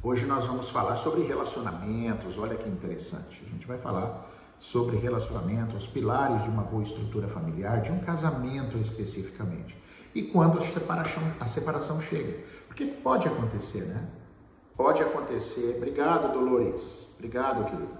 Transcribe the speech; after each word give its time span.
Hoje 0.00 0.24
nós 0.26 0.44
vamos 0.46 0.68
falar 0.68 0.96
sobre 0.96 1.22
relacionamentos. 1.22 2.38
Olha 2.38 2.56
que 2.56 2.68
interessante. 2.68 3.42
A 3.44 3.50
gente 3.50 3.66
vai 3.66 3.78
falar 3.78 4.30
sobre 4.60 4.96
relacionamentos, 4.96 5.74
os 5.74 5.86
pilares 5.88 6.44
de 6.44 6.48
uma 6.48 6.62
boa 6.62 6.84
estrutura 6.84 7.26
familiar, 7.26 7.80
de 7.82 7.90
um 7.90 7.98
casamento 7.98 8.78
especificamente. 8.78 9.76
E 10.14 10.22
quando 10.22 10.60
a 10.60 10.66
separação, 10.66 11.22
a 11.40 11.48
separação 11.48 12.00
chega. 12.00 12.44
Porque 12.68 12.84
pode 12.84 13.26
acontecer, 13.26 13.86
né? 13.86 14.08
Pode 14.76 15.02
acontecer. 15.02 15.74
Obrigado, 15.78 16.32
Dolores. 16.32 17.08
Obrigado, 17.16 17.64
querido. 17.64 17.98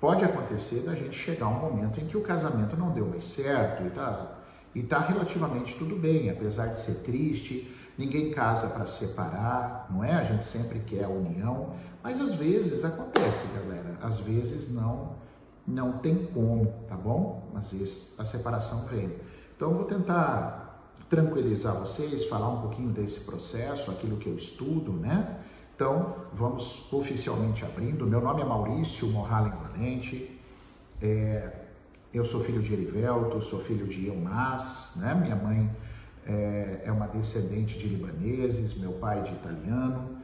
Pode 0.00 0.24
acontecer 0.24 0.82
da 0.82 0.94
gente 0.94 1.18
chegar 1.18 1.46
a 1.46 1.48
um 1.48 1.58
momento 1.58 2.00
em 2.00 2.06
que 2.06 2.16
o 2.16 2.22
casamento 2.22 2.76
não 2.76 2.90
deu 2.90 3.06
mais 3.06 3.24
certo 3.24 3.84
e 3.84 3.90
tá, 3.90 4.38
e 4.72 4.82
tá 4.84 5.00
relativamente 5.00 5.76
tudo 5.76 5.96
bem, 5.96 6.30
apesar 6.30 6.68
de 6.68 6.78
ser 6.78 7.02
triste, 7.02 7.71
Ninguém 7.96 8.30
casa 8.32 8.68
para 8.68 8.86
separar, 8.86 9.86
não 9.90 10.02
é? 10.02 10.12
A 10.12 10.24
gente 10.24 10.44
sempre 10.44 10.80
quer 10.80 11.04
a 11.04 11.08
união, 11.08 11.74
mas 12.02 12.20
às 12.20 12.34
vezes 12.34 12.84
acontece, 12.84 13.46
galera. 13.54 13.98
Às 14.02 14.18
vezes 14.18 14.72
não 14.72 15.20
não 15.66 15.98
tem 15.98 16.26
como, 16.26 16.66
tá 16.88 16.96
bom? 16.96 17.52
Às 17.54 17.72
vezes 17.72 18.14
a 18.18 18.24
separação 18.24 18.86
vem. 18.86 19.14
Então 19.54 19.70
eu 19.70 19.76
vou 19.76 19.84
tentar 19.84 20.62
tranquilizar 21.08 21.76
vocês, 21.76 22.24
falar 22.26 22.48
um 22.48 22.62
pouquinho 22.62 22.88
desse 22.88 23.20
processo, 23.20 23.90
aquilo 23.90 24.16
que 24.16 24.28
eu 24.28 24.34
estudo, 24.34 24.92
né? 24.92 25.38
Então 25.74 26.16
vamos 26.32 26.92
oficialmente 26.92 27.64
abrindo. 27.64 28.06
Meu 28.06 28.20
nome 28.20 28.40
é 28.40 28.44
Maurício 28.44 29.06
Morralen 29.08 29.52
Valente. 29.52 30.40
É, 31.00 31.50
eu 32.12 32.24
sou 32.24 32.40
filho 32.40 32.62
de 32.62 32.72
Erivelto, 32.72 33.40
sou 33.42 33.60
filho 33.60 33.86
de 33.86 34.06
Eumas, 34.06 34.92
né? 34.96 35.14
Minha 35.14 35.36
mãe 35.36 35.70
é, 36.26 36.82
é 36.84 36.92
uma 36.92 37.06
descendente 37.08 37.78
de 37.78 37.86
libaneses, 37.88 38.74
meu 38.74 38.92
pai 38.92 39.22
de 39.22 39.32
italiano. 39.32 40.16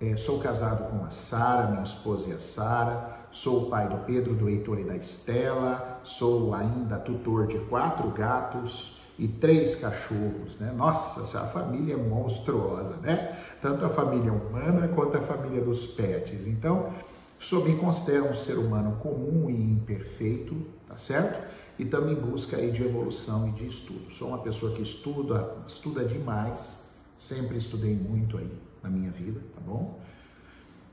É, 0.00 0.16
sou 0.16 0.38
casado 0.40 0.90
com 0.90 1.04
a 1.04 1.10
Sara, 1.10 1.68
minha 1.68 1.82
esposa 1.82 2.32
é 2.32 2.34
a 2.34 2.38
Sara. 2.38 3.14
Sou 3.30 3.64
o 3.64 3.70
pai 3.70 3.88
do 3.88 3.96
Pedro, 4.04 4.34
do 4.34 4.48
Heitor 4.48 4.78
e 4.78 4.84
da 4.84 4.96
Estela. 4.96 6.00
Sou 6.04 6.54
ainda 6.54 6.98
tutor 6.98 7.46
de 7.46 7.58
quatro 7.58 8.08
gatos 8.10 9.00
e 9.18 9.28
três 9.28 9.76
cachorros, 9.76 10.58
né? 10.58 10.72
Nossa, 10.76 11.38
a 11.38 11.46
família 11.46 11.94
é 11.94 11.96
monstruosa, 11.96 12.96
né? 13.02 13.38
Tanto 13.62 13.84
a 13.84 13.88
família 13.88 14.32
humana 14.32 14.88
quanto 14.88 15.16
a 15.16 15.20
família 15.20 15.62
dos 15.62 15.86
pets. 15.86 16.46
Então, 16.46 16.92
sou 17.38 17.64
me 17.64 17.76
considero 17.76 18.26
um 18.26 18.34
ser 18.34 18.58
humano 18.58 18.96
comum 19.02 19.48
e 19.48 19.54
imperfeito, 19.54 20.54
tá 20.88 20.96
certo? 20.96 21.53
E 21.78 21.84
também 21.84 22.14
busca 22.14 22.56
aí 22.56 22.70
de 22.70 22.82
evolução 22.82 23.48
e 23.48 23.52
de 23.52 23.66
estudo. 23.66 24.12
Sou 24.12 24.28
uma 24.28 24.38
pessoa 24.38 24.74
que 24.74 24.82
estuda, 24.82 25.56
estuda 25.66 26.04
demais, 26.04 26.82
sempre 27.16 27.58
estudei 27.58 27.94
muito 27.94 28.38
aí 28.38 28.50
na 28.82 28.88
minha 28.88 29.10
vida, 29.10 29.40
tá 29.54 29.60
bom? 29.60 30.00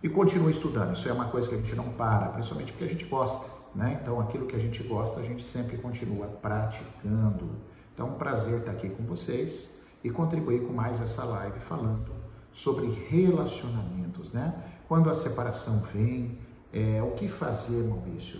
E 0.02 0.10
continuo 0.10 0.50
estudando. 0.50 0.96
Isso 0.96 1.08
é 1.08 1.14
uma 1.14 1.26
coisa 1.26 1.48
que 1.48 1.56
a 1.56 1.58
gente 1.60 1.76
não 1.76 1.90
para, 1.90 2.30
principalmente 2.30 2.72
porque 2.72 2.86
a 2.86 2.88
gente 2.88 3.06
gosta, 3.06 3.48
né? 3.76 4.00
Então, 4.02 4.20
aquilo 4.20 4.48
que 4.48 4.56
a 4.56 4.60
gente 4.60 4.82
gosta, 4.82 5.20
a 5.20 5.24
gente 5.24 5.44
sempre 5.44 5.78
continua 5.78 6.26
praticando. 6.28 7.50
Então, 7.94 8.10
um 8.10 8.14
prazer 8.14 8.60
estar 8.60 8.72
aqui 8.72 8.90
com 8.90 9.04
vocês 9.04 9.70
e 10.04 10.10
contribuir 10.10 10.66
com 10.66 10.74
mais 10.74 11.00
essa 11.00 11.24
live 11.24 11.60
falando 11.62 12.12
sobre 12.52 12.90
relacionamentos, 13.10 14.32
né? 14.32 14.54
Quando 14.88 15.10
a 15.10 15.16
separação 15.16 15.82
vem, 15.94 16.38
é, 16.74 17.02
o 17.02 17.12
que 17.12 17.28
fazer, 17.28 17.88
Maurício? 17.88 18.40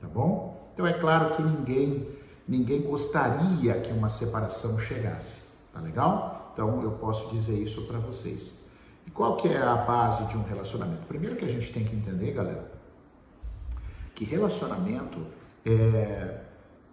Tá 0.00 0.06
bom? 0.08 0.49
Então 0.80 0.88
é 0.88 0.94
claro 0.94 1.36
que 1.36 1.42
ninguém, 1.42 2.08
ninguém 2.48 2.80
gostaria 2.80 3.78
que 3.80 3.92
uma 3.92 4.08
separação 4.08 4.78
chegasse, 4.78 5.42
tá 5.74 5.78
legal? 5.78 6.50
Então 6.54 6.82
eu 6.82 6.92
posso 6.92 7.28
dizer 7.28 7.62
isso 7.62 7.82
para 7.86 7.98
vocês. 7.98 8.58
E 9.06 9.10
qual 9.10 9.36
que 9.36 9.46
é 9.46 9.60
a 9.60 9.76
base 9.76 10.24
de 10.28 10.38
um 10.38 10.42
relacionamento? 10.42 11.02
Primeiro 11.06 11.36
que 11.36 11.44
a 11.44 11.50
gente 11.50 11.70
tem 11.70 11.84
que 11.84 11.94
entender, 11.94 12.32
galera, 12.32 12.72
que 14.14 14.24
relacionamento 14.24 15.18
é, 15.66 16.38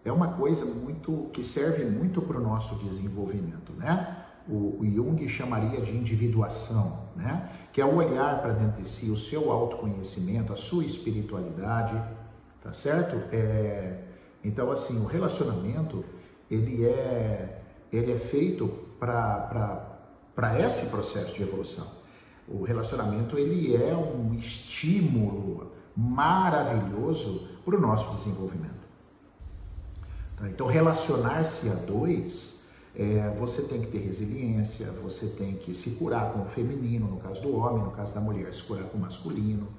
é 0.04 0.12
uma 0.12 0.34
coisa 0.34 0.66
muito 0.66 1.30
que 1.32 1.42
serve 1.42 1.86
muito 1.86 2.22
para 2.22 2.40
o 2.40 2.42
nosso 2.42 2.76
desenvolvimento, 2.84 3.72
né? 3.78 4.26
O, 4.50 4.82
o 4.82 4.86
Jung 4.86 5.30
chamaria 5.30 5.80
de 5.80 5.96
individuação, 5.96 7.04
né? 7.16 7.50
Que 7.72 7.80
é 7.80 7.86
o 7.86 7.96
olhar 7.96 8.42
para 8.42 8.52
dentro 8.52 8.82
de 8.82 8.90
si, 8.90 9.10
o 9.10 9.16
seu 9.16 9.50
autoconhecimento, 9.50 10.52
a 10.52 10.58
sua 10.58 10.84
espiritualidade, 10.84 11.98
tá 12.68 12.74
certo? 12.74 13.16
É, 13.34 13.98
então, 14.44 14.70
assim, 14.72 15.00
o 15.00 15.06
relacionamento, 15.06 16.04
ele 16.52 16.86
é, 16.86 17.62
ele 17.94 18.12
é 18.12 18.20
feito 18.20 18.68
para 19.00 20.60
esse 20.60 20.88
processo 20.88 21.34
de 21.34 21.44
evolução. 21.44 21.88
O 22.46 22.64
relacionamento, 22.64 23.38
ele 23.38 23.74
é 23.74 23.96
um 23.96 24.34
estímulo 24.34 25.72
maravilhoso 25.96 27.48
para 27.64 27.78
o 27.78 27.80
nosso 27.80 28.14
desenvolvimento. 28.18 28.86
Tá? 30.36 30.50
Então, 30.50 30.68
relacionar-se 30.68 31.70
a 31.70 31.74
dois, 31.74 32.66
é, 32.94 33.34
você 33.40 33.62
tem 33.62 33.80
que 33.80 33.88
ter 33.88 34.00
resiliência, 34.00 34.92
você 35.02 35.28
tem 35.28 35.56
que 35.56 35.74
se 35.74 35.92
curar 35.92 36.34
com 36.34 36.42
o 36.42 36.46
feminino, 36.48 37.08
no 37.08 37.18
caso 37.18 37.42
do 37.42 37.56
homem, 37.56 37.82
no 37.82 37.92
caso 37.92 38.14
da 38.14 38.20
mulher, 38.20 38.54
se 38.54 38.62
curar 38.64 38.84
com 38.86 38.98
o 38.98 39.02
masculino, 39.02 39.70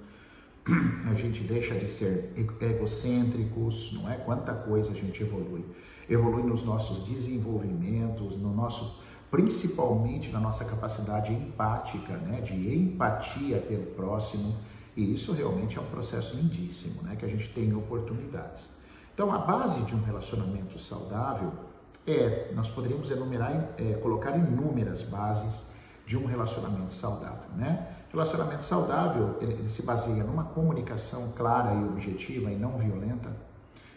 a 1.10 1.14
gente 1.14 1.42
deixa 1.44 1.74
de 1.74 1.88
ser 1.88 2.32
egocêntricos, 2.60 3.92
não 3.92 4.10
é? 4.10 4.16
Quanta 4.16 4.52
coisa 4.52 4.90
a 4.90 4.94
gente 4.94 5.22
evolui. 5.22 5.64
Evolui 6.08 6.42
nos 6.42 6.62
nossos 6.62 7.06
desenvolvimentos, 7.06 8.36
no 8.36 8.54
nosso, 8.54 9.02
principalmente 9.30 10.30
na 10.30 10.40
nossa 10.40 10.64
capacidade 10.64 11.32
empática, 11.32 12.16
né? 12.18 12.40
De 12.40 12.54
empatia 12.74 13.58
pelo 13.58 13.86
próximo. 13.86 14.54
E 14.96 15.14
isso 15.14 15.32
realmente 15.32 15.78
é 15.78 15.80
um 15.80 15.86
processo 15.86 16.36
lindíssimo, 16.36 17.02
né? 17.02 17.16
Que 17.16 17.24
a 17.24 17.28
gente 17.28 17.48
tem 17.50 17.74
oportunidades. 17.74 18.68
Então, 19.14 19.32
a 19.32 19.38
base 19.38 19.82
de 19.84 19.94
um 19.94 20.02
relacionamento 20.02 20.78
saudável 20.78 21.52
é, 22.06 22.52
nós 22.54 22.70
poderíamos 22.70 23.10
enumerar, 23.10 23.74
é, 23.76 23.94
colocar 23.94 24.36
inúmeras 24.36 25.02
bases 25.02 25.66
de 26.06 26.16
um 26.16 26.24
relacionamento 26.24 26.92
saudável, 26.92 27.50
né? 27.54 27.97
Relacionamento 28.10 28.64
saudável, 28.64 29.36
ele, 29.40 29.52
ele, 29.52 29.68
se 29.68 29.82
baseia 29.82 30.24
numa 30.24 30.44
comunicação 30.44 31.30
clara 31.36 31.74
e 31.74 31.84
objetiva 31.84 32.50
e 32.50 32.56
não 32.56 32.78
violenta. 32.78 33.30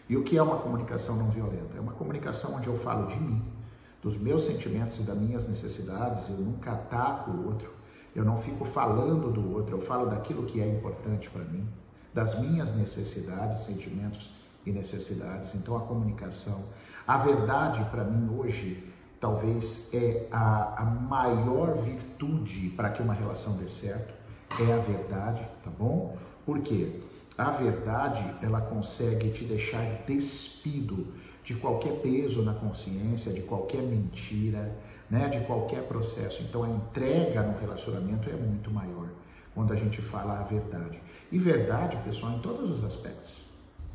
E 0.06 0.16
o 0.16 0.22
que 0.22 0.36
é 0.36 0.42
uma 0.42 0.58
comunicação 0.58 1.16
não 1.16 1.30
violenta? 1.30 1.78
É 1.78 1.80
uma 1.80 1.92
comunicação 1.92 2.54
onde 2.54 2.66
eu 2.66 2.78
falo 2.78 3.06
de 3.06 3.18
mim, 3.18 3.42
dos 4.02 4.18
meus 4.18 4.44
sentimentos 4.44 4.98
e 4.98 5.02
das 5.02 5.16
minhas 5.16 5.48
necessidades, 5.48 6.28
eu 6.28 6.36
nunca 6.36 6.72
ataco 6.72 7.30
o 7.30 7.46
outro, 7.46 7.72
eu 8.14 8.24
não 8.24 8.42
fico 8.42 8.66
falando 8.66 9.32
do 9.32 9.54
outro, 9.54 9.76
eu 9.76 9.80
falo 9.80 10.10
daquilo 10.10 10.44
que 10.44 10.60
é 10.60 10.68
importante 10.68 11.30
para 11.30 11.44
mim, 11.44 11.66
das 12.12 12.38
minhas 12.38 12.74
necessidades, 12.74 13.64
sentimentos 13.64 14.30
e 14.66 14.72
necessidades. 14.72 15.54
Então 15.54 15.74
a 15.76 15.80
comunicação, 15.80 16.62
a 17.06 17.16
verdade 17.16 17.82
para 17.90 18.04
mim 18.04 18.28
hoje 18.36 18.91
talvez 19.22 19.88
é 19.94 20.26
a, 20.32 20.82
a 20.82 20.84
maior 20.84 21.76
virtude 21.76 22.70
para 22.70 22.90
que 22.90 23.00
uma 23.00 23.14
relação 23.14 23.56
dê 23.56 23.68
certo, 23.68 24.12
é 24.60 24.72
a 24.72 24.78
verdade, 24.78 25.46
tá 25.62 25.70
bom? 25.70 26.18
Porque 26.44 27.00
a 27.38 27.52
verdade, 27.52 28.34
ela 28.42 28.60
consegue 28.60 29.30
te 29.30 29.44
deixar 29.44 29.84
despido 30.08 31.06
de 31.44 31.54
qualquer 31.54 32.00
peso 32.00 32.42
na 32.42 32.52
consciência, 32.52 33.32
de 33.32 33.42
qualquer 33.42 33.82
mentira, 33.82 34.76
né, 35.08 35.28
de 35.28 35.38
qualquer 35.46 35.84
processo. 35.84 36.42
Então 36.42 36.64
a 36.64 36.68
entrega 36.68 37.42
no 37.42 37.56
relacionamento 37.60 38.28
é 38.28 38.34
muito 38.34 38.72
maior 38.72 39.06
quando 39.54 39.72
a 39.72 39.76
gente 39.76 40.02
fala 40.02 40.40
a 40.40 40.42
verdade. 40.42 41.00
E 41.30 41.38
verdade, 41.38 41.96
pessoal, 41.98 42.32
em 42.32 42.40
todos 42.40 42.68
os 42.72 42.84
aspectos. 42.84 43.30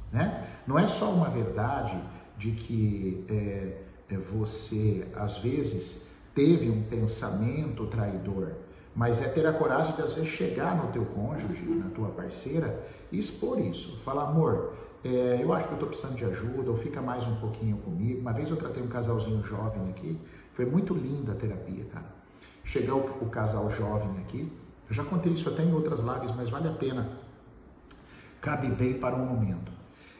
Né? 0.09 0.47
Não 0.65 0.79
é 0.79 0.88
só 0.88 1.11
uma 1.11 1.29
verdade 1.29 1.99
de 2.38 2.51
que 2.51 3.25
é, 3.29 3.87
você, 4.16 5.06
às 5.16 5.40
vezes, 5.40 6.07
teve 6.34 6.69
um 6.69 6.84
pensamento 6.84 7.85
traidor, 7.88 8.51
mas 8.95 9.22
é 9.22 9.28
ter 9.28 9.45
a 9.45 9.53
coragem 9.53 9.95
de, 9.95 10.01
às 10.01 10.16
vezes, 10.16 10.29
chegar 10.29 10.75
no 10.75 10.91
teu 10.91 11.06
cônjuge, 11.06 11.63
na 11.65 11.89
tua 11.89 12.09
parceira 12.09 12.88
e 13.12 13.19
expor 13.19 13.59
isso. 13.59 14.00
Falar, 14.01 14.30
amor, 14.30 14.74
é, 15.04 15.39
eu 15.42 15.54
acho 15.54 15.68
que 15.68 15.74
eu 15.74 15.77
estou 15.77 15.89
precisando 15.89 16.15
de 16.15 16.25
ajuda, 16.25 16.71
ou 16.71 16.77
fica 16.77 17.01
mais 17.01 17.25
um 17.27 17.36
pouquinho 17.36 17.77
comigo. 17.77 18.21
Uma 18.21 18.33
vez 18.33 18.50
eu 18.50 18.57
tratei 18.57 18.81
um 18.81 18.88
casalzinho 18.88 19.44
jovem 19.44 19.89
aqui, 19.89 20.18
foi 20.54 20.65
muito 20.65 20.94
linda 20.94 21.33
a 21.33 21.36
terapia, 21.36 21.86
cara. 21.86 22.06
Chegou 22.63 23.01
o, 23.21 23.25
o 23.25 23.30
casal 23.30 23.69
jovem 23.71 24.09
aqui, 24.21 24.51
eu 24.89 24.95
já 24.95 25.04
contei 25.04 25.33
isso 25.33 25.50
até 25.50 25.63
em 25.63 25.74
outras 25.74 26.00
lives, 26.00 26.36
mas 26.36 26.50
vale 26.50 26.68
a 26.68 26.74
pena. 26.74 27.09
Cabe 28.42 28.69
bem 28.69 28.94
para 28.94 29.15
um 29.15 29.25
momento. 29.25 29.76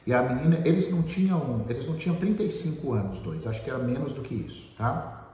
E 0.08 0.14
a 0.14 0.24
menina, 0.24 0.62
eles 0.66 0.90
não 0.90 1.04
tinham, 1.04 1.66
eles 1.68 1.86
não 1.86 1.98
tinham 1.98 2.16
35 2.16 2.94
anos, 2.94 3.20
dois, 3.20 3.46
acho 3.46 3.62
que 3.62 3.70
era 3.70 3.78
menos 3.78 4.14
do 4.14 4.22
que 4.22 4.34
isso, 4.36 4.74
tá? 4.78 5.28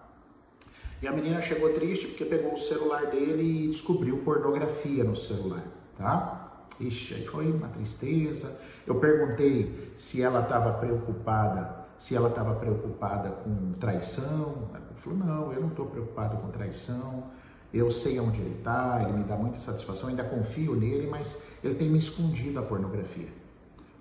E 0.99 1.07
a 1.07 1.11
menina 1.11 1.39
chegou 1.43 1.71
triste 1.73 2.07
porque 2.07 2.25
pegou 2.25 2.55
o 2.55 2.57
celular 2.57 3.05
dele 3.05 3.65
e 3.65 3.67
descobriu 3.67 4.17
pornografia 4.23 5.03
no 5.03 5.15
celular, 5.15 5.63
tá? 5.95 6.65
Ixi, 6.79 7.13
aí 7.13 7.27
foi 7.27 7.51
uma 7.51 7.67
tristeza. 7.67 8.59
Eu 8.87 8.95
perguntei 8.95 9.93
se 9.95 10.23
ela 10.23 10.41
estava 10.41 10.73
preocupada, 10.79 11.85
se 11.99 12.15
ela 12.15 12.29
estava 12.29 12.55
preocupada 12.55 13.29
com 13.29 13.73
traição. 13.73 14.69
Ela 14.73 14.81
falou, 15.03 15.19
não, 15.19 15.53
eu 15.53 15.61
não 15.61 15.67
estou 15.67 15.85
preocupado 15.85 16.37
com 16.37 16.47
traição. 16.47 17.25
eu 17.71 17.91
sei 17.91 18.19
onde 18.19 18.41
ele 18.41 18.55
está, 18.57 19.03
ele 19.03 19.19
me 19.19 19.23
dá 19.23 19.35
muita 19.35 19.59
satisfação, 19.59 20.09
ainda 20.09 20.23
confio 20.23 20.75
nele, 20.75 21.05
mas 21.05 21.43
ele 21.63 21.75
tem 21.75 21.91
me 21.91 21.99
escondido 21.99 22.57
a 22.57 22.63
pornografia. 22.63 23.42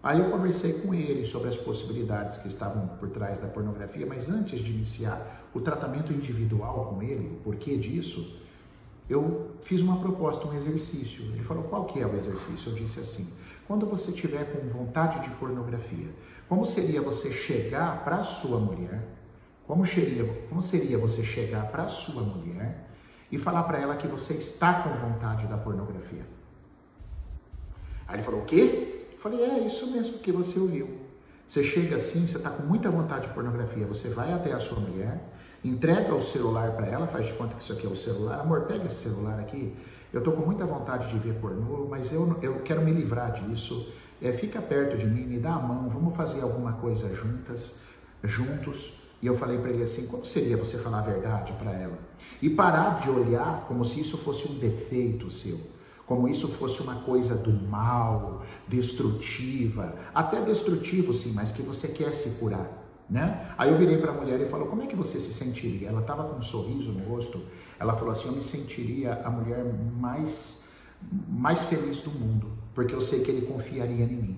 Aí 0.03 0.19
eu 0.19 0.31
conversei 0.31 0.81
com 0.81 0.93
ele 0.93 1.25
sobre 1.27 1.49
as 1.49 1.57
possibilidades 1.57 2.39
que 2.39 2.49
estavam 2.49 2.89
por 2.99 3.11
trás 3.11 3.39
da 3.41 3.47
pornografia, 3.47 4.05
mas 4.05 4.29
antes 4.29 4.59
de 4.59 4.73
iniciar 4.73 5.49
o 5.55 5.61
tratamento 5.61 6.13
individual 6.13 6.87
com 6.87 7.03
ele, 7.03 7.29
o 7.29 7.45
porquê 7.45 7.77
disso, 7.77 8.37
eu 9.09 9.51
fiz 9.63 9.81
uma 9.81 10.01
proposta, 10.01 10.47
um 10.49 10.55
exercício. 10.55 11.25
Ele 11.27 11.45
falou: 11.45 11.65
qual 11.65 11.85
que 11.85 12.01
é 12.01 12.07
o 12.07 12.17
exercício? 12.17 12.71
Eu 12.73 12.75
disse 12.75 12.99
assim: 12.99 13.29
quando 13.69 13.87
você 13.87 14.11
tiver 14.11 14.45
com 14.53 14.67
vontade 14.69 15.21
de 15.21 15.31
pornografia, 15.37 16.09
como 16.49 16.67
seria 16.67 17.01
você 17.01 17.31
chegar 17.31 18.03
para 18.03 18.25
sua 18.25 18.59
mulher? 18.59 19.07
Como 19.69 19.87
seria, 19.87 20.25
como 20.49 20.63
seria 20.63 20.99
você 20.99 21.23
chegar 21.23 21.67
para 21.67 21.87
sua 21.87 22.23
mulher 22.23 22.77
e 23.31 23.39
falar 23.39 23.63
para 23.63 23.79
ela 23.79 23.95
que 23.95 24.09
você 24.09 24.35
está 24.35 24.83
com 24.83 24.91
vontade 24.91 25.47
da 25.47 25.57
pornografia? 25.57 26.27
Aí 28.09 28.17
ele 28.17 28.23
falou: 28.25 28.41
o 28.41 28.45
quê? 28.45 29.02
Falei, 29.23 29.41
é 29.41 29.61
isso 29.61 29.87
mesmo 29.93 30.19
que 30.19 30.33
você 30.33 30.59
ouviu. 30.59 30.99
Você 31.47 31.63
chega 31.63 31.95
assim, 31.95 32.27
você 32.27 32.39
está 32.39 32.51
com 32.51 32.65
muita 32.65 32.91
vontade 32.91 33.29
de 33.29 33.35
pornografia, 33.35 33.87
você 33.87 34.09
vai 34.09 34.33
até 34.33 34.53
a 34.53 34.59
sua 34.59 34.81
mulher, 34.81 35.23
entrega 35.65 36.13
o 36.13 36.21
celular 36.21 36.73
para 36.73 36.89
ela, 36.89 37.07
faz 37.07 37.27
de 37.27 37.33
conta 37.35 37.55
que 37.55 37.63
isso 37.63 37.73
aqui 37.73 37.87
é 37.87 37.89
o 37.89 37.95
celular. 37.97 38.41
Amor, 38.41 38.63
pega 38.63 38.87
esse 38.87 38.97
celular 38.97 39.39
aqui. 39.39 39.77
Eu 40.13 40.19
estou 40.19 40.35
com 40.35 40.45
muita 40.45 40.67
vontade 40.67 41.09
de 41.09 41.19
ver 41.21 41.35
pornô, 41.35 41.87
mas 41.89 42.13
eu, 42.13 42.37
eu 42.43 42.63
quero 42.65 42.83
me 42.83 42.91
livrar 42.91 43.33
disso. 43.33 43.93
É, 44.21 44.33
fica 44.33 44.61
perto 44.61 44.99
de 44.99 45.07
mim, 45.07 45.25
me 45.25 45.39
dá 45.39 45.55
a 45.55 45.59
mão, 45.61 45.89
vamos 45.89 46.17
fazer 46.17 46.41
alguma 46.41 46.73
coisa 46.73 47.15
juntas, 47.15 47.79
juntos. 48.25 49.01
E 49.23 49.27
eu 49.29 49.37
falei 49.37 49.59
para 49.59 49.71
ele 49.71 49.85
assim: 49.85 50.05
como 50.09 50.27
seria 50.27 50.57
você 50.57 50.79
falar 50.79 50.99
a 50.99 51.03
verdade 51.03 51.53
para 51.61 51.71
ela? 51.71 51.97
E 52.41 52.51
parar 52.51 53.01
de 53.01 53.09
olhar 53.09 53.67
como 53.69 53.85
se 53.85 54.01
isso 54.01 54.19
fosse 54.19 54.51
um 54.51 54.59
defeito 54.59 55.31
seu 55.31 55.61
como 56.15 56.29
isso 56.29 56.47
fosse 56.47 56.83
uma 56.83 56.97
coisa 56.97 57.35
do 57.35 57.51
mal, 57.51 58.43
destrutiva, 58.69 59.95
até 60.15 60.43
destrutivo 60.43 61.15
sim, 61.15 61.33
mas 61.33 61.53
que 61.53 61.63
você 61.63 61.89
quer 61.89 62.13
se 62.13 62.33
curar, 62.33 62.69
né? 63.09 63.47
Aí 63.57 63.71
eu 63.71 63.77
virei 63.79 63.97
para 63.97 64.11
a 64.11 64.15
mulher 64.15 64.39
e 64.43 64.51
falou: 64.51 64.69
"Como 64.69 64.83
é 64.83 64.87
que 64.87 64.95
você 64.95 65.19
se 65.19 65.33
sentiria?" 65.33 65.89
Ela 65.89 66.03
estava 66.03 66.25
com 66.25 66.37
um 66.37 66.43
sorriso 66.43 66.93
no 66.93 67.03
rosto. 67.09 67.41
Ela 67.81 67.97
falou 67.97 68.13
assim: 68.13 68.29
"Eu 68.29 68.35
me 68.35 68.43
sentiria 68.43 69.23
a 69.25 69.31
mulher 69.31 69.65
mais 69.99 70.61
mais 71.29 71.65
feliz 71.65 72.01
do 72.03 72.11
mundo, 72.11 72.47
porque 72.75 72.95
eu 72.95 73.01
sei 73.01 73.21
que 73.21 73.31
ele 73.31 73.47
confiaria 73.47 74.05
em 74.05 74.17
mim." 74.25 74.37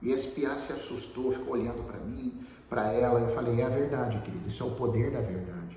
E 0.00 0.12
esse 0.12 0.28
piá 0.28 0.56
se 0.56 0.72
assustou, 0.72 1.32
ficou 1.32 1.54
olhando 1.54 1.82
para 1.82 1.98
mim, 1.98 2.34
para 2.68 2.92
ela. 2.92 3.18
Eu 3.18 3.34
falei: 3.34 3.60
"É 3.60 3.64
a 3.64 3.68
verdade, 3.68 4.20
querido. 4.20 4.48
Isso 4.48 4.62
é 4.62 4.66
o 4.66 4.70
poder 4.70 5.10
da 5.10 5.20
verdade. 5.20 5.76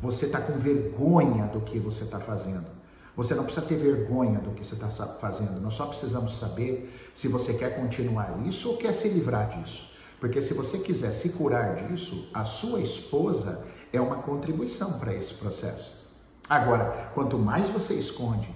Você 0.00 0.26
está 0.26 0.40
com 0.40 0.52
vergonha 0.52 1.46
do 1.46 1.60
que 1.60 1.80
você 1.80 2.04
está 2.04 2.20
fazendo." 2.20 2.79
Você 3.16 3.34
não 3.34 3.44
precisa 3.44 3.66
ter 3.66 3.76
vergonha 3.76 4.38
do 4.38 4.52
que 4.52 4.64
você 4.64 4.74
está 4.74 4.88
fazendo. 4.88 5.60
Nós 5.60 5.74
só 5.74 5.86
precisamos 5.86 6.38
saber 6.38 7.10
se 7.14 7.28
você 7.28 7.54
quer 7.54 7.76
continuar 7.76 8.38
isso 8.46 8.70
ou 8.70 8.76
quer 8.76 8.92
se 8.92 9.08
livrar 9.08 9.58
disso. 9.58 9.90
Porque 10.18 10.42
se 10.42 10.54
você 10.54 10.78
quiser 10.78 11.12
se 11.12 11.30
curar 11.30 11.76
disso, 11.76 12.28
a 12.34 12.44
sua 12.44 12.80
esposa 12.80 13.64
é 13.92 14.00
uma 14.00 14.16
contribuição 14.16 14.98
para 14.98 15.14
esse 15.14 15.34
processo. 15.34 15.92
Agora, 16.48 17.10
quanto 17.14 17.38
mais 17.38 17.68
você 17.68 17.94
esconde 17.94 18.48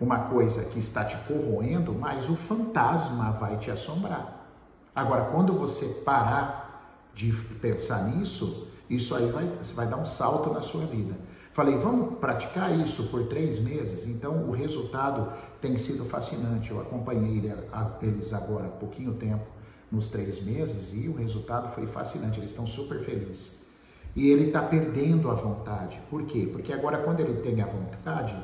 uma 0.00 0.18
coisa 0.28 0.64
que 0.64 0.78
está 0.78 1.04
te 1.04 1.16
corroendo, 1.28 1.92
mais 1.92 2.28
o 2.28 2.34
fantasma 2.34 3.32
vai 3.32 3.56
te 3.58 3.70
assombrar. 3.70 4.46
Agora, 4.94 5.26
quando 5.26 5.52
você 5.52 5.86
parar 6.04 7.08
de 7.14 7.32
pensar 7.60 8.08
nisso, 8.08 8.68
isso 8.88 9.14
aí 9.14 9.30
vai, 9.30 9.46
vai 9.74 9.86
dar 9.86 9.96
um 9.96 10.06
salto 10.06 10.52
na 10.52 10.60
sua 10.60 10.84
vida. 10.86 11.14
Falei, 11.54 11.76
vamos 11.78 12.18
praticar 12.18 12.76
isso 12.80 13.04
por 13.04 13.28
três 13.28 13.60
meses? 13.60 14.08
Então 14.08 14.48
o 14.48 14.50
resultado 14.50 15.32
tem 15.60 15.78
sido 15.78 16.04
fascinante. 16.04 16.72
Eu 16.72 16.80
acompanhei 16.80 17.48
eles 18.02 18.32
agora 18.32 18.66
há 18.66 18.70
pouquinho 18.70 19.14
tempo, 19.14 19.46
nos 19.90 20.08
três 20.08 20.42
meses, 20.42 20.92
e 20.92 21.08
o 21.08 21.14
resultado 21.14 21.72
foi 21.72 21.86
fascinante. 21.86 22.40
Eles 22.40 22.50
estão 22.50 22.66
super 22.66 22.98
felizes. 23.04 23.62
E 24.16 24.28
ele 24.28 24.48
está 24.48 24.62
perdendo 24.62 25.30
a 25.30 25.34
vontade. 25.34 26.00
Por 26.10 26.24
quê? 26.24 26.48
Porque 26.50 26.72
agora, 26.72 26.98
quando 26.98 27.20
ele 27.20 27.40
tem 27.40 27.60
a 27.62 27.66
vontade, 27.66 28.34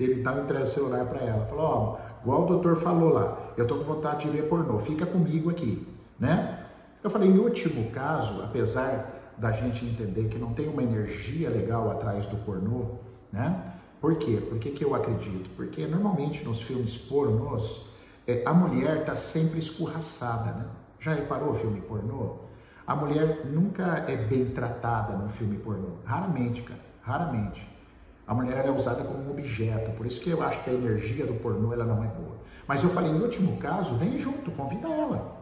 ele 0.00 0.14
está 0.14 0.32
entregando 0.32 0.68
o 0.68 0.72
celular 0.72 1.06
para 1.06 1.20
ela. 1.20 1.46
Falou: 1.46 1.64
Ó, 1.64 1.92
oh, 1.92 2.22
igual 2.22 2.42
o 2.42 2.46
doutor 2.46 2.76
falou 2.78 3.10
lá, 3.10 3.52
eu 3.56 3.62
estou 3.62 3.78
com 3.78 3.84
vontade 3.84 4.28
de 4.28 4.36
ver 4.36 4.48
pornô, 4.48 4.80
fica 4.80 5.06
comigo 5.06 5.50
aqui, 5.50 5.86
né? 6.18 6.66
Eu 7.02 7.10
falei: 7.10 7.28
em 7.28 7.38
último 7.38 7.92
caso, 7.92 8.42
apesar 8.42 9.15
da 9.38 9.52
gente 9.52 9.84
entender 9.84 10.28
que 10.28 10.38
não 10.38 10.54
tem 10.54 10.68
uma 10.68 10.82
energia 10.82 11.50
legal 11.50 11.90
atrás 11.90 12.26
do 12.26 12.36
pornô, 12.38 12.96
né? 13.32 13.74
Por 14.00 14.16
quê? 14.18 14.42
Por 14.48 14.58
que, 14.58 14.70
que 14.70 14.84
eu 14.84 14.94
acredito? 14.94 15.50
Porque 15.56 15.86
normalmente 15.86 16.44
nos 16.44 16.62
filmes 16.62 16.96
pornôs, 16.96 17.86
é, 18.26 18.42
a 18.44 18.52
mulher 18.52 18.98
está 18.98 19.16
sempre 19.16 19.58
escorraçada, 19.58 20.52
né? 20.52 20.66
Já 21.00 21.14
reparou 21.14 21.50
o 21.50 21.54
filme 21.54 21.80
pornô? 21.80 22.46
A 22.86 22.94
mulher 22.94 23.44
nunca 23.46 24.04
é 24.08 24.16
bem 24.16 24.46
tratada 24.46 25.16
no 25.16 25.28
filme 25.30 25.56
pornô. 25.58 25.96
Raramente, 26.04 26.62
cara. 26.62 26.80
Raramente. 27.02 27.66
A 28.26 28.34
mulher 28.34 28.64
é 28.64 28.70
usada 28.70 29.04
como 29.04 29.24
um 29.24 29.30
objeto. 29.30 29.90
Por 29.92 30.06
isso 30.06 30.20
que 30.20 30.30
eu 30.30 30.42
acho 30.42 30.62
que 30.62 30.70
a 30.70 30.72
energia 30.72 31.26
do 31.26 31.34
pornô 31.34 31.72
ela 31.72 31.84
não 31.84 32.02
é 32.02 32.06
boa. 32.06 32.36
Mas 32.66 32.82
eu 32.82 32.90
falei, 32.90 33.12
no 33.12 33.24
último 33.24 33.56
caso, 33.58 33.94
vem 33.94 34.18
junto, 34.18 34.50
convida 34.50 34.88
ela. 34.88 35.36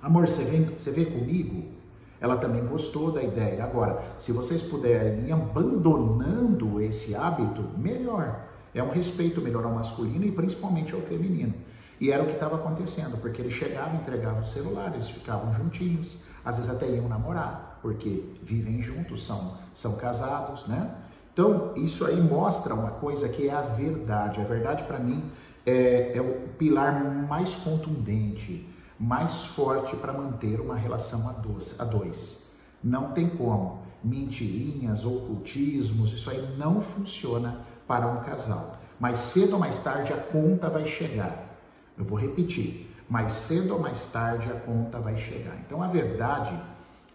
Amor, 0.00 0.28
você 0.28 0.44
vem, 0.44 0.64
você 0.64 0.90
vem 0.90 1.06
comigo? 1.06 1.77
Ela 2.20 2.36
também 2.36 2.64
gostou 2.64 3.12
da 3.12 3.22
ideia. 3.22 3.62
Agora, 3.62 4.02
se 4.18 4.32
vocês 4.32 4.62
puderem 4.62 5.26
ir 5.26 5.32
abandonando 5.32 6.80
esse 6.80 7.14
hábito, 7.14 7.62
melhor. 7.76 8.48
É 8.74 8.82
um 8.82 8.90
respeito 8.90 9.40
melhor 9.40 9.64
ao 9.64 9.72
masculino 9.72 10.24
e 10.24 10.32
principalmente 10.32 10.94
ao 10.94 11.00
feminino. 11.02 11.54
E 12.00 12.10
era 12.10 12.22
o 12.22 12.26
que 12.26 12.34
estava 12.34 12.56
acontecendo, 12.56 13.20
porque 13.20 13.42
ele 13.42 13.50
chegava, 13.50 13.96
entregava 13.96 14.40
o 14.40 14.46
celular, 14.46 14.92
eles 14.94 15.08
ficavam 15.08 15.52
juntinhos, 15.54 16.18
às 16.44 16.56
vezes 16.56 16.70
até 16.70 16.88
iam 16.88 17.08
namorar, 17.08 17.78
porque 17.82 18.24
vivem 18.42 18.80
juntos, 18.80 19.26
são, 19.26 19.54
são 19.74 19.96
casados, 19.96 20.66
né? 20.68 20.94
Então, 21.32 21.72
isso 21.76 22.04
aí 22.04 22.20
mostra 22.20 22.74
uma 22.74 22.90
coisa 22.92 23.28
que 23.28 23.48
é 23.48 23.52
a 23.52 23.62
verdade. 23.62 24.40
A 24.40 24.44
verdade, 24.44 24.82
para 24.84 24.98
mim, 24.98 25.22
é, 25.64 26.16
é 26.16 26.20
o 26.20 26.48
pilar 26.56 27.04
mais 27.28 27.54
contundente 27.54 28.67
mais 28.98 29.44
forte 29.46 29.96
para 29.96 30.12
manter 30.12 30.60
uma 30.60 30.74
relação 30.74 31.28
a 31.28 31.32
dois, 31.32 31.74
a 31.78 31.84
dois. 31.84 32.48
Não 32.82 33.12
tem 33.12 33.28
como. 33.28 33.82
Mentirinhas, 34.02 35.04
ocultismos, 35.04 36.12
isso 36.12 36.30
aí 36.30 36.56
não 36.56 36.80
funciona 36.80 37.60
para 37.86 38.06
um 38.06 38.22
casal. 38.22 38.76
Mais 38.98 39.18
cedo 39.18 39.54
ou 39.54 39.58
mais 39.58 39.82
tarde 39.82 40.12
a 40.12 40.16
conta 40.16 40.68
vai 40.68 40.86
chegar. 40.86 41.56
Eu 41.96 42.04
vou 42.04 42.18
repetir. 42.18 42.88
Mais 43.08 43.32
cedo 43.32 43.74
ou 43.74 43.80
mais 43.80 44.06
tarde 44.06 44.50
a 44.50 44.54
conta 44.54 44.98
vai 44.98 45.16
chegar. 45.16 45.56
Então 45.66 45.82
a 45.82 45.88
verdade, 45.88 46.58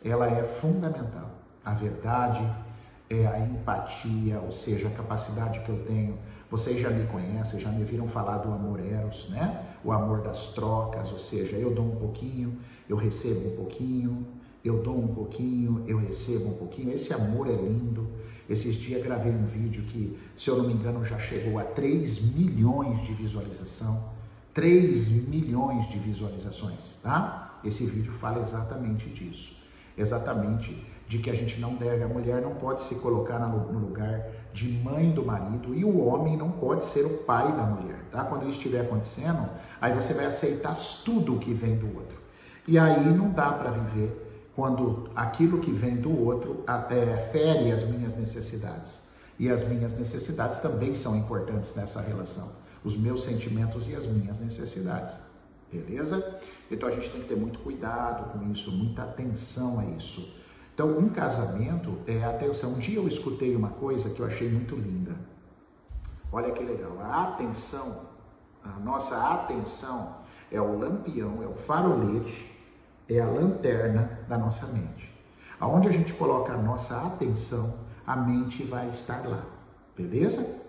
ela 0.03 0.27
é 0.27 0.43
fundamental. 0.43 1.29
A 1.63 1.73
verdade 1.73 2.45
é 3.09 3.27
a 3.27 3.39
empatia, 3.39 4.39
ou 4.39 4.51
seja, 4.51 4.87
a 4.87 4.91
capacidade 4.91 5.59
que 5.59 5.69
eu 5.69 5.85
tenho 5.85 6.17
vocês 6.53 6.79
já 6.79 6.91
me 6.91 7.07
conhecem, 7.07 7.59
já 7.59 7.69
me 7.69 7.83
viram 7.83 8.07
falar 8.07 8.37
do 8.37 8.53
amor 8.53 8.79
eros, 8.79 9.27
né? 9.29 9.59
O 9.83 9.91
amor 9.91 10.21
das 10.21 10.53
trocas, 10.53 11.11
ou 11.11 11.19
seja, 11.19 11.57
eu 11.57 11.71
dou 11.71 11.85
um 11.85 11.95
pouquinho, 11.95 12.57
eu 12.87 12.95
recebo 12.95 13.49
um 13.49 13.55
pouquinho, 13.55 14.25
eu 14.63 14.81
dou 14.81 14.97
um 14.97 15.13
pouquinho, 15.13 15.83
eu 15.85 15.97
recebo 15.97 16.49
um 16.49 16.53
pouquinho. 16.53 16.93
Esse 16.93 17.13
amor 17.13 17.47
é 17.47 17.55
lindo. 17.55 18.07
Esses 18.49 18.75
dias 18.75 19.03
gravei 19.03 19.31
um 19.31 19.45
vídeo 19.45 19.83
que, 19.83 20.17
se 20.37 20.49
eu 20.49 20.57
não 20.57 20.67
me 20.67 20.73
engano, 20.73 21.05
já 21.05 21.17
chegou 21.19 21.59
a 21.59 21.63
3 21.63 22.21
milhões 22.21 23.01
de 23.05 23.13
visualização. 23.13 24.11
3 24.53 25.27
milhões 25.27 25.89
de 25.89 25.97
visualizações, 25.97 26.97
tá? 27.01 27.59
Esse 27.63 27.85
vídeo 27.85 28.13
fala 28.13 28.43
exatamente 28.43 29.09
disso. 29.09 29.57
Exatamente 29.97 30.92
de 31.07 31.17
que 31.17 31.29
a 31.29 31.35
gente 31.35 31.59
não 31.59 31.75
deve, 31.75 32.03
a 32.03 32.07
mulher 32.07 32.41
não 32.41 32.55
pode 32.55 32.83
se 32.83 32.95
colocar 32.95 33.39
no 33.39 33.79
lugar 33.79 34.25
de 34.53 34.67
mãe 34.67 35.11
do 35.11 35.25
marido 35.25 35.75
e 35.75 35.83
o 35.83 36.05
homem 36.05 36.37
não 36.37 36.51
pode 36.51 36.85
ser 36.85 37.05
o 37.05 37.17
pai 37.19 37.51
da 37.51 37.63
mulher, 37.63 37.99
tá? 38.11 38.23
Quando 38.23 38.43
isso 38.43 38.57
estiver 38.57 38.81
acontecendo, 38.81 39.49
aí 39.81 39.93
você 39.93 40.13
vai 40.13 40.25
aceitar 40.25 40.77
tudo 41.03 41.39
que 41.39 41.53
vem 41.53 41.75
do 41.75 41.87
outro. 41.87 42.17
E 42.67 42.79
aí 42.79 43.05
não 43.13 43.29
dá 43.29 43.51
para 43.51 43.71
viver 43.71 44.51
quando 44.55 45.09
aquilo 45.15 45.59
que 45.59 45.71
vem 45.71 45.97
do 45.97 46.25
outro 46.25 46.63
até 46.65 47.29
fere 47.31 47.71
as 47.71 47.83
minhas 47.83 48.15
necessidades. 48.15 49.01
E 49.39 49.49
as 49.49 49.67
minhas 49.67 49.97
necessidades 49.97 50.59
também 50.59 50.95
são 50.95 51.17
importantes 51.17 51.75
nessa 51.75 51.99
relação. 51.99 52.49
Os 52.83 52.95
meus 52.97 53.23
sentimentos 53.23 53.89
e 53.89 53.95
as 53.95 54.05
minhas 54.05 54.39
necessidades. 54.39 55.15
Beleza? 55.71 56.39
Então 56.69 56.87
a 56.87 56.91
gente 56.91 57.09
tem 57.09 57.21
que 57.21 57.27
ter 57.27 57.35
muito 57.35 57.59
cuidado 57.59 58.31
com 58.31 58.51
isso, 58.51 58.71
muita 58.71 59.03
atenção 59.03 59.79
a 59.79 59.85
isso. 59.85 60.35
Então, 60.73 60.97
um 60.97 61.09
casamento 61.09 61.99
é 62.07 62.23
atenção. 62.23 62.71
Um 62.71 62.79
dia 62.79 62.97
eu 62.97 63.07
escutei 63.07 63.55
uma 63.55 63.69
coisa 63.69 64.09
que 64.09 64.19
eu 64.19 64.25
achei 64.25 64.49
muito 64.49 64.75
linda. 64.75 65.15
Olha 66.31 66.51
que 66.51 66.63
legal. 66.63 66.99
A 66.99 67.25
atenção, 67.25 68.07
a 68.63 68.79
nossa 68.79 69.15
atenção 69.33 70.15
é 70.51 70.59
o 70.59 70.79
lampião, 70.79 71.43
é 71.43 71.45
o 71.45 71.53
farolete, 71.53 72.51
é 73.07 73.19
a 73.19 73.25
lanterna 73.27 74.19
da 74.27 74.35
nossa 74.35 74.65
mente. 74.65 75.13
Aonde 75.59 75.89
a 75.89 75.91
gente 75.91 76.11
coloca 76.13 76.53
a 76.53 76.57
nossa 76.57 76.99
atenção, 77.05 77.75
a 78.05 78.15
mente 78.15 78.63
vai 78.63 78.89
estar 78.89 79.27
lá. 79.27 79.43
Beleza? 79.95 80.59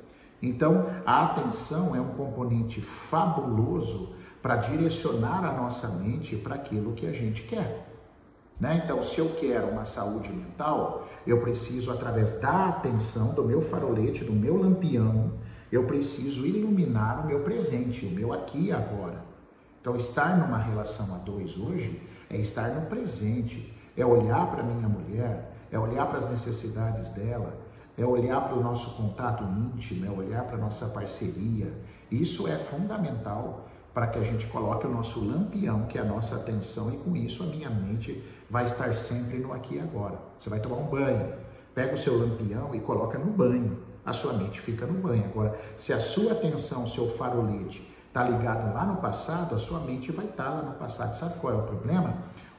Então, 0.42 0.86
a 1.06 1.24
atenção 1.24 1.96
é 1.96 2.00
um 2.00 2.12
componente 2.12 2.82
fabuloso 2.82 4.14
para 4.42 4.56
direcionar 4.56 5.42
a 5.46 5.52
nossa 5.52 5.88
mente 5.88 6.36
para 6.36 6.56
aquilo 6.56 6.92
que 6.92 7.06
a 7.06 7.12
gente 7.12 7.44
quer. 7.44 7.93
Né? 8.60 8.82
Então, 8.84 9.02
se 9.02 9.18
eu 9.18 9.30
quero 9.40 9.68
uma 9.68 9.84
saúde 9.84 10.32
mental, 10.32 11.08
eu 11.26 11.40
preciso, 11.40 11.90
através 11.90 12.38
da 12.40 12.68
atenção, 12.68 13.34
do 13.34 13.44
meu 13.44 13.60
farolete, 13.60 14.24
do 14.24 14.32
meu 14.32 14.56
lampião, 14.56 15.32
eu 15.72 15.84
preciso 15.84 16.46
iluminar 16.46 17.24
o 17.24 17.26
meu 17.26 17.40
presente, 17.40 18.06
o 18.06 18.10
meu 18.10 18.32
aqui 18.32 18.66
e 18.66 18.72
agora. 18.72 19.24
Então, 19.80 19.96
estar 19.96 20.38
numa 20.38 20.58
relação 20.58 21.14
a 21.14 21.18
dois 21.18 21.58
hoje 21.58 22.00
é 22.30 22.36
estar 22.36 22.68
no 22.70 22.86
presente, 22.86 23.72
é 23.96 24.06
olhar 24.06 24.50
para 24.50 24.62
minha 24.62 24.88
mulher, 24.88 25.52
é 25.70 25.78
olhar 25.78 26.06
para 26.06 26.18
as 26.18 26.30
necessidades 26.30 27.08
dela, 27.10 27.58
é 27.98 28.04
olhar 28.04 28.40
para 28.42 28.56
o 28.56 28.62
nosso 28.62 28.96
contato 28.96 29.44
íntimo, 29.44 30.06
é 30.06 30.10
olhar 30.10 30.44
para 30.44 30.56
a 30.56 30.60
nossa 30.60 30.86
parceria. 30.86 31.72
Isso 32.10 32.48
é 32.48 32.56
fundamental 32.56 33.68
para 33.92 34.08
que 34.08 34.18
a 34.18 34.22
gente 34.22 34.46
coloque 34.46 34.86
o 34.86 34.90
nosso 34.90 35.24
lampião, 35.24 35.86
que 35.86 35.96
é 35.98 36.00
a 36.00 36.04
nossa 36.04 36.36
atenção, 36.36 36.92
e 36.92 36.96
com 36.98 37.14
isso 37.14 37.42
a 37.44 37.46
minha 37.46 37.70
mente 37.70 38.22
vai 38.50 38.64
estar 38.64 38.94
sempre 38.94 39.38
no 39.38 39.52
aqui 39.52 39.76
e 39.76 39.80
agora. 39.80 40.18
Você 40.38 40.50
vai 40.50 40.60
tomar 40.60 40.76
um 40.76 40.86
banho, 40.86 41.32
pega 41.74 41.94
o 41.94 41.98
seu 41.98 42.18
lampião 42.18 42.74
e 42.74 42.80
coloca 42.80 43.18
no 43.18 43.30
banho. 43.32 43.78
A 44.04 44.12
sua 44.12 44.34
mente 44.34 44.60
fica 44.60 44.86
no 44.86 44.94
banho. 44.94 45.24
Agora, 45.24 45.58
se 45.76 45.92
a 45.92 46.00
sua 46.00 46.32
atenção, 46.32 46.86
seu 46.86 47.08
farolete 47.10 47.90
está 48.08 48.22
ligado 48.22 48.72
lá 48.74 48.84
no 48.84 48.96
passado, 48.96 49.54
a 49.54 49.58
sua 49.58 49.80
mente 49.80 50.12
vai 50.12 50.26
estar 50.26 50.44
tá 50.44 50.50
lá 50.50 50.62
no 50.62 50.74
passado. 50.74 51.16
Sabe 51.16 51.38
qual 51.40 51.54
é 51.54 51.56
o 51.56 51.62
problema? 51.62 52.14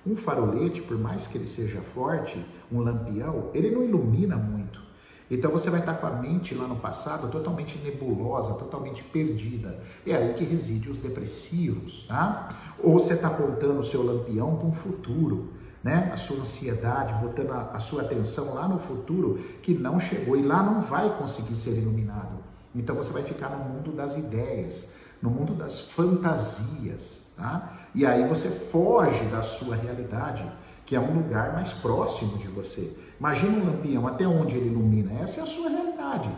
Um 0.06 0.16
farolete, 0.16 0.82
por 0.82 0.98
mais 0.98 1.28
que 1.28 1.38
ele 1.38 1.48
seja 1.48 1.82
forte, 1.94 2.44
um 2.72 2.80
lampião, 2.80 3.50
ele 3.54 3.72
não 3.72 3.84
ilumina 3.84 4.36
muito. 4.36 4.86
Então 5.30 5.50
você 5.50 5.72
vai 5.72 5.80
estar 5.80 5.96
com 5.96 6.06
a 6.06 6.12
mente 6.12 6.54
lá 6.54 6.68
no 6.68 6.76
passado 6.76 7.32
totalmente 7.32 7.80
nebulosa, 7.80 8.54
totalmente 8.54 9.04
perdida. 9.04 9.80
É 10.06 10.16
aí 10.16 10.34
que 10.36 10.44
reside 10.44 10.90
os 10.90 11.00
depressivos, 11.00 12.06
tá? 12.08 12.74
Ou 12.84 12.94
você 12.94 13.14
está 13.14 13.30
apontando 13.30 13.80
o 13.80 13.84
seu 13.84 14.06
lampião 14.06 14.56
para 14.56 14.68
um 14.68 14.72
futuro, 14.72 15.54
né? 15.86 16.10
A 16.12 16.18
sua 16.18 16.38
ansiedade, 16.38 17.14
botando 17.24 17.52
a, 17.52 17.70
a 17.76 17.80
sua 17.80 18.02
atenção 18.02 18.56
lá 18.56 18.68
no 18.68 18.80
futuro 18.80 19.40
que 19.62 19.76
não 19.76 20.00
chegou 20.00 20.36
e 20.36 20.42
lá 20.42 20.64
não 20.64 20.82
vai 20.82 21.16
conseguir 21.16 21.56
ser 21.58 21.78
iluminado. 21.78 22.40
Então 22.74 22.96
você 22.96 23.14
vai 23.14 23.22
ficar 23.22 23.50
no 23.50 23.64
mundo 23.64 23.92
das 23.92 24.18
ideias, 24.18 24.90
no 25.22 25.30
mundo 25.30 25.54
das 25.54 25.82
fantasias, 25.82 27.22
tá? 27.38 27.72
E 27.94 28.04
aí 28.04 28.28
você 28.28 28.50
foge 28.50 29.26
da 29.26 29.44
sua 29.44 29.76
realidade, 29.76 30.44
que 30.88 30.96
é 30.96 31.00
um 31.00 31.14
lugar 31.14 31.54
mais 31.54 31.72
próximo 31.72 32.40
de 32.40 32.48
você. 32.48 32.98
Imagina 33.20 33.56
um 33.56 33.68
lampião, 33.68 34.08
até 34.08 34.28
onde 34.28 34.58
ele 34.58 34.70
ilumina? 34.70 35.14
Essa 35.22 35.42
é 35.42 35.44
a 35.44 35.48
sua 35.48 35.70
realidade. 35.70 36.32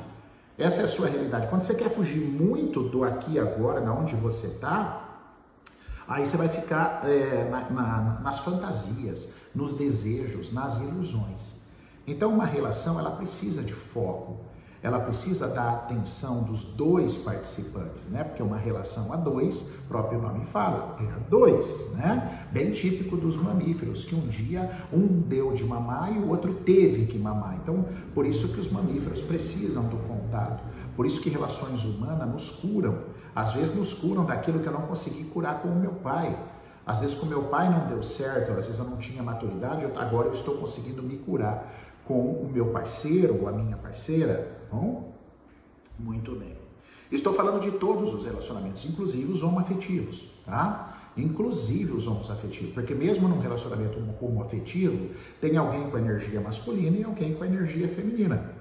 Essa 0.58 0.82
é 0.82 0.84
a 0.84 0.90
sua 0.90 1.08
realidade. 1.08 1.48
Quando 1.48 1.62
você 1.62 1.74
quer 1.74 1.90
fugir 1.90 2.20
muito 2.20 2.84
do 2.84 3.06
aqui 3.06 3.36
e 3.36 3.40
agora, 3.40 3.80
da 3.80 3.94
onde 3.94 4.14
você 4.16 4.48
está, 4.48 5.08
aí 6.08 6.26
você 6.26 6.38
vai 6.38 6.48
ficar 6.48 7.02
é, 7.04 7.50
na, 7.50 7.70
na, 7.70 8.20
nas 8.22 8.40
fantasias, 8.40 9.34
nos 9.58 9.74
desejos, 9.74 10.54
nas 10.54 10.80
ilusões. 10.80 11.58
Então, 12.06 12.32
uma 12.34 12.46
relação 12.46 13.00
ela 13.00 13.12
precisa 13.12 13.62
de 13.62 13.74
foco 13.74 14.38
ela 14.82 15.00
precisa 15.00 15.48
da 15.48 15.72
atenção 15.72 16.44
dos 16.44 16.64
dois 16.64 17.16
participantes, 17.18 18.06
né? 18.10 18.24
Porque 18.24 18.44
uma 18.44 18.58
relação 18.58 19.12
a 19.12 19.16
dois, 19.16 19.74
próprio 19.88 20.22
nome 20.22 20.46
fala, 20.46 20.98
é 21.00 21.04
a 21.04 21.30
dois, 21.30 21.92
né? 21.94 22.48
Bem 22.52 22.72
típico 22.72 23.18
dos 23.18 23.36
mamíferos, 23.36 24.06
que 24.06 24.14
um 24.14 24.28
dia 24.28 24.72
um 24.94 25.08
deu 25.08 25.54
de 25.54 25.64
mamar 25.64 26.16
e 26.16 26.20
o 26.20 26.30
outro 26.30 26.54
teve 26.54 27.08
que 27.08 27.18
mamar. 27.18 27.58
Então, 27.62 27.86
por 28.14 28.26
isso 28.26 28.50
que 28.50 28.60
os 28.60 28.72
mamíferos 28.72 29.22
precisam 29.22 29.84
do 29.84 29.98
contato. 30.08 30.64
Por 30.96 31.06
isso 31.06 31.22
que 31.22 31.30
relações 31.30 31.84
humanas 31.84 32.30
nos 32.30 32.50
curam. 32.50 33.00
Às 33.36 33.54
vezes 33.54 33.76
nos 33.76 33.94
curam 33.94 34.26
daquilo 34.26 34.60
que 34.60 34.68
eu 34.68 34.74
não 34.74 34.84
consegui 34.84 35.24
curar 35.26 35.62
com 35.62 35.70
o 35.70 35.76
meu 35.76 35.92
pai. 35.92 36.38
Às 36.88 37.02
vezes 37.02 37.16
com 37.16 37.26
meu 37.26 37.44
pai 37.44 37.70
não 37.70 37.86
deu 37.88 38.02
certo, 38.02 38.52
às 38.54 38.66
vezes 38.66 38.80
eu 38.80 38.86
não 38.86 38.96
tinha 38.96 39.22
maturidade, 39.22 39.84
agora 39.98 40.30
eu 40.30 40.34
estou 40.34 40.56
conseguindo 40.56 41.04
me 41.04 41.18
curar 41.18 41.76
com 42.06 42.32
o 42.32 42.50
meu 42.50 42.68
parceiro 42.68 43.42
ou 43.42 43.50
a 43.50 43.52
minha 43.52 43.76
parceira, 43.76 44.58
bom? 44.72 45.12
Muito 46.00 46.34
bem. 46.34 46.56
Estou 47.12 47.34
falando 47.34 47.62
de 47.62 47.72
todos 47.72 48.14
os 48.14 48.24
relacionamentos, 48.24 48.86
inclusive 48.86 49.30
os 49.30 49.44
homoafetivos, 49.44 50.30
tá? 50.46 51.12
Inclusive 51.18 51.92
os 51.92 52.08
homoafetivos, 52.08 52.74
porque 52.74 52.96
mesmo 52.96 53.28
num 53.28 53.40
relacionamento 53.40 54.00
homoafetivo, 54.22 55.10
tem 55.42 55.58
alguém 55.58 55.90
com 55.90 55.98
energia 55.98 56.40
masculina 56.40 56.96
e 56.96 57.04
alguém 57.04 57.34
com 57.34 57.44
energia 57.44 57.90
feminina. 57.90 58.57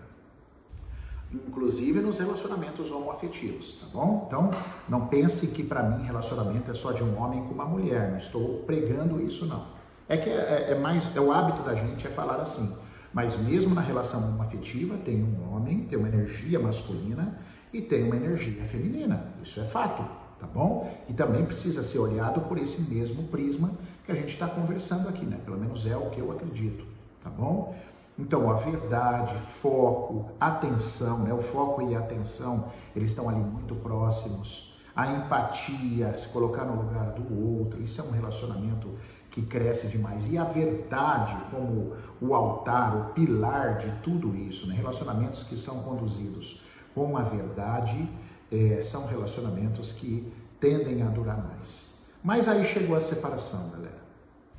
Inclusive 1.33 2.00
nos 2.00 2.18
relacionamentos 2.18 2.90
homoafetivos, 2.90 3.78
tá 3.80 3.87
bom? 3.92 4.25
Então, 4.26 4.50
não 4.88 5.06
pense 5.09 5.49
que 5.49 5.64
para 5.64 5.83
mim 5.83 6.04
relacionamento 6.04 6.71
é 6.71 6.75
só 6.75 6.92
de 6.92 7.02
um 7.02 7.21
homem 7.21 7.42
com 7.45 7.54
uma 7.54 7.64
mulher, 7.64 8.11
não 8.11 8.18
estou 8.18 8.62
pregando 8.64 9.21
isso 9.21 9.45
não. 9.45 9.66
É 10.09 10.16
que 10.16 10.30
é, 10.30 10.71
é 10.71 10.75
mais, 10.78 11.14
é 11.16 11.21
o 11.21 11.33
hábito 11.33 11.62
da 11.62 11.75
gente 11.75 12.06
é 12.06 12.11
falar 12.11 12.37
assim, 12.37 12.76
mas 13.12 13.37
mesmo 13.40 13.75
na 13.75 13.80
relação 13.80 14.40
afetiva, 14.40 14.97
tem 14.99 15.23
um 15.23 15.52
homem, 15.52 15.80
tem 15.87 15.99
uma 15.99 16.09
energia 16.09 16.61
masculina 16.61 17.38
e 17.73 17.83
tem 17.83 18.04
uma 18.04 18.14
energia 18.14 18.62
feminina. 18.64 19.33
Isso 19.42 19.59
é 19.59 19.64
fato, 19.64 20.04
tá 20.38 20.47
bom? 20.47 20.95
E 21.09 21.12
também 21.12 21.45
precisa 21.45 21.83
ser 21.83 21.99
olhado 21.99 22.42
por 22.42 22.56
esse 22.56 22.83
mesmo 22.83 23.25
prisma 23.25 23.73
que 24.04 24.12
a 24.12 24.14
gente 24.14 24.28
está 24.28 24.47
conversando 24.47 25.09
aqui, 25.09 25.25
né? 25.25 25.38
Pelo 25.45 25.59
menos 25.59 25.87
é 25.87 25.97
o 25.97 26.11
que 26.11 26.21
eu 26.21 26.30
acredito, 26.30 26.85
tá 27.25 27.30
bom? 27.30 27.75
Então, 28.18 28.50
a 28.50 28.54
verdade, 28.54 29.38
foco, 29.38 30.30
atenção, 30.40 31.18
né? 31.18 31.35
O 31.35 31.42
foco 31.42 31.82
e 31.82 31.94
a 31.94 31.99
atenção, 31.99 32.73
eles 32.94 33.11
estão 33.11 33.28
ali 33.28 33.40
muito 33.40 33.75
próximos. 33.75 34.75
A 34.94 35.12
empatia, 35.12 36.16
se 36.16 36.26
colocar 36.28 36.64
no 36.64 36.82
lugar 36.82 37.11
do 37.11 37.58
outro, 37.61 37.82
isso 37.82 38.00
é 38.00 38.04
um 38.04 38.11
relacionamento 38.11 38.88
que 39.30 39.42
cresce 39.42 39.88
demais. 39.88 40.32
E 40.32 40.38
a 40.38 40.44
verdade 40.44 41.37
como 41.50 41.92
o 42.18 42.35
altar, 42.35 42.96
o 42.96 43.12
pilar 43.12 43.76
de 43.76 43.90
tudo 44.02 44.35
isso, 44.35 44.66
né? 44.66 44.75
relacionamentos 44.75 45.42
que 45.42 45.54
são 45.54 45.82
conduzidos 45.82 46.62
com 46.94 47.18
a 47.18 47.23
verdade, 47.23 48.08
é, 48.50 48.80
são 48.82 49.06
relacionamentos 49.06 49.92
que 49.92 50.32
tendem 50.58 51.02
a 51.02 51.08
durar 51.08 51.46
mais. 51.46 52.02
Mas 52.25 52.49
aí 52.49 52.64
chegou 52.64 52.96
a 52.96 53.00
separação, 53.02 53.68
galera. 53.68 54.02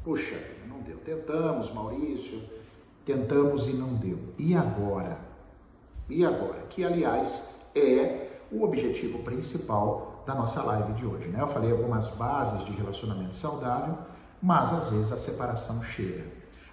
Puxa, 0.03 0.39
não 0.67 0.79
deu. 0.81 0.97
Tentamos, 0.97 1.73
Maurício, 1.73 2.39
tentamos 3.11 3.67
e 3.67 3.73
não 3.73 3.95
deu. 3.95 4.19
E 4.37 4.55
agora? 4.55 5.17
E 6.09 6.23
agora? 6.23 6.59
Que, 6.69 6.83
aliás, 6.83 7.55
é 7.73 8.27
o 8.51 8.63
objetivo 8.63 9.19
principal 9.23 10.23
da 10.27 10.35
nossa 10.35 10.61
live 10.61 10.93
de 10.93 11.05
hoje. 11.05 11.27
Né? 11.27 11.41
Eu 11.41 11.47
falei 11.47 11.71
algumas 11.71 12.07
bases 12.11 12.65
de 12.65 12.71
relacionamento 12.73 13.35
saudável 13.35 13.97
mas 14.41 14.71
às 14.71 14.89
vezes 14.89 15.11
a 15.11 15.17
separação 15.17 15.81
chega. 15.83 16.25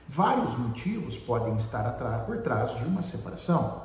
Vários 0.08 0.56
motivos 0.58 1.16
podem 1.18 1.56
estar 1.56 1.82
por 2.26 2.38
trás 2.38 2.76
de 2.76 2.84
uma 2.84 3.02
separação. 3.02 3.82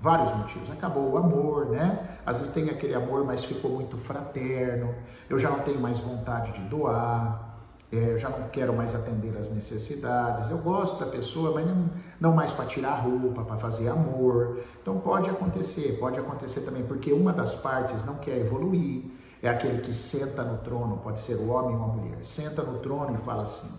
Vários 0.00 0.32
motivos. 0.36 0.70
Acabou 0.70 1.10
o 1.10 1.16
amor, 1.16 1.66
né? 1.66 2.18
Às 2.24 2.38
vezes 2.38 2.52
tem 2.52 2.70
aquele 2.70 2.94
amor, 2.94 3.24
mas 3.24 3.44
ficou 3.44 3.70
muito 3.70 3.96
fraterno. 3.96 4.94
Eu 5.28 5.38
já 5.38 5.50
não 5.50 5.60
tenho 5.60 5.80
mais 5.80 5.98
vontade 5.98 6.52
de 6.52 6.60
doar. 6.68 7.45
É, 7.92 8.12
eu 8.12 8.18
já 8.18 8.28
não 8.28 8.48
quero 8.48 8.74
mais 8.74 8.94
atender 8.94 9.36
as 9.38 9.50
necessidades. 9.50 10.50
Eu 10.50 10.58
gosto 10.58 10.98
da 10.98 11.06
pessoa, 11.06 11.52
mas 11.52 11.66
não, 11.66 11.88
não 12.20 12.34
mais 12.34 12.50
para 12.50 12.66
tirar 12.66 12.94
roupa, 12.96 13.42
para 13.42 13.56
fazer 13.56 13.88
amor. 13.88 14.60
Então 14.82 14.98
pode 14.98 15.30
acontecer, 15.30 15.96
pode 15.98 16.18
acontecer 16.18 16.62
também 16.62 16.82
porque 16.84 17.12
uma 17.12 17.32
das 17.32 17.54
partes 17.54 18.04
não 18.04 18.16
quer 18.16 18.38
evoluir 18.38 19.04
é 19.42 19.48
aquele 19.48 19.82
que 19.82 19.92
senta 19.92 20.42
no 20.42 20.58
trono, 20.58 20.98
pode 20.98 21.20
ser 21.20 21.34
o 21.34 21.48
homem 21.50 21.76
ou 21.76 21.84
a 21.84 21.86
mulher, 21.88 22.18
senta 22.24 22.62
no 22.62 22.78
trono 22.78 23.16
e 23.20 23.24
fala 23.24 23.42
assim: 23.42 23.70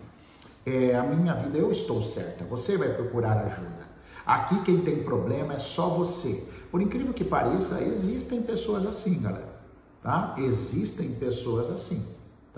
é, 0.64 0.94
a 0.96 1.02
minha 1.02 1.34
vida 1.34 1.58
eu 1.58 1.70
estou 1.70 2.02
certa, 2.02 2.44
você 2.44 2.76
vai 2.76 2.88
procurar 2.88 3.38
ajuda. 3.38 3.88
Aqui 4.24 4.62
quem 4.62 4.82
tem 4.82 5.02
problema 5.02 5.54
é 5.54 5.58
só 5.58 5.88
você. 5.88 6.46
Por 6.70 6.82
incrível 6.82 7.14
que 7.14 7.24
pareça, 7.24 7.80
existem 7.82 8.42
pessoas 8.42 8.84
assim, 8.84 9.20
galera. 9.22 9.58
Tá? 10.02 10.34
Existem 10.36 11.12
pessoas 11.12 11.70
assim, 11.70 12.06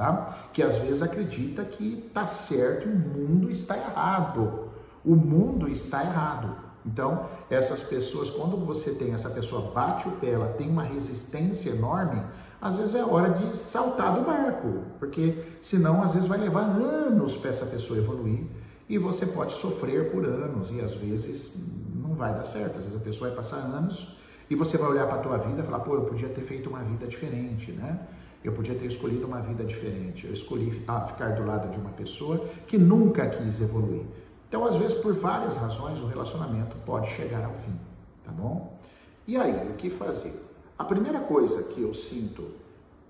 tá? 0.01 0.49
Que 0.55 0.63
às 0.63 0.79
vezes 0.79 1.03
acredita 1.03 1.63
que 1.63 2.07
está 2.07 2.27
certo 2.27 2.89
e 2.89 2.93
o 2.93 2.97
mundo 2.97 3.51
está 3.51 3.77
errado. 3.77 4.71
O 5.05 5.15
mundo 5.15 5.69
está 5.69 6.03
errado. 6.03 6.57
Então, 6.87 7.27
essas 7.51 7.81
pessoas, 7.81 8.31
quando 8.31 8.57
você 8.57 8.93
tem 8.93 9.13
essa 9.13 9.29
pessoa 9.29 9.71
bate 9.73 10.09
o 10.09 10.13
pé, 10.13 10.31
ela 10.31 10.55
tem 10.55 10.71
uma 10.71 10.83
resistência 10.83 11.71
enorme, 11.71 12.23
às 12.63 12.79
vezes 12.79 12.95
é 12.95 13.05
hora 13.05 13.29
de 13.35 13.59
saltar 13.59 14.15
do 14.15 14.23
barco, 14.25 14.85
porque 14.99 15.45
senão 15.61 16.03
às 16.03 16.15
vezes 16.15 16.27
vai 16.27 16.39
levar 16.39 16.63
anos 16.63 17.37
para 17.37 17.51
essa 17.51 17.67
pessoa 17.67 17.99
evoluir 17.99 18.45
e 18.89 18.97
você 18.97 19.27
pode 19.27 19.53
sofrer 19.53 20.11
por 20.11 20.25
anos 20.25 20.71
e 20.71 20.81
às 20.81 20.95
vezes 20.95 21.59
não 21.95 22.15
vai 22.15 22.33
dar 22.33 22.45
certo. 22.45 22.79
Às 22.79 22.85
vezes 22.85 22.97
a 22.99 23.05
pessoa 23.05 23.29
vai 23.29 23.37
passar 23.37 23.57
anos 23.57 24.17
e 24.49 24.55
você 24.55 24.79
vai 24.79 24.91
olhar 24.91 25.07
para 25.07 25.17
a 25.17 25.23
tua 25.23 25.37
vida 25.37 25.61
e 25.61 25.65
falar, 25.65 25.81
pô, 25.81 25.95
eu 25.95 26.03
podia 26.03 26.29
ter 26.31 26.43
feito 26.43 26.71
uma 26.71 26.81
vida 26.81 27.07
diferente, 27.07 27.73
né? 27.73 27.99
Eu 28.43 28.53
podia 28.53 28.75
ter 28.75 28.87
escolhido 28.87 29.27
uma 29.27 29.41
vida 29.41 29.65
diferente. 29.65 30.27
Eu 30.27 30.33
escolhi 30.33 30.83
ah, 30.89 31.01
ficar 31.03 31.35
do 31.35 31.45
lado 31.45 31.71
de 31.71 31.79
uma 31.79 31.91
pessoa 31.91 32.49
que 32.67 32.79
nunca 32.79 33.29
quis 33.29 33.61
evoluir. 33.61 34.05
Então, 34.49 34.67
às 34.67 34.77
vezes, 34.77 34.99
por 34.99 35.15
várias 35.15 35.57
razões, 35.57 36.01
o 36.01 36.07
relacionamento 36.07 36.77
pode 36.85 37.09
chegar 37.11 37.45
ao 37.45 37.53
fim, 37.53 37.79
tá 38.25 38.33
bom? 38.33 38.79
E 39.27 39.37
aí, 39.37 39.69
o 39.69 39.75
que 39.75 39.91
fazer? 39.91 40.35
A 40.77 40.85
primeira 40.85 41.21
coisa 41.21 41.63
que 41.63 41.83
eu 41.83 41.95
sinto 41.95 42.51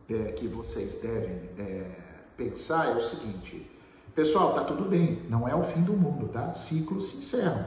é, 0.08 0.32
que 0.32 0.49
vocês 0.49 1.00
devem 1.00 1.49
é, 1.56 1.88
pensar 2.37 2.88
é 2.88 2.96
o 2.96 3.00
seguinte: 3.00 3.70
pessoal, 4.14 4.54
tá 4.54 4.64
tudo 4.64 4.84
bem, 4.88 5.22
não 5.28 5.49
é 5.49 5.54
o 5.54 5.62
fim 5.62 5.80
do 5.80 5.92
mundo, 5.92 6.28
tá? 6.28 6.52
Ciclos 6.52 7.10
se 7.10 7.18
encerram, 7.18 7.64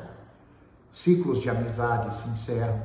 ciclos 0.93 1.41
de 1.41 1.49
amizade 1.49 2.13
se 2.13 2.29
encerram, 2.29 2.79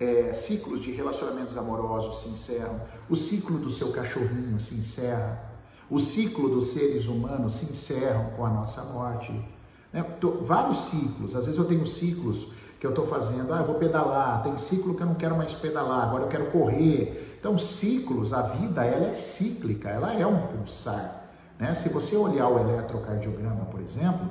é, 0.00 0.32
ciclos 0.32 0.80
de 0.80 0.90
relacionamentos 0.90 1.56
amorosos 1.58 2.22
se 2.22 2.30
encerram, 2.30 2.80
o 3.08 3.14
ciclo 3.14 3.58
do 3.58 3.70
seu 3.70 3.92
cachorrinho 3.92 4.58
se 4.58 4.74
encerra, 4.74 5.50
o 5.90 6.00
ciclo 6.00 6.48
dos 6.48 6.68
seres 6.68 7.06
humanos 7.06 7.56
se 7.56 7.70
encerram 7.70 8.30
com 8.30 8.46
a 8.46 8.48
nossa 8.48 8.82
morte. 8.84 9.30
Né? 9.92 10.02
Tô, 10.18 10.30
vários 10.42 10.78
ciclos, 10.84 11.36
às 11.36 11.44
vezes 11.44 11.58
eu 11.58 11.66
tenho 11.66 11.86
ciclos 11.86 12.48
que 12.80 12.86
eu 12.86 12.90
estou 12.90 13.06
fazendo, 13.06 13.52
ah, 13.52 13.58
eu 13.58 13.66
vou 13.66 13.74
pedalar, 13.74 14.42
tem 14.42 14.56
ciclo 14.56 14.94
que 14.94 15.02
eu 15.02 15.06
não 15.06 15.14
quero 15.14 15.36
mais 15.36 15.52
pedalar, 15.52 16.08
agora 16.08 16.24
eu 16.24 16.28
quero 16.28 16.50
correr. 16.50 17.36
Então, 17.38 17.58
ciclos, 17.58 18.32
a 18.32 18.40
vida, 18.40 18.82
ela 18.82 19.08
é 19.08 19.12
cíclica, 19.12 19.90
ela 19.90 20.14
é 20.14 20.26
um 20.26 20.46
pulsar. 20.46 21.24
Né? 21.58 21.74
Se 21.74 21.90
você 21.90 22.16
olhar 22.16 22.48
o 22.48 22.58
eletrocardiograma, 22.58 23.66
por 23.66 23.80
exemplo, 23.80 24.26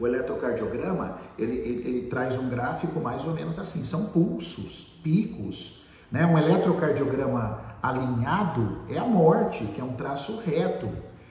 o 0.00 0.06
eletrocardiograma, 0.06 1.18
ele, 1.38 1.56
ele, 1.56 1.88
ele, 1.88 2.06
traz 2.08 2.38
um 2.38 2.48
gráfico 2.48 3.00
mais 3.00 3.24
ou 3.24 3.34
menos 3.34 3.58
assim, 3.58 3.84
são 3.84 4.06
pulsos, 4.06 4.98
picos. 5.02 5.84
Né? 6.10 6.24
Um 6.24 6.38
eletrocardiograma 6.38 7.60
alinhado 7.82 8.78
é 8.88 8.98
a 8.98 9.04
morte, 9.04 9.64
que 9.66 9.80
é 9.80 9.84
um 9.84 9.94
traço 9.94 10.40
reto. 10.44 10.88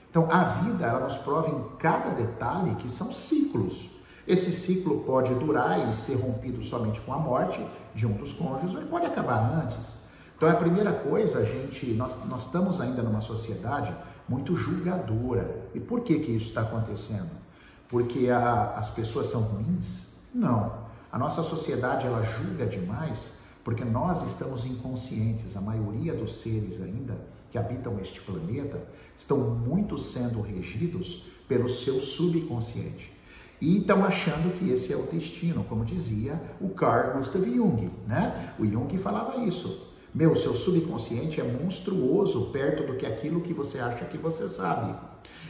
Então, 0.09 0.29
a 0.31 0.43
vida, 0.43 0.85
ela 0.85 1.01
nos 1.01 1.17
prova 1.17 1.49
em 1.49 1.77
cada 1.77 2.09
detalhe 2.11 2.75
que 2.75 2.89
são 2.89 3.11
ciclos. 3.11 3.89
Esse 4.27 4.51
ciclo 4.51 5.01
pode 5.05 5.33
durar 5.35 5.89
e 5.89 5.93
ser 5.93 6.15
rompido 6.15 6.63
somente 6.63 6.99
com 7.01 7.13
a 7.13 7.17
morte 7.17 7.65
de 7.95 8.05
um 8.05 8.11
dos 8.13 8.33
cônjuges, 8.33 8.73
ou 8.73 8.81
ele 8.81 8.89
pode 8.89 9.05
acabar 9.05 9.63
antes. 9.63 9.99
Então, 10.35 10.49
a 10.49 10.55
primeira 10.55 10.91
coisa, 10.91 11.39
a 11.39 11.43
gente, 11.45 11.87
nós, 11.93 12.15
nós 12.27 12.45
estamos 12.45 12.81
ainda 12.81 13.01
numa 13.01 13.21
sociedade 13.21 13.93
muito 14.27 14.55
julgadora. 14.55 15.69
E 15.73 15.79
por 15.79 16.01
que 16.01 16.19
que 16.19 16.31
isso 16.31 16.49
está 16.49 16.61
acontecendo? 16.61 17.46
Porque 17.89 18.29
a, 18.29 18.73
as 18.77 18.89
pessoas 18.89 19.27
são 19.27 19.41
ruins? 19.41 20.07
Não. 20.33 20.87
A 21.11 21.17
nossa 21.17 21.41
sociedade 21.41 22.05
ela 22.05 22.23
julga 22.23 22.65
demais 22.65 23.37
porque 23.63 23.83
nós 23.83 24.25
estamos 24.29 24.65
inconscientes. 24.65 25.55
A 25.55 25.61
maioria 25.61 26.13
dos 26.13 26.37
seres 26.37 26.81
ainda 26.81 27.17
que 27.49 27.57
habitam 27.57 27.99
este 27.99 28.21
planeta 28.21 28.81
estão 29.17 29.37
muito 29.37 29.97
sendo 29.97 30.41
regidos 30.41 31.25
pelo 31.47 31.69
seu 31.69 32.01
subconsciente. 32.01 33.11
E 33.59 33.79
estão 33.79 34.05
achando 34.05 34.55
que 34.57 34.69
esse 34.69 34.93
é 34.93 34.95
o 34.95 35.03
destino, 35.03 35.63
como 35.63 35.83
dizia 35.83 36.39
o 36.61 36.69
Carl 36.69 37.17
Gustav 37.17 37.43
Jung, 37.43 37.89
né? 38.05 38.53
O 38.59 38.65
Jung 38.65 38.95
falava 38.99 39.37
isso. 39.37 39.87
Meu, 40.13 40.35
seu 40.35 40.53
subconsciente 40.53 41.41
é 41.41 41.43
monstruoso 41.43 42.51
perto 42.51 42.85
do 42.85 42.97
que 42.97 43.05
aquilo 43.05 43.41
que 43.41 43.53
você 43.53 43.79
acha 43.79 44.05
que 44.05 44.17
você 44.17 44.47
sabe. 44.47 44.95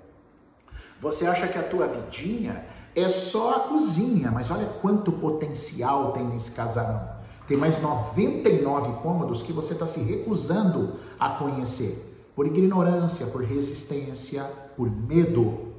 você 0.99 1.27
acha 1.27 1.47
que 1.47 1.59
a 1.59 1.63
tua 1.63 1.85
vidinha 1.85 2.65
é 2.95 3.07
só 3.07 3.55
a 3.55 3.59
cozinha, 3.59 4.31
mas 4.31 4.49
olha 4.49 4.65
quanto 4.81 5.11
potencial 5.11 6.13
tem 6.13 6.23
nesse 6.23 6.49
casarão. 6.49 7.07
Tem 7.47 7.55
mais 7.55 7.79
99 7.79 9.03
cômodos 9.03 9.43
que 9.43 9.53
você 9.53 9.73
está 9.73 9.85
se 9.85 9.99
recusando 9.99 10.95
a 11.19 11.29
conhecer 11.29 12.03
por 12.35 12.47
ignorância, 12.47 13.27
por 13.27 13.43
resistência, 13.43 14.43
por 14.75 14.89
medo. 14.89 15.73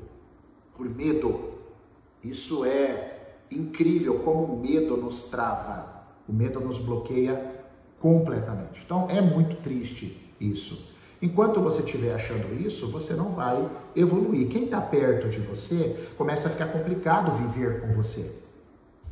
Por 0.77 0.89
medo. 0.89 1.48
Isso 2.29 2.65
é 2.65 3.37
incrível 3.51 4.19
como 4.21 4.45
o 4.45 4.61
medo 4.61 4.97
nos 4.97 5.25
trava. 5.25 6.05
O 6.29 6.33
medo 6.33 6.61
nos 6.61 6.79
bloqueia 6.79 7.59
completamente. 7.99 8.83
Então 8.85 9.09
é 9.09 9.21
muito 9.21 9.57
triste 9.63 10.31
isso. 10.39 10.95
Enquanto 11.21 11.61
você 11.61 11.83
estiver 11.83 12.15
achando 12.15 12.55
isso, 12.65 12.91
você 12.91 13.15
não 13.15 13.33
vai 13.33 13.69
evoluir. 13.97 14.49
Quem 14.49 14.65
está 14.65 14.81
perto 14.81 15.29
de 15.29 15.39
você 15.39 16.09
começa 16.17 16.49
a 16.49 16.51
ficar 16.51 16.67
complicado 16.67 17.37
viver 17.49 17.81
com 17.81 17.95
você. 17.95 18.41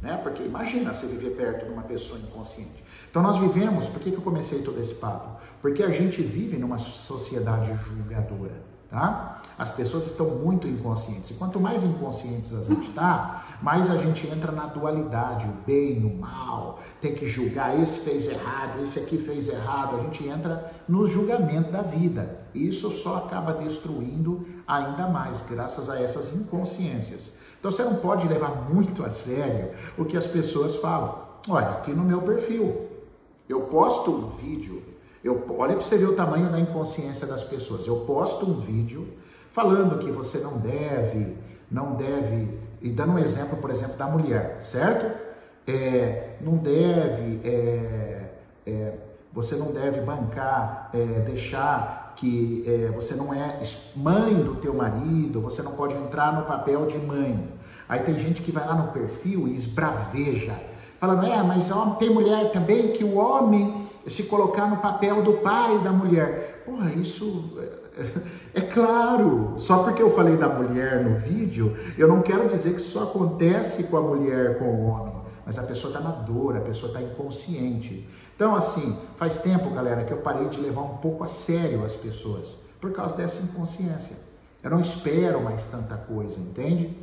Né? 0.01 0.17
Porque 0.23 0.43
imagina 0.43 0.95
você 0.95 1.07
viver 1.07 1.31
perto 1.31 1.65
de 1.65 1.73
uma 1.73 1.83
pessoa 1.83 2.21
inconsciente. 2.21 2.85
Então 3.11 3.23
nós 3.23 3.39
vivemos, 3.39 3.89
por 3.89 4.01
que, 4.01 4.11
que 4.11 4.19
eu 4.19 4.23
comecei 4.23 4.63
todo 4.63 4.79
esse 4.79 4.95
papo? 4.97 5.41
Porque 5.63 5.83
a 5.83 5.91
gente 5.91 6.23
vive 6.23 6.59
numa 6.59 6.79
sociedade 6.79 7.73
julgadora, 7.97 8.63
tá? 8.91 9.43
As 9.59 9.71
pessoas 9.71 10.07
estão 10.07 10.27
muito 10.27 10.69
inconscientes. 10.69 11.31
E 11.31 11.35
quanto 11.35 11.59
mais 11.59 11.83
inconscientes 11.83 12.55
a 12.55 12.63
gente 12.63 12.91
está, 12.91 13.45
mais 13.63 13.91
a 13.91 13.97
gente 13.97 14.27
entra 14.27 14.53
na 14.53 14.67
dualidade, 14.67 15.47
o 15.47 15.67
bem, 15.67 16.05
o 16.05 16.15
mal, 16.19 16.81
tem 17.01 17.15
que 17.15 17.27
julgar, 17.27 17.79
esse 17.81 18.01
fez 18.01 18.29
errado, 18.29 18.83
esse 18.83 18.99
aqui 18.99 19.17
fez 19.19 19.49
errado. 19.49 19.97
A 19.97 20.03
gente 20.03 20.27
entra 20.27 20.73
no 20.87 21.07
julgamento 21.07 21.73
da 21.73 21.83
vida. 21.83 22.41
E 22.55 22.69
isso 22.69 22.91
só 22.91 23.17
acaba 23.17 23.55
destruindo 23.55 24.47
ainda 24.67 25.09
mais, 25.09 25.41
graças 25.49 25.89
a 25.89 26.01
essas 26.01 26.35
inconsciências. 26.35 27.33
Então 27.59 27.73
você 27.73 27.83
não 27.83 27.97
pode 27.97 28.29
levar 28.29 28.71
muito 28.71 29.05
a 29.05 29.11
sério 29.11 29.71
o 29.97 30.05
que 30.05 30.17
as 30.17 30.27
pessoas 30.27 30.77
falam. 30.77 31.27
Olha, 31.49 31.71
aqui 31.71 31.93
no 31.93 32.05
meu 32.05 32.23
perfil, 32.23 32.87
eu 33.49 33.63
posto 33.63 34.11
um 34.11 34.29
vídeo, 34.37 34.83
eu, 35.27 35.45
olha 35.59 35.75
para 35.75 35.85
você 35.85 35.99
ver 35.99 36.07
o 36.07 36.15
tamanho 36.15 36.51
da 36.51 36.61
inconsciência 36.61 37.27
das 37.27 37.43
pessoas. 37.43 37.87
Eu 37.87 37.97
posto 38.01 38.49
um 38.49 38.61
vídeo 38.61 39.07
falando 39.53 39.99
que 39.99 40.11
você 40.11 40.39
não 40.39 40.59
deve, 40.59 41.37
não 41.71 41.95
deve, 41.95 42.49
e 42.81 42.91
dando 42.91 43.13
um 43.15 43.19
exemplo, 43.19 43.57
por 43.59 43.71
exemplo, 43.71 43.97
da 43.97 44.07
mulher, 44.07 44.59
certo? 44.63 45.27
É, 45.67 46.37
não 46.41 46.57
deve, 46.57 47.41
é, 47.43 48.31
é, 48.67 48.93
você 49.33 49.57
não 49.57 49.73
deve 49.73 50.01
bancar, 50.03 50.91
é, 50.95 51.05
deixar 51.21 52.15
que 52.17 52.65
é, 52.67 52.91
você 52.95 53.15
não 53.15 53.35
é 53.35 53.61
mãe 53.97 54.35
do 54.35 54.57
teu 54.57 54.73
marido, 54.73 55.41
você 55.41 55.61
não 55.61 55.73
pode 55.73 55.95
entrar 55.95 56.33
no 56.33 56.43
papel 56.47 56.87
de 56.87 56.99
mãe. 56.99 57.53
Aí 57.89 58.01
tem 58.01 58.15
gente 58.19 58.43
que 58.43 58.53
vai 58.53 58.67
lá 58.67 58.75
no 58.75 58.93
perfil 58.93 59.49
e 59.49 59.57
esbraveja 59.57 60.55
falando, 60.99 61.27
é, 61.27 61.43
mas 61.43 61.69
tem 61.99 62.11
mulher 62.11 62.53
também 62.53 62.93
que 62.93 63.05
o 63.05 63.17
homem 63.17 63.86
se 64.09 64.25
colocar 64.25 64.67
no 64.67 64.79
papel 64.79 65.23
do 65.23 65.35
pai 65.35 65.79
da 65.81 65.93
mulher. 65.93 66.63
Porra, 66.65 66.93
isso 66.93 67.53
é, 68.55 68.61
é 68.61 68.61
claro. 68.61 69.57
Só 69.59 69.83
porque 69.83 70.03
eu 70.03 70.11
falei 70.11 70.37
da 70.37 70.49
mulher 70.49 71.05
no 71.05 71.19
vídeo, 71.19 71.77
eu 71.99 72.09
não 72.09 72.23
quero 72.23 72.49
dizer 72.49 72.75
que 72.75 72.81
isso 72.81 72.99
acontece 72.99 73.85
com 73.85 73.97
a 73.97 74.01
mulher 74.01 74.59
com 74.59 74.65
o 74.65 74.87
homem. 74.87 75.15
mas 75.45 75.59
a 75.59 75.63
pessoa 75.63 75.93
está 75.93 76.01
na 76.01 76.15
dor, 76.15 76.57
a 76.57 76.61
pessoa 76.61 76.93
está 76.93 77.03
inconsciente. 77.03 78.09
Então, 78.35 78.55
assim, 78.55 78.97
faz 79.17 79.41
tempo, 79.41 79.71
galera, 79.71 80.05
que 80.05 80.13
eu 80.13 80.19
parei 80.19 80.49
de 80.49 80.61
levar 80.61 80.83
um 80.83 80.99
pouco 80.99 81.25
a 81.25 81.29
sério 81.29 81.85
as 81.85 81.93
pessoas 81.93 82.59
por 82.81 82.93
causa 82.93 83.17
dessa 83.17 83.43
inconsciência. 83.43 84.17
Eu 84.63 84.71
não 84.71 84.81
espero 84.81 85.41
mais 85.41 85.65
tanta 85.67 85.97
coisa, 85.97 86.39
entende? 86.39 86.97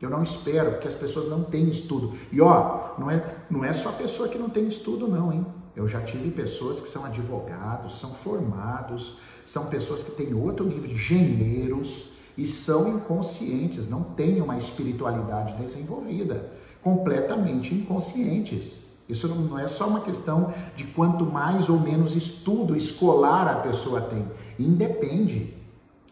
Eu 0.00 0.10
não 0.10 0.22
espero, 0.22 0.72
porque 0.72 0.88
as 0.88 0.94
pessoas 0.94 1.28
não 1.28 1.44
têm 1.44 1.68
estudo. 1.68 2.14
E 2.30 2.40
ó, 2.40 2.90
não 2.98 3.10
é, 3.10 3.24
não 3.48 3.64
é 3.64 3.72
só 3.72 3.88
a 3.88 3.92
pessoa 3.92 4.28
que 4.28 4.36
não 4.36 4.50
tem 4.50 4.68
estudo, 4.68 5.08
não, 5.08 5.32
hein? 5.32 5.46
Eu 5.76 5.88
já 5.88 6.00
tive 6.00 6.30
pessoas 6.30 6.80
que 6.80 6.88
são 6.88 7.04
advogados, 7.04 7.98
são 7.98 8.10
formados, 8.14 9.18
são 9.44 9.66
pessoas 9.66 10.02
que 10.02 10.12
têm 10.12 10.34
outro 10.34 10.64
nível 10.66 10.88
de 10.88 10.94
engenheiros 10.94 12.12
e 12.36 12.46
são 12.46 12.96
inconscientes, 12.96 13.88
não 13.88 14.02
têm 14.02 14.40
uma 14.40 14.56
espiritualidade 14.56 15.56
desenvolvida, 15.62 16.52
completamente 16.82 17.74
inconscientes. 17.74 18.84
Isso 19.08 19.28
não 19.28 19.58
é 19.58 19.68
só 19.68 19.86
uma 19.86 20.00
questão 20.00 20.54
de 20.74 20.84
quanto 20.84 21.24
mais 21.24 21.68
ou 21.68 21.78
menos 21.78 22.16
estudo 22.16 22.76
escolar 22.76 23.48
a 23.48 23.60
pessoa 23.60 24.00
tem. 24.00 24.26
Independe. 24.58 25.54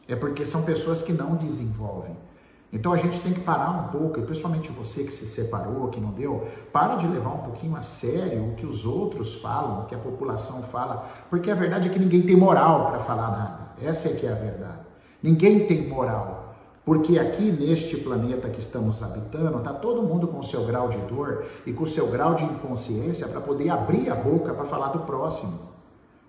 É 0.07 0.14
porque 0.14 0.44
são 0.44 0.62
pessoas 0.62 1.01
que 1.01 1.12
não 1.12 1.37
desenvolvem. 1.37 2.14
Então 2.72 2.92
a 2.92 2.96
gente 2.96 3.20
tem 3.20 3.35
que 3.35 3.40
parar 3.40 3.70
um 3.70 3.88
pouco, 3.88 4.18
e 4.18 4.22
principalmente 4.22 4.72
você 4.72 5.04
que 5.04 5.12
se 5.12 5.26
separou, 5.26 5.88
que 5.88 6.00
não 6.00 6.11
deu, 6.11 6.48
para 6.72 6.96
de 6.96 7.06
levar 7.06 7.30
um 7.30 7.38
pouquinho 7.38 7.76
a 7.76 7.82
sério 7.82 8.48
o 8.48 8.54
que 8.54 8.64
os 8.64 8.87
outros 8.87 9.42
falam, 9.42 9.82
o 9.82 9.87
que 9.87 9.94
a 9.94 9.98
população 9.98 10.62
fala, 10.62 11.06
porque 11.28 11.50
a 11.50 11.54
verdade 11.54 11.88
é 11.88 11.92
que 11.92 11.98
ninguém 11.98 12.22
tem 12.22 12.35
moral 12.35 12.87
para 12.87 13.00
falar 13.00 13.30
nada. 13.30 13.58
Essa 13.82 14.08
é 14.08 14.14
que 14.14 14.26
é 14.26 14.32
a 14.32 14.35
verdade. 14.35 14.80
Ninguém 15.22 15.66
tem 15.66 15.87
moral. 15.87 16.54
Porque 16.85 17.18
aqui 17.18 17.52
neste 17.52 17.96
planeta 17.98 18.48
que 18.48 18.58
estamos 18.58 19.02
habitando, 19.02 19.58
está 19.58 19.72
todo 19.72 20.02
mundo 20.02 20.26
com 20.26 20.40
o 20.40 20.44
seu 20.44 20.64
grau 20.64 20.88
de 20.88 20.98
dor 20.98 21.44
e 21.64 21.72
com 21.72 21.85
o 21.85 21.88
seu 21.88 22.08
grau 22.08 22.35
de 22.35 22.44
inconsciência 22.44 23.28
para 23.28 23.40
poder 23.40 23.68
abrir 23.68 24.11
a 24.11 24.16
boca 24.16 24.52
para 24.52 24.64
falar 24.64 24.88
do 24.88 25.00
próximo. 25.00 25.72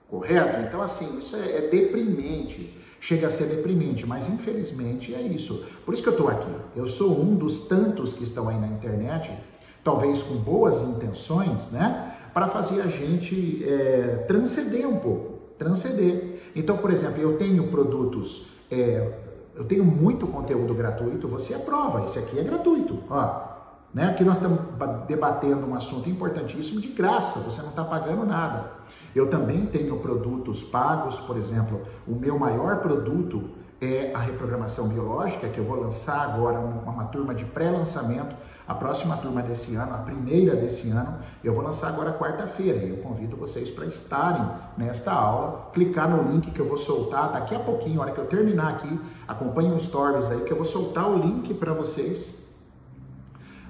Correto? 0.08 0.62
Então, 0.62 0.82
assim, 0.82 1.18
isso 1.18 1.36
é, 1.36 1.58
é 1.58 1.70
deprimente 1.70 2.83
chega 3.04 3.28
a 3.28 3.30
ser 3.30 3.48
deprimente, 3.48 4.08
mas 4.08 4.30
infelizmente 4.30 5.14
é 5.14 5.22
isso. 5.22 5.66
Por 5.86 5.94
isso 5.94 6.02
que 6.02 6.08
eu 6.08 6.14
estou 6.14 6.30
aqui. 6.30 6.52
Eu 6.74 6.88
sou 6.88 7.22
um 7.22 7.36
dos 7.36 7.68
tantos 7.68 8.14
que 8.14 8.24
estão 8.24 8.48
aí 8.48 8.58
na 8.58 8.68
internet, 8.68 9.30
talvez 9.84 10.22
com 10.22 10.36
boas 10.36 10.82
intenções, 10.82 11.70
né? 11.70 12.16
Para 12.34 12.48
fazer 12.48 12.82
a 12.82 12.88
gente 12.88 13.62
é, 13.66 14.24
transcender 14.26 14.88
um 14.88 15.00
pouco, 15.00 15.34
transcender. 15.60 16.40
Então, 16.56 16.78
por 16.78 16.92
exemplo, 16.92 17.22
eu 17.22 17.38
tenho 17.38 17.68
produtos, 17.68 18.48
é, 18.72 19.12
eu 19.54 19.66
tenho 19.66 19.84
muito 19.84 20.26
conteúdo 20.26 20.74
gratuito, 20.74 21.28
você 21.28 21.54
aprova, 21.54 22.06
esse 22.06 22.18
aqui 22.18 22.40
é 22.40 22.44
gratuito, 22.44 23.00
ó. 23.10 23.53
Né? 23.94 24.10
Aqui 24.10 24.24
nós 24.24 24.38
estamos 24.38 24.60
debatendo 25.08 25.68
um 25.68 25.76
assunto 25.76 26.10
importantíssimo 26.10 26.82
de 26.82 26.88
graça, 26.88 27.40
você 27.40 27.62
não 27.62 27.70
está 27.70 27.84
pagando 27.84 28.26
nada. 28.26 28.72
Eu 29.16 29.30
também 29.30 29.68
tenho 29.68 30.00
produtos 30.00 30.64
pagos, 30.64 31.20
por 31.20 31.38
exemplo, 31.38 31.82
o 32.08 32.16
meu 32.16 32.40
maior 32.40 32.78
produto 32.78 33.52
é 33.80 34.12
a 34.14 34.20
reprogramação 34.20 34.88
biológica, 34.88 35.48
que 35.48 35.60
eu 35.60 35.66
vou 35.66 35.80
lançar 35.80 36.22
agora 36.22 36.60
uma, 36.60 36.92
uma 36.92 37.04
turma 37.06 37.36
de 37.36 37.46
pré-lançamento. 37.46 38.36
A 38.66 38.74
próxima 38.74 39.18
turma 39.18 39.42
desse 39.42 39.76
ano, 39.76 39.94
a 39.94 39.98
primeira 39.98 40.56
desse 40.56 40.90
ano, 40.90 41.20
eu 41.44 41.54
vou 41.54 41.62
lançar 41.62 41.90
agora 41.90 42.14
quarta-feira. 42.14 42.80
E 42.80 42.92
eu 42.92 42.98
convido 42.98 43.36
vocês 43.36 43.70
para 43.70 43.86
estarem 43.86 44.50
nesta 44.78 45.12
aula, 45.12 45.70
clicar 45.74 46.10
no 46.10 46.32
link 46.32 46.50
que 46.50 46.60
eu 46.60 46.68
vou 46.68 46.78
soltar 46.78 47.34
daqui 47.34 47.54
a 47.54 47.60
pouquinho, 47.60 48.00
a 48.00 48.06
hora 48.06 48.14
que 48.14 48.20
eu 48.20 48.26
terminar 48.26 48.70
aqui, 48.70 49.00
acompanhem 49.28 49.76
os 49.76 49.86
stories 49.86 50.32
aí, 50.32 50.42
que 50.42 50.52
eu 50.52 50.58
vou 50.58 50.66
soltar 50.66 51.10
o 51.10 51.18
link 51.18 51.54
para 51.56 51.74
vocês 51.74 52.43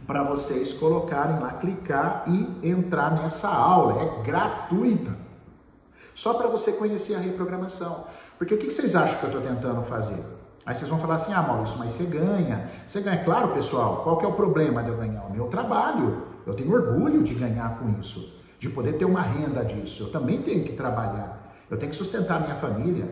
para 0.05 0.23
vocês 0.23 0.73
colocarem 0.73 1.39
lá, 1.39 1.53
clicar 1.53 2.25
e 2.27 2.69
entrar 2.69 3.11
nessa 3.11 3.47
aula. 3.47 4.01
É 4.01 4.23
gratuita. 4.23 5.15
Só 6.15 6.33
para 6.33 6.47
você 6.47 6.73
conhecer 6.73 7.15
a 7.15 7.19
reprogramação. 7.19 8.05
Porque 8.37 8.53
o 8.53 8.57
que 8.57 8.69
vocês 8.69 8.95
acham 8.95 9.17
que 9.19 9.23
eu 9.25 9.29
estou 9.29 9.41
tentando 9.41 9.81
fazer? 9.83 10.23
Aí 10.65 10.75
vocês 10.75 10.89
vão 10.89 10.99
falar 10.99 11.15
assim, 11.15 11.33
ah 11.33 11.41
Maurício, 11.41 11.77
mas 11.77 11.91
você 11.93 12.05
ganha. 12.05 12.69
Você 12.87 13.01
ganha, 13.01 13.23
claro 13.23 13.49
pessoal, 13.49 14.01
qual 14.03 14.17
que 14.17 14.25
é 14.25 14.27
o 14.27 14.33
problema 14.33 14.81
de 14.81 14.89
eu 14.89 14.97
ganhar? 14.97 15.23
O 15.23 15.31
meu 15.31 15.47
trabalho. 15.47 16.23
Eu 16.45 16.53
tenho 16.53 16.73
orgulho 16.73 17.23
de 17.23 17.33
ganhar 17.33 17.77
com 17.79 17.99
isso, 17.99 18.41
de 18.59 18.69
poder 18.69 18.93
ter 18.93 19.05
uma 19.05 19.21
renda 19.21 19.63
disso. 19.63 20.03
Eu 20.03 20.11
também 20.11 20.41
tenho 20.41 20.63
que 20.63 20.73
trabalhar. 20.73 21.53
Eu 21.69 21.77
tenho 21.77 21.91
que 21.91 21.97
sustentar 21.97 22.41
minha 22.41 22.55
família. 22.55 23.07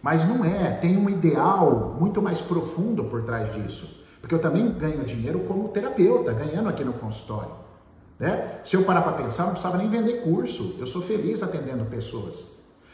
Mas 0.00 0.28
não 0.28 0.44
é, 0.44 0.70
tem 0.72 0.96
um 0.96 1.10
ideal 1.10 1.96
muito 1.98 2.22
mais 2.22 2.40
profundo 2.40 3.04
por 3.04 3.24
trás 3.24 3.52
disso. 3.54 4.04
Porque 4.28 4.34
eu 4.34 4.40
também 4.40 4.70
ganho 4.72 5.06
dinheiro 5.06 5.38
como 5.48 5.68
terapeuta, 5.68 6.34
ganhando 6.34 6.68
aqui 6.68 6.84
no 6.84 6.92
consultório. 6.92 7.50
Né? 8.18 8.58
Se 8.62 8.76
eu 8.76 8.82
parar 8.82 9.00
para 9.00 9.12
pensar, 9.12 9.44
não 9.44 9.52
precisava 9.52 9.78
nem 9.78 9.88
vender 9.88 10.20
curso. 10.20 10.76
Eu 10.78 10.86
sou 10.86 11.00
feliz 11.00 11.42
atendendo 11.42 11.86
pessoas. 11.86 12.46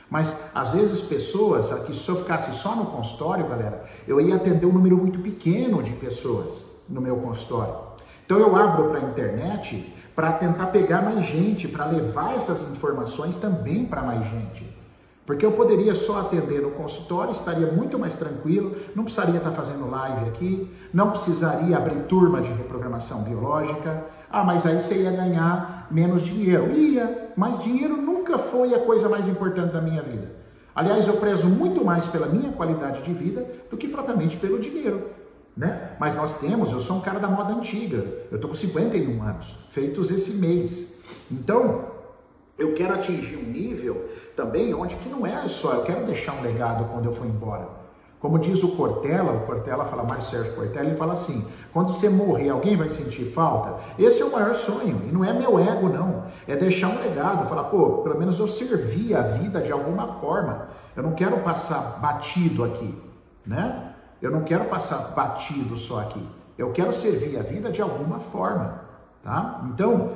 Mas 0.08 0.48
às 0.54 0.70
vezes 0.70 1.00
pessoas, 1.00 1.72
que 1.86 1.96
se 1.96 2.08
eu 2.08 2.14
ficasse 2.22 2.54
só 2.54 2.76
no 2.76 2.86
consultório, 2.86 3.48
galera, 3.48 3.84
eu 4.06 4.20
ia 4.20 4.36
atender 4.36 4.64
um 4.64 4.72
número 4.72 4.96
muito 4.96 5.18
pequeno 5.18 5.82
de 5.82 5.90
pessoas 5.94 6.64
no 6.88 7.00
meu 7.00 7.16
consultório. 7.16 7.74
Então 8.24 8.38
eu 8.38 8.54
abro 8.54 8.90
para 8.90 9.00
a 9.00 9.10
internet 9.10 9.92
para 10.14 10.34
tentar 10.34 10.66
pegar 10.66 11.02
mais 11.02 11.26
gente, 11.26 11.66
para 11.66 11.86
levar 11.86 12.36
essas 12.36 12.62
informações 12.70 13.34
também 13.34 13.86
para 13.86 14.02
mais 14.02 14.22
gente. 14.30 14.72
Porque 15.26 15.44
eu 15.44 15.52
poderia 15.52 15.94
só 15.94 16.20
atender 16.20 16.60
no 16.60 16.72
consultório, 16.72 17.32
estaria 17.32 17.66
muito 17.72 17.98
mais 17.98 18.14
tranquilo, 18.16 18.76
não 18.94 19.04
precisaria 19.04 19.38
estar 19.38 19.52
fazendo 19.52 19.88
live 19.90 20.28
aqui, 20.28 20.70
não 20.92 21.10
precisaria 21.10 21.76
abrir 21.76 22.02
turma 22.02 22.42
de 22.42 22.52
reprogramação 22.52 23.22
biológica. 23.22 24.04
Ah, 24.30 24.44
mas 24.44 24.66
aí 24.66 24.80
você 24.80 24.96
ia 24.96 25.12
ganhar 25.12 25.86
menos 25.90 26.22
dinheiro. 26.22 26.70
Ia, 26.72 27.32
mas 27.36 27.62
dinheiro 27.62 27.96
nunca 27.96 28.38
foi 28.38 28.74
a 28.74 28.80
coisa 28.80 29.08
mais 29.08 29.26
importante 29.26 29.72
da 29.72 29.80
minha 29.80 30.02
vida. 30.02 30.30
Aliás, 30.74 31.06
eu 31.06 31.14
prezo 31.14 31.46
muito 31.46 31.84
mais 31.84 32.06
pela 32.06 32.26
minha 32.26 32.52
qualidade 32.52 33.00
de 33.02 33.12
vida 33.12 33.46
do 33.70 33.76
que 33.76 33.88
propriamente 33.88 34.36
pelo 34.36 34.58
dinheiro. 34.58 35.08
Né? 35.56 35.92
Mas 36.00 36.16
nós 36.16 36.40
temos, 36.40 36.72
eu 36.72 36.80
sou 36.80 36.96
um 36.96 37.00
cara 37.00 37.20
da 37.20 37.28
moda 37.28 37.54
antiga, 37.54 38.04
eu 38.30 38.36
estou 38.36 38.50
com 38.50 38.56
51 38.56 39.22
anos, 39.22 39.56
feitos 39.70 40.10
esse 40.10 40.32
mês. 40.32 40.92
Então, 41.30 41.93
eu 42.58 42.74
quero 42.74 42.94
atingir 42.94 43.36
um 43.36 43.50
nível 43.50 44.08
também 44.36 44.72
onde 44.74 44.96
que 44.96 45.08
não 45.08 45.26
é 45.26 45.46
só, 45.48 45.72
eu 45.72 45.82
quero 45.82 46.06
deixar 46.06 46.34
um 46.34 46.42
legado 46.42 46.84
quando 46.92 47.06
eu 47.06 47.12
for 47.12 47.26
embora. 47.26 47.84
Como 48.24 48.38
diz 48.38 48.62
o 48.62 48.74
Cortella, 48.74 49.32
o 49.32 49.40
Cortella 49.40 49.84
fala, 49.84 50.02
Mário 50.02 50.24
Sérgio 50.24 50.54
Cortella, 50.54 50.86
ele 50.86 50.96
fala 50.96 51.12
assim, 51.12 51.46
quando 51.74 51.92
você 51.92 52.08
morrer, 52.08 52.48
alguém 52.48 52.74
vai 52.74 52.88
sentir 52.88 53.30
falta? 53.32 53.80
Esse 53.98 54.22
é 54.22 54.24
o 54.24 54.32
maior 54.32 54.54
sonho, 54.54 55.02
e 55.06 55.12
não 55.12 55.22
é 55.22 55.32
meu 55.32 55.58
ego 55.58 55.90
não, 55.90 56.24
é 56.48 56.56
deixar 56.56 56.88
um 56.88 56.98
legado, 56.98 57.46
falar, 57.48 57.64
pô, 57.64 57.98
pelo 57.98 58.18
menos 58.18 58.38
eu 58.38 58.48
servi 58.48 59.14
a 59.14 59.20
vida 59.20 59.60
de 59.60 59.70
alguma 59.70 60.20
forma, 60.20 60.68
eu 60.96 61.02
não 61.02 61.12
quero 61.12 61.36
passar 61.40 61.98
batido 62.00 62.64
aqui, 62.64 62.98
né? 63.44 63.92
Eu 64.22 64.30
não 64.30 64.42
quero 64.42 64.64
passar 64.66 65.12
batido 65.14 65.76
só 65.76 66.00
aqui, 66.00 66.26
eu 66.56 66.72
quero 66.72 66.94
servir 66.94 67.38
a 67.38 67.42
vida 67.42 67.70
de 67.70 67.82
alguma 67.82 68.20
forma, 68.20 68.80
tá? 69.22 69.66
Então, 69.70 70.12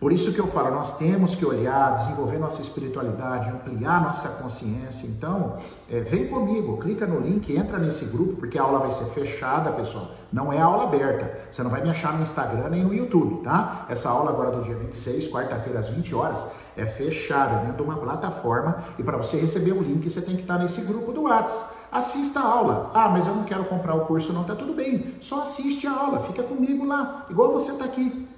por 0.00 0.12
isso 0.12 0.32
que 0.32 0.38
eu 0.38 0.46
falo, 0.46 0.70
nós 0.70 0.96
temos 0.96 1.34
que 1.34 1.44
olhar, 1.44 1.96
desenvolver 1.96 2.38
nossa 2.38 2.62
espiritualidade, 2.62 3.50
ampliar 3.50 4.00
nossa 4.00 4.28
consciência. 4.28 5.08
Então, 5.08 5.56
é, 5.90 5.98
vem 5.98 6.28
comigo, 6.28 6.76
clica 6.78 7.04
no 7.04 7.18
link, 7.18 7.52
entra 7.52 7.80
nesse 7.80 8.04
grupo, 8.04 8.36
porque 8.36 8.56
a 8.56 8.62
aula 8.62 8.78
vai 8.78 8.92
ser 8.92 9.06
fechada, 9.06 9.72
pessoal. 9.72 10.10
Não 10.32 10.52
é 10.52 10.60
aula 10.60 10.84
aberta. 10.84 11.48
Você 11.50 11.64
não 11.64 11.70
vai 11.70 11.82
me 11.82 11.90
achar 11.90 12.12
no 12.14 12.22
Instagram 12.22 12.68
nem 12.68 12.84
no 12.84 12.94
YouTube, 12.94 13.42
tá? 13.42 13.86
Essa 13.88 14.08
aula 14.08 14.30
agora 14.30 14.52
do 14.52 14.62
dia 14.62 14.76
26, 14.76 15.32
quarta-feira 15.32 15.80
às 15.80 15.88
20 15.88 16.14
horas, 16.14 16.46
é 16.76 16.86
fechada 16.86 17.56
dentro 17.62 17.78
de 17.78 17.82
uma 17.82 17.96
plataforma 17.96 18.84
e 18.98 19.02
para 19.02 19.16
você 19.16 19.36
receber 19.36 19.72
o 19.72 19.82
link, 19.82 20.08
você 20.08 20.20
tem 20.20 20.36
que 20.36 20.42
estar 20.42 20.58
nesse 20.58 20.80
grupo 20.82 21.10
do 21.10 21.22
WhatsApp. 21.22 21.74
Assista 21.90 22.38
a 22.38 22.44
aula. 22.44 22.90
Ah, 22.94 23.08
mas 23.08 23.26
eu 23.26 23.34
não 23.34 23.42
quero 23.42 23.64
comprar 23.64 23.96
o 23.96 24.06
curso, 24.06 24.32
não. 24.32 24.44
Tá 24.44 24.54
tudo 24.54 24.74
bem. 24.74 25.14
Só 25.20 25.42
assiste 25.42 25.88
a 25.88 25.92
aula, 25.92 26.24
fica 26.24 26.44
comigo 26.44 26.84
lá, 26.84 27.26
igual 27.28 27.52
você 27.52 27.72
está 27.72 27.84
aqui. 27.84 28.28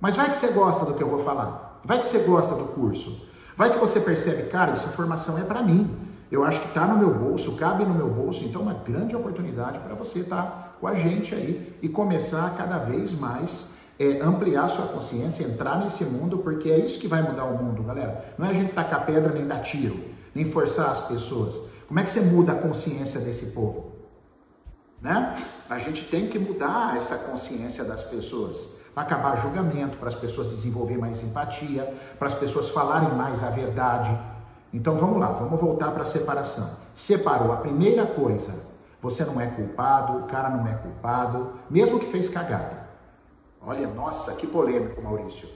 Mas 0.00 0.16
vai 0.16 0.30
que 0.30 0.36
você 0.36 0.48
gosta 0.48 0.84
do 0.84 0.94
que 0.94 1.02
eu 1.02 1.08
vou 1.08 1.24
falar. 1.24 1.80
Vai 1.84 2.00
que 2.00 2.06
você 2.06 2.18
gosta 2.18 2.54
do 2.54 2.66
curso. 2.66 3.28
Vai 3.56 3.72
que 3.72 3.78
você 3.78 3.98
percebe, 4.00 4.48
cara, 4.50 4.72
essa 4.72 4.88
informação 4.88 5.38
é 5.38 5.42
para 5.42 5.62
mim. 5.62 5.96
Eu 6.30 6.44
acho 6.44 6.60
que 6.60 6.68
está 6.68 6.86
no 6.86 6.98
meu 6.98 7.12
bolso, 7.12 7.56
cabe 7.56 7.84
no 7.84 7.94
meu 7.94 8.08
bolso, 8.08 8.44
então 8.44 8.60
é 8.60 8.64
uma 8.64 8.74
grande 8.74 9.16
oportunidade 9.16 9.78
para 9.80 9.94
você 9.94 10.20
estar 10.20 10.42
tá 10.42 10.72
com 10.78 10.86
a 10.86 10.94
gente 10.94 11.34
aí 11.34 11.76
e 11.82 11.88
começar 11.88 12.46
a 12.46 12.50
cada 12.50 12.78
vez 12.78 13.18
mais 13.18 13.70
é, 13.98 14.20
ampliar 14.20 14.68
sua 14.68 14.86
consciência, 14.86 15.42
entrar 15.42 15.78
nesse 15.80 16.04
mundo, 16.04 16.38
porque 16.38 16.70
é 16.70 16.78
isso 16.78 17.00
que 17.00 17.08
vai 17.08 17.22
mudar 17.22 17.44
o 17.44 17.56
mundo, 17.56 17.82
galera. 17.82 18.34
Não 18.38 18.46
é 18.46 18.50
a 18.50 18.52
gente 18.52 18.72
tacar 18.72 19.04
pedra 19.04 19.32
nem 19.32 19.46
dar 19.46 19.60
tiro, 19.62 19.98
nem 20.34 20.44
forçar 20.44 20.90
as 20.90 21.00
pessoas. 21.08 21.58
Como 21.88 21.98
é 21.98 22.04
que 22.04 22.10
você 22.10 22.20
muda 22.20 22.52
a 22.52 22.56
consciência 22.56 23.18
desse 23.20 23.46
povo? 23.46 23.92
Né? 25.00 25.42
A 25.68 25.78
gente 25.78 26.04
tem 26.04 26.28
que 26.28 26.38
mudar 26.38 26.96
essa 26.96 27.16
consciência 27.16 27.82
das 27.84 28.02
pessoas 28.02 28.77
acabar 29.02 29.40
julgamento, 29.40 29.96
para 29.96 30.08
as 30.08 30.14
pessoas 30.14 30.48
desenvolverem 30.48 31.00
mais 31.00 31.22
empatia, 31.22 31.92
para 32.18 32.28
as 32.28 32.34
pessoas 32.34 32.70
falarem 32.70 33.10
mais 33.14 33.42
a 33.42 33.50
verdade. 33.50 34.16
Então 34.72 34.96
vamos 34.96 35.18
lá, 35.18 35.28
vamos 35.28 35.60
voltar 35.60 35.90
para 35.92 36.02
a 36.02 36.06
separação. 36.06 36.70
Separou 36.94 37.52
a 37.52 37.56
primeira 37.56 38.06
coisa, 38.06 38.52
você 39.00 39.24
não 39.24 39.40
é 39.40 39.46
culpado, 39.46 40.18
o 40.18 40.22
cara 40.24 40.50
não 40.50 40.66
é 40.66 40.74
culpado, 40.74 41.52
mesmo 41.70 41.98
que 41.98 42.10
fez 42.10 42.28
cagada. 42.28 42.88
Olha, 43.64 43.86
nossa, 43.88 44.32
que 44.34 44.46
polêmico, 44.46 45.00
Maurício. 45.02 45.48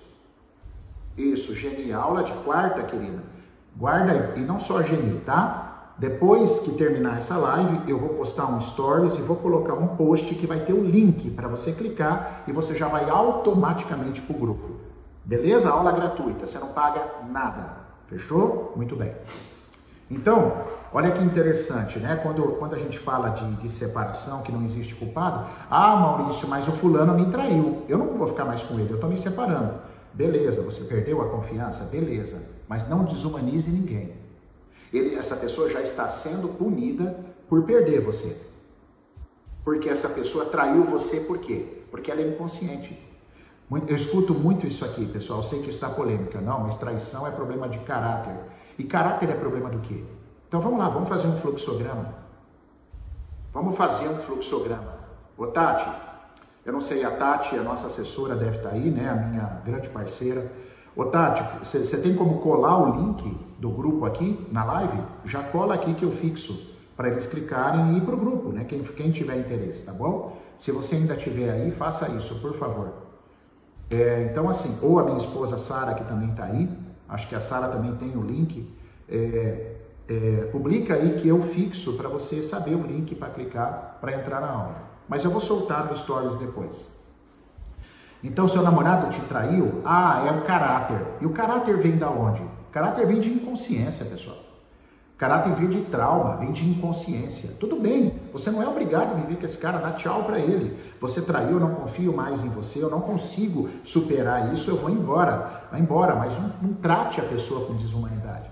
Isso, 1.17 1.55
Geni, 1.55 1.93
aula 1.93 2.25
de 2.25 2.33
quarta, 2.45 2.83
querida. 2.83 3.23
Guarda 3.77 4.13
aí, 4.13 4.41
e 4.41 4.45
não 4.45 4.59
só 4.61 4.83
Geni, 4.83 5.21
tá? 5.21 5.72
Depois 6.03 6.59
que 6.59 6.73
terminar 6.73 7.19
essa 7.19 7.37
live, 7.37 7.89
eu 7.89 7.97
vou 7.97 8.09
postar 8.09 8.47
um 8.47 8.61
stories 8.61 9.15
e 9.15 9.23
vou 9.23 9.37
colocar 9.37 9.75
um 9.75 9.87
post 9.87 10.35
que 10.35 10.49
vai 10.49 10.59
ter 10.59 10.73
o 10.73 10.81
um 10.81 10.85
link 10.85 11.31
para 11.31 11.47
você 11.47 11.71
clicar 11.71 12.43
e 12.45 12.51
você 12.51 12.75
já 12.75 12.89
vai 12.89 13.09
automaticamente 13.09 14.21
para 14.21 14.35
o 14.35 14.39
grupo. 14.41 14.69
Beleza? 15.25 15.71
Aula 15.71 15.93
gratuita, 15.93 16.45
você 16.45 16.59
não 16.59 16.71
paga 16.71 17.05
nada. 17.31 17.77
Fechou? 18.09 18.73
Muito 18.75 18.97
bem. 18.97 19.13
Então, 20.11 20.65
olha 20.93 21.13
que 21.13 21.23
interessante, 21.23 22.01
né? 22.01 22.17
Quando, 22.17 22.43
quando 22.59 22.75
a 22.75 22.79
gente 22.79 22.99
fala 22.99 23.29
de, 23.29 23.49
de 23.59 23.71
separação, 23.71 24.43
que 24.43 24.51
não 24.51 24.65
existe 24.65 24.97
culpado, 24.97 25.47
ah, 25.71 25.95
Maurício, 25.95 26.49
mas 26.49 26.67
o 26.67 26.73
fulano 26.73 27.15
me 27.15 27.31
traiu. 27.31 27.85
Eu 27.89 27.99
não 27.99 28.19
vou 28.19 28.27
ficar 28.27 28.45
mais 28.45 28.61
com 28.65 28.75
ele, 28.75 28.91
eu 28.91 28.97
estou 28.97 29.09
me 29.09 29.17
separando. 29.17 29.75
Beleza, 30.13 30.63
você 30.63 30.83
perdeu 30.83 31.23
a 31.23 31.29
confiança? 31.29 31.85
Beleza. 31.85 32.43
Mas 32.67 32.89
não 32.89 33.05
desumanize 33.05 33.71
ninguém. 33.71 34.22
Ele, 34.93 35.15
essa 35.15 35.37
pessoa 35.37 35.71
já 35.71 35.81
está 35.81 36.09
sendo 36.09 36.49
punida 36.49 37.19
por 37.49 37.63
perder 37.63 38.01
você. 38.01 38.37
Porque 39.65 39.89
essa 39.89 40.09
pessoa 40.09 40.47
traiu 40.47 40.85
você 40.85 41.21
por 41.21 41.39
quê? 41.39 41.67
Porque 41.91 42.11
ela 42.11 42.21
é 42.21 42.29
inconsciente. 42.29 42.99
Eu 43.71 43.97
escuto 43.97 44.35
muito 44.35 44.67
isso 44.67 44.85
aqui, 44.85 45.07
pessoal. 45.07 45.41
Eu 45.41 45.45
sei 45.45 45.63
que 45.63 45.71
está 45.71 45.89
polêmica. 45.89 46.41
Não, 46.41 46.61
mas 46.61 46.77
traição 46.77 47.27
é 47.27 47.31
problema 47.31 47.69
de 47.69 47.79
caráter. 47.81 48.35
E 48.79 48.85
caráter 48.85 49.31
é 49.31 49.35
problema 49.35 49.71
do 49.71 49.79
quê? 49.81 50.05
Então 50.49 50.61
vamos 50.61 50.79
lá, 50.79 50.89
vamos 50.89 51.09
fazer 51.09 51.29
um 51.29 51.37
fluxograma. 51.39 52.15
Vamos 53.53 53.77
fazer 53.77 54.09
um 54.09 54.17
fluxograma. 54.17 55.01
Ô 55.37 55.47
Tati, 55.47 55.91
eu 56.65 56.73
não 56.73 56.81
sei, 56.81 57.05
a 57.05 57.11
Tati, 57.11 57.57
a 57.57 57.63
nossa 57.63 57.87
assessora, 57.87 58.35
deve 58.35 58.59
estar 58.59 58.71
aí, 58.71 58.91
né? 58.91 59.09
A 59.09 59.15
minha 59.15 59.63
grande 59.65 59.89
parceira. 59.89 60.51
Ô 60.95 61.07
Tati, 61.07 61.43
você 61.65 61.97
tem 61.99 62.15
como 62.15 62.41
colar 62.41 62.79
o 62.79 63.01
link 63.01 63.35
do 63.59 63.71
grupo 63.71 64.05
aqui 64.05 64.47
na 64.51 64.63
live? 64.65 65.03
Já 65.25 65.43
cola 65.43 65.75
aqui 65.75 65.95
que 65.95 66.05
eu 66.05 66.13
fixo 66.13 66.71
para 66.95 67.09
eles 67.09 67.27
clicarem 67.27 67.95
e 67.95 67.99
ir 67.99 68.03
para 68.03 68.15
o 68.15 68.19
grupo, 68.19 68.51
né? 68.51 68.65
Quem, 68.65 68.83
quem 68.83 69.11
tiver 69.11 69.39
interesse, 69.39 69.85
tá 69.87 69.93
bom? 69.93 70.37
Se 70.59 70.71
você 70.71 70.97
ainda 70.97 71.17
tiver 71.17 71.51
aí, 71.51 71.71
faça 71.71 72.09
isso, 72.11 72.35
por 72.41 72.53
favor. 72.55 72.93
É, 73.91 74.29
então, 74.31 74.49
assim, 74.51 74.79
ou 74.83 74.99
a 74.99 75.05
minha 75.05 75.17
esposa 75.19 75.59
Sara, 75.59 75.95
que 75.95 76.05
também 76.05 76.31
está 76.31 76.45
aí, 76.45 76.69
acho 77.09 77.27
que 77.29 77.35
a 77.35 77.41
Sara 77.41 77.69
também 77.69 77.95
tem 77.97 78.15
o 78.17 78.23
link, 78.23 78.71
é, 79.09 79.77
é, 80.09 80.49
publica 80.53 80.95
aí 80.95 81.21
que 81.21 81.29
eu 81.29 81.43
fixo 81.43 81.95
para 81.95 82.09
você 82.09 82.43
saber 82.43 82.75
o 82.75 82.83
link 82.87 83.15
para 83.15 83.31
clicar 83.31 83.99
para 84.01 84.13
entrar 84.15 84.41
na 84.41 84.51
aula. 84.51 84.93
Mas 85.09 85.25
eu 85.25 85.31
vou 85.31 85.41
soltar 85.41 85.87
no 85.87 85.97
Stories 85.97 86.37
depois. 86.37 86.92
Então, 88.23 88.47
seu 88.47 88.63
namorado 88.63 89.11
te 89.11 89.21
traiu? 89.23 89.83
Ah, 89.85 90.25
é 90.27 90.31
o 90.31 90.43
caráter. 90.43 91.01
E 91.21 91.27
o 91.27 91.31
caráter 91.31 91.77
vem 91.79 91.97
da 91.97 92.09
onde? 92.09 92.43
O 92.43 92.73
caráter 92.73 93.07
vem 93.07 93.21
de 93.21 93.29
inconsciência, 93.29 94.05
pessoal. 94.07 94.37
Caráter 95.19 95.55
vem 95.55 95.69
de 95.69 95.83
trauma, 95.83 96.37
vem 96.37 96.51
de 96.51 96.69
inconsciência. 96.69 97.51
Tudo 97.61 97.77
bem, 97.77 98.13
você 98.33 98.51
não 98.51 98.61
é 98.61 98.67
obrigado 98.67 99.13
a 99.13 99.15
viver 99.15 99.37
com 99.37 99.47
esse 99.47 99.57
cara, 99.57 99.79
dá 99.79 99.93
tchau 99.93 100.25
para 100.25 100.39
ele. 100.39 100.77
Você 101.01 101.23
traiu, 101.23 101.53
eu 101.53 101.61
não 101.61 101.75
confio 101.75 102.13
mais 102.13 102.43
em 102.43 102.49
você, 102.49 102.83
eu 102.83 102.91
não 102.91 103.01
consigo 103.01 103.69
superar 103.85 104.53
isso, 104.53 104.69
eu 104.69 104.77
vou 104.77 104.91
embora. 104.91 105.63
Vai 105.71 105.81
embora, 105.81 106.17
mas 106.17 106.33
não, 106.41 106.53
não 106.61 106.75
trate 106.75 107.21
a 107.21 107.25
pessoa 107.25 107.67
com 107.67 107.75
desumanidade. 107.75 108.51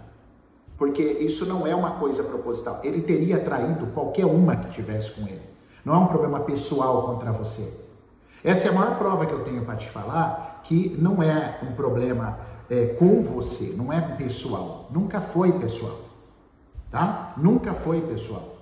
Porque 0.78 1.02
isso 1.02 1.44
não 1.44 1.66
é 1.66 1.74
uma 1.74 1.92
coisa 1.92 2.22
proposital. 2.22 2.80
Ele 2.84 3.02
teria 3.02 3.40
traído 3.40 3.88
qualquer 3.88 4.26
uma 4.26 4.54
que 4.54 4.70
tivesse 4.70 5.10
com 5.10 5.26
ele. 5.26 5.42
Não 5.84 5.94
é 5.94 5.98
um 5.98 6.06
problema 6.06 6.40
pessoal 6.40 7.02
contra 7.02 7.32
você. 7.32 7.89
Essa 8.42 8.68
é 8.68 8.70
a 8.70 8.74
maior 8.74 8.98
prova 8.98 9.26
que 9.26 9.32
eu 9.32 9.44
tenho 9.44 9.64
para 9.64 9.76
te 9.76 9.88
falar 9.88 10.62
que 10.64 10.96
não 10.98 11.22
é 11.22 11.58
um 11.62 11.72
problema 11.72 12.38
é, 12.68 12.94
com 12.98 13.22
você, 13.22 13.74
não 13.76 13.92
é 13.92 14.00
pessoal. 14.00 14.88
Nunca 14.90 15.20
foi 15.20 15.52
pessoal 15.58 16.10
tá? 16.90 17.32
Nunca 17.36 17.72
foi 17.72 18.00
pessoal. 18.00 18.56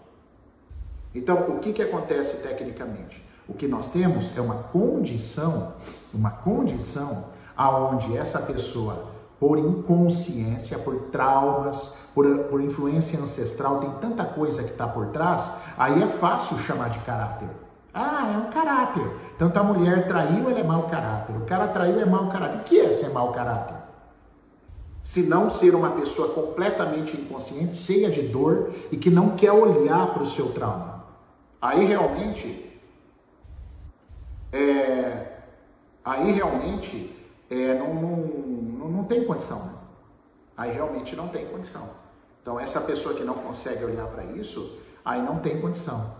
Então, 1.14 1.36
o 1.48 1.58
que, 1.58 1.72
que 1.72 1.82
acontece 1.82 2.42
tecnicamente? 2.42 3.24
O 3.48 3.54
que 3.54 3.66
nós 3.66 3.90
temos 3.90 4.36
é 4.36 4.40
uma 4.40 4.56
condição, 4.56 5.74
uma 6.12 6.30
condição 6.30 7.24
aonde 7.56 8.16
essa 8.16 8.40
pessoa, 8.40 9.06
por 9.40 9.58
inconsciência, 9.58 10.78
por 10.78 11.08
traumas, 11.10 11.96
por, 12.14 12.26
por 12.44 12.60
influência 12.60 13.18
ancestral, 13.18 13.80
tem 13.80 13.90
tanta 14.00 14.24
coisa 14.24 14.62
que 14.62 14.70
está 14.70 14.86
por 14.86 15.06
trás, 15.06 15.50
aí 15.78 16.02
é 16.02 16.06
fácil 16.06 16.58
chamar 16.58 16.90
de 16.90 16.98
caráter. 17.00 17.48
Ah, 18.00 18.32
é 18.32 18.38
um 18.38 18.50
caráter. 18.50 19.10
Tanto 19.38 19.58
a 19.58 19.62
mulher 19.62 20.06
traiu, 20.06 20.48
ela 20.48 20.60
é 20.60 20.62
mau 20.62 20.84
caráter. 20.84 21.36
O 21.36 21.46
cara 21.46 21.68
traiu, 21.68 22.00
é 22.00 22.04
mau 22.04 22.28
caráter. 22.28 22.60
O 22.60 22.64
que 22.64 22.78
é 22.78 22.90
ser 22.90 23.10
mau 23.10 23.32
caráter? 23.32 23.78
se 25.08 25.22
não 25.22 25.50
ser 25.50 25.74
uma 25.74 25.92
pessoa 25.92 26.34
completamente 26.34 27.16
inconsciente, 27.16 27.78
cheia 27.78 28.10
de 28.10 28.20
dor 28.28 28.74
e 28.92 28.96
que 28.98 29.08
não 29.08 29.36
quer 29.36 29.52
olhar 29.52 30.12
para 30.12 30.22
o 30.22 30.26
seu 30.26 30.52
trauma. 30.52 31.02
Aí 31.62 31.86
realmente, 31.86 32.78
é, 34.52 35.38
aí 36.04 36.30
realmente 36.32 37.16
é, 37.48 37.78
não, 37.78 37.94
não, 37.94 38.16
não, 38.16 38.88
não, 38.88 39.04
tem 39.04 39.24
condição. 39.24 39.64
Né? 39.64 39.72
Aí 40.58 40.72
realmente 40.72 41.16
não 41.16 41.28
tem 41.28 41.46
condição. 41.46 41.88
Então 42.42 42.60
essa 42.60 42.82
pessoa 42.82 43.14
que 43.14 43.24
não 43.24 43.34
consegue 43.34 43.86
olhar 43.86 44.08
para 44.08 44.24
isso, 44.24 44.78
aí 45.02 45.22
não 45.22 45.38
tem 45.38 45.58
condição, 45.58 46.16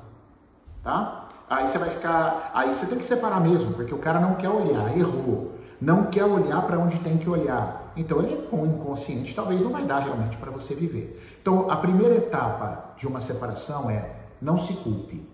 tá? 0.83 1.28
Aí 1.49 1.67
você 1.67 1.79
vai 1.79 1.89
ficar, 1.91 2.51
aí 2.53 2.75
você 2.75 2.87
tem 2.87 2.99
que 2.99 3.05
separar 3.05 3.41
mesmo, 3.41 3.73
porque 3.73 3.95
o 3.95 3.99
cara 3.99 4.21
não 4.21 4.35
quer 4.35 4.51
olhar, 4.51 4.97
errou, 4.97 5.53
não 5.81 6.07
quer 6.07 6.25
olhar 6.25 6.61
para 6.67 6.79
onde 6.79 6.99
tem 6.99 7.17
que 7.17 7.29
olhar. 7.29 7.93
Então 7.97 8.19
ele 8.19 8.35
é 8.35 8.67
inconsciente, 8.67 9.35
talvez 9.35 9.61
não 9.61 9.71
vai 9.71 9.85
dar 9.85 10.01
realmente 10.01 10.37
para 10.37 10.51
você 10.51 10.75
viver. 10.75 11.39
Então 11.41 11.71
a 11.71 11.77
primeira 11.77 12.17
etapa 12.17 12.95
de 12.99 13.07
uma 13.07 13.21
separação 13.21 13.91
é 13.91 14.15
não 14.43 14.59
se 14.59 14.75
culpe. 14.75 15.27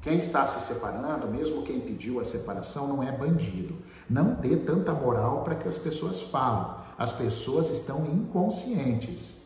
Quem 0.00 0.18
está 0.18 0.44
se 0.46 0.66
separando, 0.66 1.28
mesmo 1.28 1.62
quem 1.62 1.80
pediu 1.80 2.20
a 2.20 2.24
separação, 2.24 2.88
não 2.88 3.02
é 3.02 3.10
bandido. 3.10 3.74
Não 4.08 4.34
dê 4.34 4.56
tanta 4.56 4.92
moral 4.92 5.42
para 5.42 5.54
que 5.54 5.66
as 5.66 5.78
pessoas 5.78 6.20
falem. 6.22 6.76
As 6.98 7.10
pessoas 7.12 7.70
estão 7.70 8.04
inconscientes. 8.06 9.36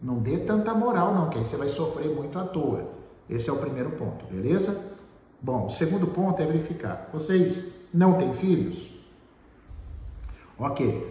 Não 0.00 0.18
dê 0.18 0.38
tanta 0.38 0.72
moral, 0.72 1.14
não, 1.14 1.30
que 1.30 1.38
aí 1.38 1.44
você 1.44 1.56
vai 1.56 1.68
sofrer 1.68 2.14
muito 2.14 2.38
à 2.38 2.44
toa. 2.44 2.90
Esse 3.28 3.50
é 3.50 3.52
o 3.52 3.56
primeiro 3.56 3.90
ponto, 3.92 4.24
beleza? 4.26 4.93
Bom, 5.44 5.66
o 5.66 5.70
segundo 5.70 6.06
ponto 6.06 6.40
é 6.40 6.46
verificar. 6.46 7.10
Vocês 7.12 7.86
não 7.92 8.16
têm 8.16 8.32
filhos? 8.32 8.90
Ok. 10.58 11.06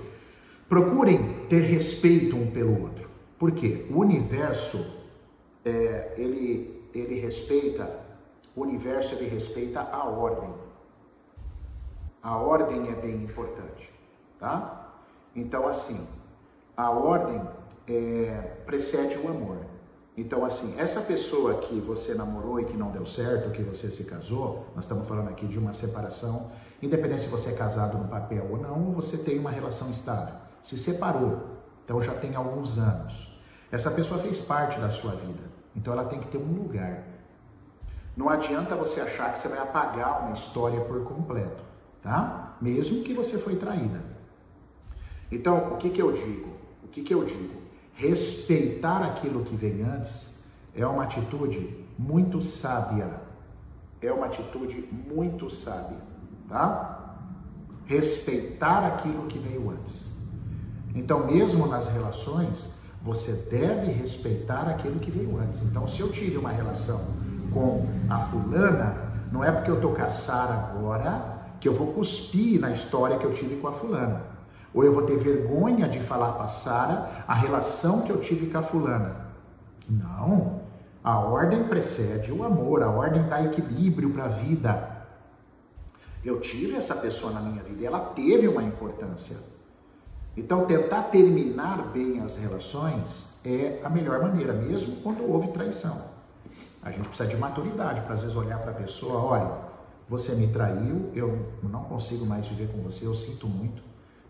Procurem 0.68 1.46
ter 1.48 1.60
respeito 1.60 2.36
um 2.36 2.50
pelo 2.50 2.82
outro. 2.82 3.08
Por 3.38 3.52
quê? 3.52 3.86
O 3.92 4.00
universo, 4.00 5.04
é, 5.64 6.16
ele, 6.18 6.84
ele 6.96 7.20
respeita, 7.20 7.88
o 8.56 8.62
universo 8.62 9.14
ele 9.14 9.30
respeita 9.30 9.82
a 9.82 10.04
ordem. 10.04 10.50
A 12.24 12.36
ordem 12.36 12.88
é 12.88 12.96
bem 12.96 13.18
importante, 13.18 13.88
tá? 14.40 14.96
Então, 15.36 15.68
assim, 15.68 16.08
a 16.76 16.90
ordem 16.90 17.40
é, 17.88 18.56
precede 18.66 19.16
o 19.16 19.28
amor. 19.30 19.73
Então, 20.16 20.46
assim, 20.46 20.80
essa 20.80 21.02
pessoa 21.02 21.56
que 21.56 21.80
você 21.80 22.14
namorou 22.14 22.60
e 22.60 22.66
que 22.66 22.78
não 22.78 22.92
deu 22.92 23.06
certo, 23.06 23.52
que 23.52 23.64
você 23.64 23.90
se 23.90 24.04
casou, 24.04 24.68
nós 24.76 24.86
estamos 24.86 25.08
falando 25.08 25.30
aqui 25.30 25.48
de 25.48 25.58
uma 25.58 25.74
separação, 25.74 26.52
independente 26.82 27.24
se 27.24 27.30
você 27.30 27.50
é 27.50 27.54
casado 27.54 27.98
no 27.98 28.08
papel 28.08 28.48
ou 28.50 28.58
não, 28.58 28.92
você 28.92 29.18
tem 29.18 29.40
uma 29.40 29.50
relação 29.50 29.90
estável 29.90 30.44
se 30.64 30.78
separou, 30.78 31.58
então 31.84 32.02
já 32.02 32.16
tem 32.16 32.36
alguns 32.36 32.78
anos. 32.78 33.38
Essa 33.70 33.92
pessoa 33.92 34.20
fez 34.22 34.40
parte 34.40 34.80
da 34.80 34.90
sua 34.90 35.12
vida, 35.12 35.44
então 35.76 35.92
ela 35.92 36.06
tem 36.06 36.20
que 36.20 36.28
ter 36.28 36.38
um 36.38 36.54
lugar. 36.54 37.04
Não 38.16 38.30
adianta 38.30 38.76
você 38.76 39.02
achar 39.02 39.34
que 39.34 39.40
você 39.40 39.50
vai 39.50 39.60
apagar 39.60 40.22
uma 40.22 40.34
história 40.34 40.80
por 40.82 41.04
completo, 41.04 41.64
tá? 42.02 42.56
Mesmo 42.62 43.04
que 43.04 43.14
você 43.14 43.38
foi 43.38 43.58
traída. 43.58 44.02
Então, 45.32 45.74
o 45.74 45.78
que, 45.78 45.90
que 45.90 46.02
eu 46.02 46.12
digo? 46.14 46.54
O 46.84 46.88
que, 46.88 47.02
que 47.04 47.14
eu 47.14 47.26
digo? 47.26 47.63
Respeitar 47.94 49.04
aquilo 49.04 49.44
que 49.44 49.56
vem 49.56 49.84
antes 49.84 50.34
é 50.76 50.86
uma 50.86 51.04
atitude 51.04 51.86
muito 51.98 52.42
sábia. 52.42 53.10
É 54.02 54.12
uma 54.12 54.26
atitude 54.26 54.90
muito 55.08 55.50
sábia, 55.50 55.98
tá? 56.50 57.16
Respeitar 57.86 58.86
aquilo 58.86 59.28
que 59.28 59.40
veio 59.40 59.70
antes. 59.72 60.12
Então, 60.96 61.26
mesmo 61.26 61.68
nas 61.68 61.88
relações, 61.88 62.74
você 63.02 63.34
deve 63.50 63.92
respeitar 63.92 64.68
aquilo 64.68 65.00
que 65.00 65.12
veio 65.12 65.38
antes. 65.40 65.62
Então, 65.64 65.88
se 65.88 66.02
eu 66.02 66.12
tive 66.12 66.38
uma 66.38 66.52
relação 66.52 67.02
com 67.54 67.86
a 68.10 68.20
fulana, 68.26 68.96
não 69.32 69.44
é 69.44 69.52
porque 69.52 69.72
eu 69.72 69.80
a 70.02 70.10
Sara 70.10 70.54
agora 70.54 71.34
que 71.60 71.68
eu 71.68 71.74
vou 71.74 71.94
cuspir 71.94 72.60
na 72.60 72.72
história 72.72 73.18
que 73.18 73.26
eu 73.26 73.34
tive 73.34 73.56
com 73.58 73.68
a 73.68 73.72
fulana. 73.72 74.33
Ou 74.74 74.84
eu 74.84 74.94
vou 74.94 75.04
ter 75.04 75.18
vergonha 75.18 75.88
de 75.88 76.00
falar 76.00 76.34
para 76.34 76.48
Sara 76.48 77.24
a 77.28 77.34
relação 77.34 78.02
que 78.02 78.12
eu 78.12 78.20
tive 78.20 78.50
com 78.50 78.58
a 78.58 78.64
fulana. 78.64 79.28
Não. 79.88 80.62
A 81.04 81.20
ordem 81.20 81.68
precede 81.68 82.32
o 82.32 82.44
amor, 82.44 82.82
a 82.82 82.90
ordem 82.90 83.28
dá 83.28 83.44
equilíbrio 83.44 84.10
para 84.12 84.26
a 84.26 84.30
vida. 84.30 85.06
Eu 86.24 86.40
tive 86.40 86.76
essa 86.76 86.96
pessoa 86.96 87.34
na 87.34 87.42
minha 87.42 87.62
vida 87.62 87.82
e 87.82 87.86
ela 87.86 88.00
teve 88.00 88.48
uma 88.48 88.64
importância. 88.64 89.38
Então, 90.36 90.66
tentar 90.66 91.04
terminar 91.04 91.90
bem 91.92 92.22
as 92.22 92.38
relações 92.38 93.38
é 93.46 93.80
a 93.84 93.90
melhor 93.90 94.22
maneira, 94.22 94.54
mesmo 94.54 94.96
quando 94.98 95.30
houve 95.30 95.50
traição. 95.50 96.14
A 96.82 96.90
gente 96.90 97.08
precisa 97.08 97.30
de 97.30 97.38
maturidade 97.38 98.02
para, 98.02 98.16
às 98.16 98.22
vezes, 98.22 98.36
olhar 98.36 98.60
para 98.60 98.72
a 98.72 98.76
pessoa: 98.76 99.22
olha, 99.22 99.52
você 100.10 100.34
me 100.34 100.48
traiu, 100.48 101.12
eu 101.14 101.54
não 101.62 101.84
consigo 101.84 102.26
mais 102.26 102.46
viver 102.46 102.72
com 102.72 102.80
você, 102.82 103.06
eu 103.06 103.14
sinto 103.14 103.48
muito, 103.48 103.84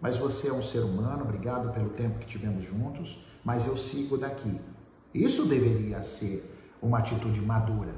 mas 0.03 0.17
você 0.17 0.49
é 0.49 0.53
um 0.53 0.61
ser 0.61 0.81
humano, 0.81 1.23
obrigado 1.23 1.71
pelo 1.71 1.91
tempo 1.91 2.19
que 2.19 2.25
tivemos 2.25 2.65
juntos, 2.65 3.25
mas 3.41 3.65
eu 3.65 3.77
sigo 3.77 4.17
daqui. 4.17 4.59
Isso 5.13 5.45
deveria 5.45 6.03
ser 6.03 6.43
uma 6.81 6.99
atitude 6.99 7.39
madura 7.39 7.93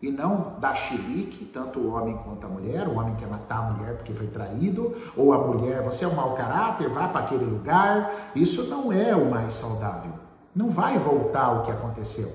e 0.00 0.12
não 0.12 0.54
dar 0.60 0.76
chilique, 0.76 1.44
tanto 1.46 1.80
o 1.80 1.92
homem 1.92 2.16
quanto 2.18 2.46
a 2.46 2.48
mulher. 2.48 2.86
O 2.86 3.00
homem 3.00 3.16
quer 3.16 3.26
matar 3.26 3.58
a 3.58 3.72
mulher 3.72 3.96
porque 3.96 4.12
foi 4.12 4.28
traído, 4.28 4.94
ou 5.16 5.32
a 5.32 5.38
mulher, 5.38 5.82
você 5.82 6.04
é 6.04 6.08
um 6.08 6.14
mau 6.14 6.36
caráter, 6.36 6.88
vá 6.88 7.08
para 7.08 7.24
aquele 7.24 7.46
lugar. 7.46 8.30
Isso 8.36 8.68
não 8.70 8.92
é 8.92 9.16
o 9.16 9.28
mais 9.28 9.54
saudável. 9.54 10.12
Não 10.54 10.70
vai 10.70 11.00
voltar 11.00 11.50
o 11.50 11.64
que 11.64 11.72
aconteceu. 11.72 12.30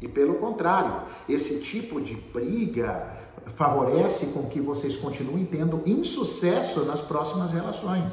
E 0.00 0.06
pelo 0.06 0.34
contrário, 0.34 1.02
esse 1.28 1.60
tipo 1.64 2.00
de 2.00 2.14
briga 2.14 3.17
favorece 3.54 4.26
com 4.26 4.48
que 4.48 4.60
vocês 4.60 4.96
continuem 4.96 5.44
tendo 5.44 5.82
insucesso 5.86 6.84
nas 6.84 7.00
próximas 7.00 7.50
relações. 7.50 8.12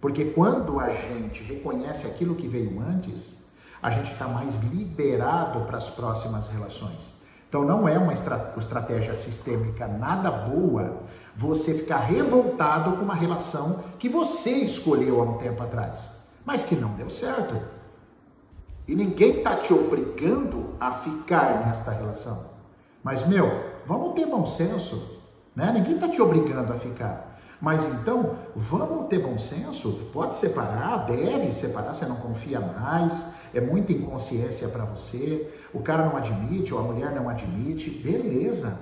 Porque 0.00 0.26
quando 0.26 0.78
a 0.78 0.90
gente 0.90 1.42
reconhece 1.42 2.06
aquilo 2.06 2.36
que 2.36 2.46
veio 2.46 2.80
antes, 2.80 3.36
a 3.82 3.90
gente 3.90 4.12
está 4.12 4.26
mais 4.28 4.60
liberado 4.62 5.60
para 5.66 5.78
as 5.78 5.88
próximas 5.90 6.48
relações. 6.48 7.14
Então 7.48 7.64
não 7.64 7.88
é 7.88 7.98
uma 7.98 8.12
estratégia 8.12 9.14
sistêmica 9.14 9.88
nada 9.88 10.30
boa 10.30 11.00
você 11.34 11.72
ficar 11.72 11.98
revoltado 11.98 12.96
com 12.96 13.04
uma 13.04 13.14
relação 13.14 13.84
que 13.98 14.08
você 14.08 14.50
escolheu 14.50 15.20
há 15.20 15.24
um 15.24 15.38
tempo 15.38 15.62
atrás, 15.62 16.12
mas 16.44 16.62
que 16.62 16.76
não 16.76 16.90
deu 16.94 17.08
certo. 17.10 17.56
E 18.86 18.94
ninguém 18.94 19.38
está 19.38 19.56
te 19.56 19.72
obrigando 19.72 20.74
a 20.80 20.92
ficar 20.92 21.66
nesta 21.66 21.90
relação. 21.90 22.46
Mas, 23.02 23.26
meu, 23.26 23.67
vamos 23.88 24.14
ter 24.14 24.26
bom 24.26 24.46
senso. 24.46 25.18
Né? 25.56 25.72
Ninguém 25.72 25.94
está 25.94 26.08
te 26.08 26.20
obrigando 26.20 26.72
a 26.72 26.78
ficar. 26.78 27.40
Mas 27.60 27.84
então, 27.94 28.36
vamos 28.54 29.08
ter 29.08 29.18
bom 29.18 29.38
senso? 29.38 30.10
Pode 30.12 30.36
separar, 30.36 31.06
deve 31.06 31.50
separar, 31.50 31.94
você 31.94 32.06
não 32.06 32.16
confia 32.16 32.60
mais, 32.60 33.12
é 33.52 33.60
muita 33.60 33.92
inconsciência 33.92 34.68
para 34.68 34.84
você, 34.84 35.52
o 35.74 35.80
cara 35.80 36.06
não 36.06 36.16
admite 36.16 36.72
ou 36.72 36.78
a 36.78 36.82
mulher 36.82 37.10
não 37.12 37.28
admite, 37.28 37.90
beleza. 37.90 38.78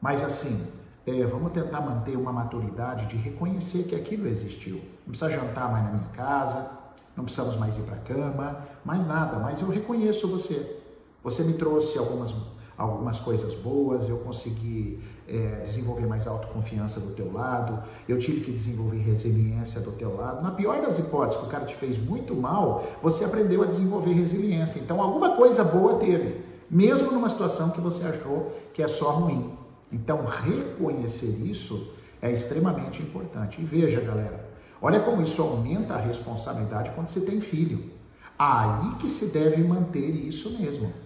Mas 0.00 0.24
assim, 0.24 0.66
é, 1.06 1.24
vamos 1.24 1.52
tentar 1.52 1.80
manter 1.82 2.16
uma 2.16 2.32
maturidade 2.32 3.06
de 3.06 3.16
reconhecer 3.16 3.82
que 3.82 3.94
aquilo 3.94 4.26
existiu. 4.28 4.76
Não 5.06 5.12
precisa 5.12 5.30
jantar 5.30 5.70
mais 5.70 5.84
na 5.84 5.90
minha 5.90 6.08
casa, 6.14 6.70
não 7.14 7.24
precisamos 7.24 7.56
mais 7.56 7.76
ir 7.76 7.82
para 7.82 7.96
a 7.96 7.98
cama, 7.98 8.58
mais 8.84 9.06
nada, 9.06 9.38
mas 9.38 9.60
eu 9.60 9.68
reconheço 9.68 10.26
você. 10.26 10.80
Você 11.22 11.42
me 11.42 11.54
trouxe 11.54 11.98
algumas, 11.98 12.34
algumas 12.76 13.18
coisas 13.18 13.54
boas, 13.54 14.08
eu 14.08 14.18
consegui 14.18 14.98
é, 15.28 15.62
desenvolver 15.64 16.06
mais 16.06 16.26
autoconfiança 16.26 17.00
do 17.00 17.12
teu 17.14 17.32
lado, 17.32 17.82
eu 18.08 18.18
tive 18.18 18.42
que 18.42 18.52
desenvolver 18.52 18.98
resiliência 18.98 19.80
do 19.80 19.92
teu 19.92 20.14
lado. 20.14 20.42
Na 20.42 20.50
pior 20.50 20.80
das 20.82 20.98
hipóteses, 20.98 21.40
que 21.40 21.46
o 21.46 21.50
cara 21.50 21.64
te 21.64 21.74
fez 21.74 21.98
muito 21.98 22.34
mal, 22.34 22.86
você 23.02 23.24
aprendeu 23.24 23.62
a 23.62 23.66
desenvolver 23.66 24.12
resiliência. 24.12 24.78
Então, 24.78 25.00
alguma 25.00 25.36
coisa 25.36 25.64
boa 25.64 25.98
teve, 25.98 26.40
mesmo 26.70 27.10
numa 27.10 27.28
situação 27.28 27.70
que 27.70 27.80
você 27.80 28.04
achou 28.04 28.52
que 28.74 28.82
é 28.82 28.88
só 28.88 29.10
ruim. 29.10 29.52
Então, 29.90 30.24
reconhecer 30.24 31.40
isso 31.44 31.94
é 32.20 32.30
extremamente 32.30 33.02
importante. 33.02 33.60
E 33.60 33.64
veja, 33.64 34.00
galera, 34.00 34.50
olha 34.82 35.00
como 35.00 35.22
isso 35.22 35.40
aumenta 35.40 35.94
a 35.94 36.00
responsabilidade 36.00 36.90
quando 36.94 37.08
você 37.08 37.20
tem 37.20 37.40
filho. 37.40 37.96
Aí 38.38 38.96
que 38.96 39.08
se 39.08 39.26
deve 39.26 39.62
manter 39.62 40.06
isso 40.06 40.58
mesmo. 40.58 41.05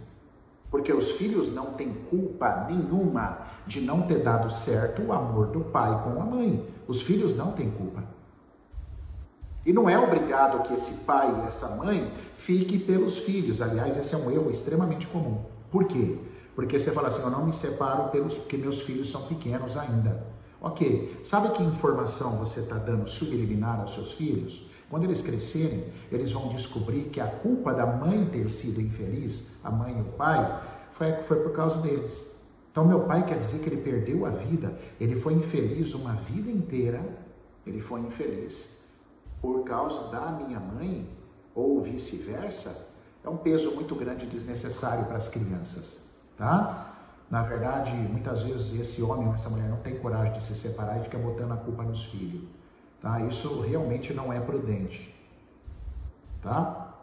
Porque 0.70 0.92
os 0.92 1.12
filhos 1.12 1.52
não 1.52 1.72
têm 1.72 1.92
culpa 2.09 2.66
nenhuma 2.68 3.38
de 3.66 3.80
não 3.80 4.02
ter 4.02 4.22
dado 4.22 4.52
certo 4.52 5.02
o 5.02 5.12
amor 5.12 5.48
do 5.48 5.61
pai 5.61 6.02
com 6.04 6.20
a 6.22 6.24
mãe. 6.24 6.64
Os 6.87 7.02
filhos 7.02 7.37
não 7.37 7.52
têm 7.52 7.70
culpa. 7.70 8.04
E 9.66 9.72
não 9.72 9.88
é 9.88 9.98
obrigado 9.98 10.62
que 10.62 10.74
esse 10.74 11.04
pai 11.04 11.42
e 11.42 11.48
essa 11.48 11.68
mãe 11.68 12.12
fique 12.37 12.78
pelos 12.78 13.18
filhos. 13.18 13.61
Aliás, 13.61 13.96
esse 13.96 14.14
é 14.14 14.18
um 14.18 14.30
erro 14.30 14.50
extremamente 14.50 15.06
comum. 15.06 15.44
Por 15.70 15.85
quê? 15.85 16.18
Porque 16.54 16.78
você 16.78 16.90
fala 16.90 17.09
assim, 17.09 17.22
eu 17.22 17.30
não 17.30 17.46
me 17.46 17.52
separo 17.52 18.09
pelos, 18.11 18.38
porque 18.38 18.56
meus 18.56 18.80
filhos 18.80 19.11
são 19.11 19.22
pequenos 19.22 19.76
ainda. 19.76 20.24
Ok, 20.61 21.20
sabe 21.24 21.50
que 21.50 21.62
informação 21.62 22.37
você 22.37 22.61
está 22.61 22.76
dando 22.76 23.09
subliminar 23.09 23.80
aos 23.80 23.94
seus 23.94 24.12
filhos? 24.12 24.69
Quando 24.90 25.05
eles 25.05 25.22
crescerem, 25.22 25.85
eles 26.11 26.33
vão 26.33 26.48
descobrir 26.48 27.05
que 27.05 27.20
a 27.20 27.26
culpa 27.29 27.72
da 27.72 27.87
mãe 27.87 28.26
ter 28.26 28.50
sido 28.50 28.81
infeliz, 28.81 29.53
a 29.62 29.70
mãe 29.70 29.96
e 29.96 30.00
o 30.00 30.05
pai, 30.16 30.62
foi, 30.94 31.12
foi 31.22 31.37
por 31.44 31.53
causa 31.53 31.76
deles. 31.81 32.29
Então, 32.72 32.85
meu 32.85 33.00
pai 33.00 33.24
quer 33.24 33.38
dizer 33.38 33.61
que 33.61 33.68
ele 33.68 33.83
perdeu 33.83 34.26
a 34.26 34.31
vida, 34.31 34.76
ele 35.00 35.20
foi 35.20 35.35
infeliz 35.35 35.94
uma 35.94 36.14
vida 36.14 36.50
inteira, 36.50 37.00
ele 37.64 37.81
foi 37.81 38.00
infeliz 38.00 38.68
por 39.40 39.64
causa 39.64 40.11
da 40.11 40.33
minha 40.33 40.59
mãe, 40.59 41.09
ou 41.55 41.81
vice-versa, 41.83 42.88
é 43.24 43.29
um 43.29 43.37
peso 43.37 43.74
muito 43.74 43.94
grande 43.94 44.24
e 44.24 44.29
desnecessário 44.29 45.07
para 45.07 45.16
as 45.16 45.29
crianças, 45.29 46.11
tá? 46.37 46.94
Na 47.31 47.42
verdade, 47.42 47.92
muitas 47.92 48.42
vezes 48.42 48.74
esse 48.79 49.03
homem 49.03 49.29
ou 49.29 49.35
essa 49.35 49.48
mulher 49.48 49.68
não 49.68 49.79
tem 49.79 49.98
coragem 49.98 50.33
de 50.33 50.42
se 50.42 50.55
separar 50.55 51.00
e 51.00 51.05
fica 51.05 51.18
botando 51.18 51.53
a 51.53 51.57
culpa 51.57 51.85
nos 51.85 52.05
filhos. 52.07 52.42
Tá? 53.00 53.20
Isso 53.20 53.60
realmente 53.60 54.12
não 54.12 54.32
é 54.32 54.40
prudente. 54.40 55.14
Tá? 56.42 56.94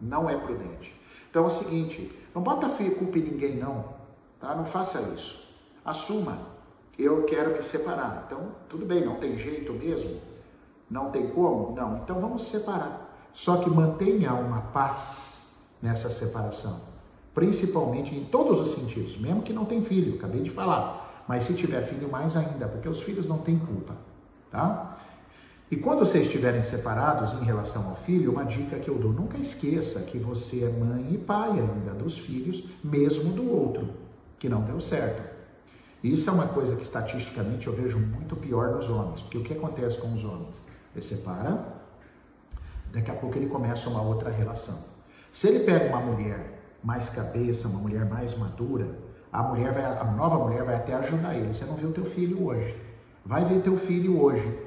Não 0.00 0.28
é 0.28 0.36
prudente. 0.36 1.00
Então 1.30 1.44
é 1.44 1.46
o 1.46 1.50
seguinte, 1.50 2.16
não 2.34 2.42
bota 2.42 2.68
culpa 2.68 3.18
em 3.18 3.22
ninguém 3.22 3.56
não. 3.56 3.94
Tá? 4.40 4.54
Não 4.54 4.66
faça 4.66 5.00
isso. 5.14 5.48
Assuma. 5.84 6.54
Eu 6.98 7.24
quero 7.24 7.52
me 7.52 7.62
separar. 7.62 8.24
Então, 8.26 8.52
tudo 8.68 8.86
bem, 8.86 9.04
não 9.04 9.16
tem 9.16 9.36
jeito 9.36 9.72
mesmo? 9.72 10.20
Não 10.88 11.10
tem 11.10 11.28
como? 11.28 11.74
Não. 11.74 11.96
Então 11.98 12.20
vamos 12.20 12.44
separar. 12.44 13.04
Só 13.32 13.56
que 13.56 13.68
mantenha 13.68 14.32
uma 14.32 14.60
paz 14.60 15.56
nessa 15.82 16.08
separação. 16.08 16.80
Principalmente 17.34 18.14
em 18.14 18.24
todos 18.26 18.60
os 18.60 18.74
sentidos, 18.74 19.18
mesmo 19.18 19.42
que 19.42 19.52
não 19.52 19.64
tem 19.64 19.82
filho, 19.82 20.16
acabei 20.16 20.40
de 20.40 20.50
falar. 20.50 21.24
Mas 21.26 21.42
se 21.42 21.54
tiver 21.54 21.82
filho, 21.82 22.08
mais 22.08 22.36
ainda, 22.36 22.68
porque 22.68 22.88
os 22.88 23.02
filhos 23.02 23.26
não 23.26 23.38
têm 23.38 23.58
culpa. 23.58 23.96
Tá? 24.50 24.93
E 25.70 25.76
quando 25.76 26.00
vocês 26.00 26.26
estiverem 26.26 26.62
separados 26.62 27.32
em 27.40 27.44
relação 27.44 27.88
ao 27.88 27.96
filho, 27.96 28.32
uma 28.32 28.44
dica 28.44 28.78
que 28.78 28.88
eu 28.88 28.98
dou: 28.98 29.12
nunca 29.12 29.38
esqueça 29.38 30.00
que 30.00 30.18
você 30.18 30.64
é 30.64 30.68
mãe 30.68 31.14
e 31.14 31.18
pai 31.18 31.50
ainda 31.50 31.92
dos 31.92 32.18
filhos, 32.18 32.64
mesmo 32.82 33.32
do 33.32 33.50
outro, 33.50 33.88
que 34.38 34.48
não 34.48 34.62
deu 34.62 34.80
certo. 34.80 35.34
Isso 36.02 36.28
é 36.28 36.32
uma 36.32 36.48
coisa 36.48 36.76
que 36.76 36.82
estatisticamente 36.82 37.66
eu 37.66 37.72
vejo 37.72 37.98
muito 37.98 38.36
pior 38.36 38.72
nos 38.72 38.90
homens, 38.90 39.22
porque 39.22 39.38
o 39.38 39.42
que 39.42 39.54
acontece 39.54 39.96
com 39.96 40.12
os 40.12 40.22
homens? 40.22 40.60
Ele 40.94 41.02
separa, 41.02 41.66
daqui 42.92 43.10
a 43.10 43.14
pouco 43.14 43.38
ele 43.38 43.46
começa 43.46 43.88
uma 43.88 44.02
outra 44.02 44.30
relação. 44.30 44.78
Se 45.32 45.48
ele 45.48 45.60
pega 45.60 45.88
uma 45.88 46.00
mulher 46.00 46.62
mais 46.82 47.08
cabeça, 47.08 47.66
uma 47.68 47.80
mulher 47.80 48.04
mais 48.04 48.36
madura, 48.36 48.86
a 49.32 49.42
mulher 49.42 49.72
vai, 49.72 49.84
a 49.84 50.04
nova 50.04 50.38
mulher 50.38 50.62
vai 50.62 50.76
até 50.76 50.94
ajudar 50.94 51.34
ele. 51.34 51.52
Você 51.52 51.64
não 51.64 51.74
viu 51.74 51.90
teu 51.90 52.04
filho 52.04 52.46
hoje? 52.46 52.76
Vai 53.24 53.44
ver 53.46 53.62
teu 53.62 53.78
filho 53.78 54.20
hoje. 54.20 54.63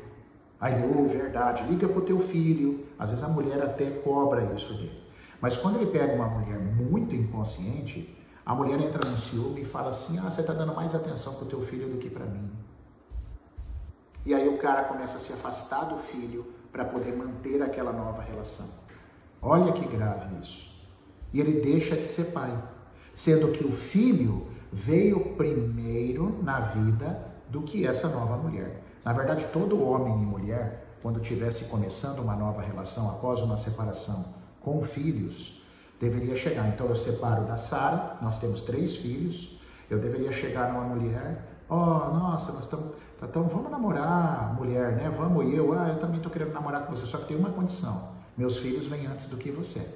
Aí, 0.59 0.83
oh, 0.83 1.05
verdade, 1.05 1.63
liga 1.63 1.87
para 1.87 1.99
o 1.99 2.05
teu 2.05 2.19
filho. 2.19 2.85
Às 2.97 3.11
vezes 3.11 3.23
a 3.23 3.27
mulher 3.27 3.61
até 3.61 3.89
cobra 3.91 4.53
isso 4.55 4.73
dele. 4.73 5.03
Mas 5.39 5.55
quando 5.55 5.75
ele 5.77 5.91
pega 5.91 6.13
uma 6.13 6.27
mulher 6.27 6.59
muito 6.59 7.15
inconsciente, 7.15 8.15
a 8.45 8.55
mulher 8.55 8.79
entra 8.79 9.07
no 9.07 9.17
ciúme 9.17 9.61
e 9.61 9.65
fala 9.65 9.89
assim: 9.89 10.17
Ah, 10.17 10.31
você 10.31 10.41
está 10.41 10.53
dando 10.53 10.73
mais 10.73 10.95
atenção 10.95 11.35
para 11.35 11.45
o 11.45 11.47
teu 11.47 11.61
filho 11.61 11.89
do 11.89 11.97
que 11.97 12.09
para 12.09 12.25
mim. 12.25 12.49
E 14.25 14.33
aí 14.33 14.47
o 14.47 14.57
cara 14.57 14.85
começa 14.85 15.17
a 15.17 15.21
se 15.21 15.31
afastar 15.31 15.85
do 15.85 15.97
filho 15.97 16.45
para 16.71 16.83
poder 16.83 17.15
manter 17.15 17.61
aquela 17.61 17.93
nova 17.93 18.21
relação. 18.21 18.67
Olha 19.41 19.71
que 19.71 19.87
grave 19.87 20.35
isso. 20.41 20.75
E 21.31 21.39
ele 21.39 21.61
deixa 21.61 21.95
de 21.95 22.07
ser 22.07 22.31
pai, 22.31 22.57
sendo 23.15 23.51
que 23.51 23.63
o 23.63 23.71
filho 23.71 24.47
veio 24.71 25.35
primeiro 25.35 26.41
na 26.43 26.59
vida 26.59 27.33
do 27.49 27.61
que 27.61 27.85
essa 27.85 28.09
nova 28.09 28.37
mulher. 28.37 28.83
Na 29.07 29.13
verdade, 29.13 29.45
todo 29.53 29.81
homem 29.81 30.21
e 30.21 30.25
mulher, 30.25 30.85
quando 31.01 31.21
estivesse 31.21 31.63
começando 31.63 32.19
uma 32.19 32.35
nova 32.35 32.61
relação 32.61 33.09
após 33.09 33.39
uma 33.39 33.55
separação 33.55 34.25
com 34.59 34.83
filhos, 34.83 35.63
deveria 35.97 36.35
chegar. 36.35 36.67
Então, 36.67 36.87
eu 36.87 36.97
separo 36.97 37.45
da 37.45 37.55
Sara, 37.55 38.17
nós 38.21 38.37
temos 38.37 38.59
três 38.63 38.97
filhos. 38.97 39.57
Eu 39.89 39.97
deveria 39.97 40.33
chegar 40.33 40.73
numa 40.73 40.93
mulher, 40.93 41.41
ó, 41.69 42.09
oh, 42.09 42.13
nossa, 42.17 42.51
nós 42.51 42.65
estamos, 42.65 42.95
então 43.23 43.43
vamos 43.43 43.71
namorar, 43.71 44.53
mulher, 44.55 44.97
né? 44.97 45.09
Vamos 45.17 45.53
e 45.53 45.55
eu, 45.55 45.71
ah, 45.71 45.87
eu 45.87 45.99
também 46.01 46.17
estou 46.17 46.29
querendo 46.29 46.51
namorar 46.51 46.85
com 46.85 46.93
você, 46.93 47.05
só 47.05 47.17
que 47.19 47.27
tem 47.27 47.37
uma 47.37 47.51
condição: 47.51 48.09
meus 48.37 48.57
filhos 48.57 48.87
vêm 48.87 49.07
antes 49.07 49.29
do 49.29 49.37
que 49.37 49.51
você. 49.51 49.87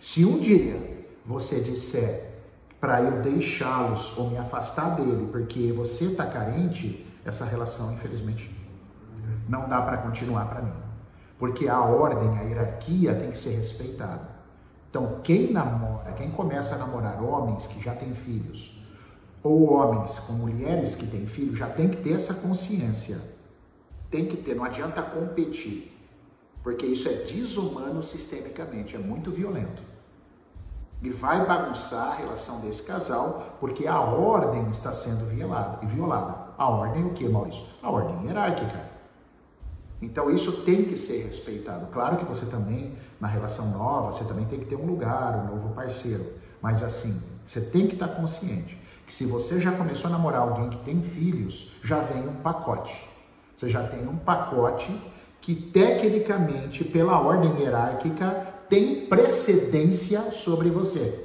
Se 0.00 0.24
um 0.24 0.38
dia 0.38 1.04
você 1.26 1.58
disser 1.58 2.34
para 2.80 3.02
eu 3.02 3.20
deixá-los 3.22 4.16
ou 4.16 4.30
me 4.30 4.38
afastar 4.38 4.94
dele 4.94 5.28
porque 5.32 5.72
você 5.72 6.04
está 6.04 6.24
carente, 6.24 7.05
essa 7.26 7.44
relação, 7.44 7.92
infelizmente, 7.92 8.54
não 9.48 9.68
dá 9.68 9.82
para 9.82 9.98
continuar 9.98 10.46
para 10.46 10.62
mim. 10.62 10.72
Porque 11.38 11.68
a 11.68 11.80
ordem, 11.80 12.38
a 12.38 12.42
hierarquia 12.42 13.14
tem 13.14 13.32
que 13.32 13.38
ser 13.38 13.56
respeitada. 13.56 14.36
Então, 14.88 15.20
quem 15.22 15.52
namora, 15.52 16.12
quem 16.12 16.30
começa 16.30 16.76
a 16.76 16.78
namorar 16.78 17.22
homens 17.22 17.66
que 17.66 17.82
já 17.82 17.94
têm 17.94 18.14
filhos, 18.14 18.80
ou 19.42 19.72
homens 19.72 20.18
com 20.20 20.32
mulheres 20.32 20.94
que 20.94 21.06
têm 21.06 21.26
filhos, 21.26 21.58
já 21.58 21.68
tem 21.68 21.88
que 21.88 22.02
ter 22.02 22.12
essa 22.12 22.32
consciência. 22.32 23.20
Tem 24.10 24.26
que 24.26 24.36
ter, 24.36 24.54
não 24.54 24.64
adianta 24.64 25.02
competir. 25.02 25.92
Porque 26.62 26.86
isso 26.86 27.08
é 27.08 27.12
desumano 27.12 28.02
sistemicamente, 28.02 28.96
é 28.96 28.98
muito 28.98 29.30
violento. 29.30 29.82
E 31.02 31.10
vai 31.10 31.44
bagunçar 31.44 32.12
a 32.12 32.14
relação 32.14 32.60
desse 32.60 32.82
casal, 32.82 33.56
porque 33.60 33.86
a 33.86 34.00
ordem 34.00 34.70
está 34.70 34.92
sendo 34.92 35.26
violada. 35.26 36.45
A 36.58 36.68
ordem 36.68 37.04
o 37.04 37.10
que, 37.10 37.28
Maurício? 37.28 37.64
A 37.82 37.90
ordem 37.90 38.26
hierárquica. 38.26 38.80
Então 40.00 40.30
isso 40.30 40.62
tem 40.62 40.84
que 40.84 40.96
ser 40.96 41.24
respeitado. 41.24 41.86
Claro 41.86 42.18
que 42.18 42.24
você 42.24 42.46
também, 42.46 42.96
na 43.20 43.28
relação 43.28 43.70
nova, 43.70 44.12
você 44.12 44.24
também 44.24 44.44
tem 44.46 44.60
que 44.60 44.66
ter 44.66 44.76
um 44.76 44.86
lugar, 44.86 45.36
um 45.36 45.54
novo 45.54 45.74
parceiro. 45.74 46.24
Mas 46.60 46.82
assim, 46.82 47.22
você 47.46 47.60
tem 47.60 47.86
que 47.86 47.94
estar 47.94 48.08
consciente 48.08 48.78
que 49.06 49.14
se 49.14 49.24
você 49.24 49.60
já 49.60 49.72
começou 49.72 50.08
a 50.08 50.12
namorar 50.12 50.42
alguém 50.42 50.68
que 50.68 50.84
tem 50.84 51.00
filhos, 51.00 51.72
já 51.82 52.00
vem 52.00 52.26
um 52.26 52.34
pacote. 52.36 53.08
Você 53.56 53.68
já 53.68 53.86
tem 53.86 54.06
um 54.06 54.16
pacote 54.16 55.00
que 55.40 55.54
tecnicamente, 55.54 56.84
pela 56.84 57.20
ordem 57.20 57.60
hierárquica, 57.60 58.54
tem 58.68 59.06
precedência 59.06 60.32
sobre 60.32 60.70
você. 60.70 61.24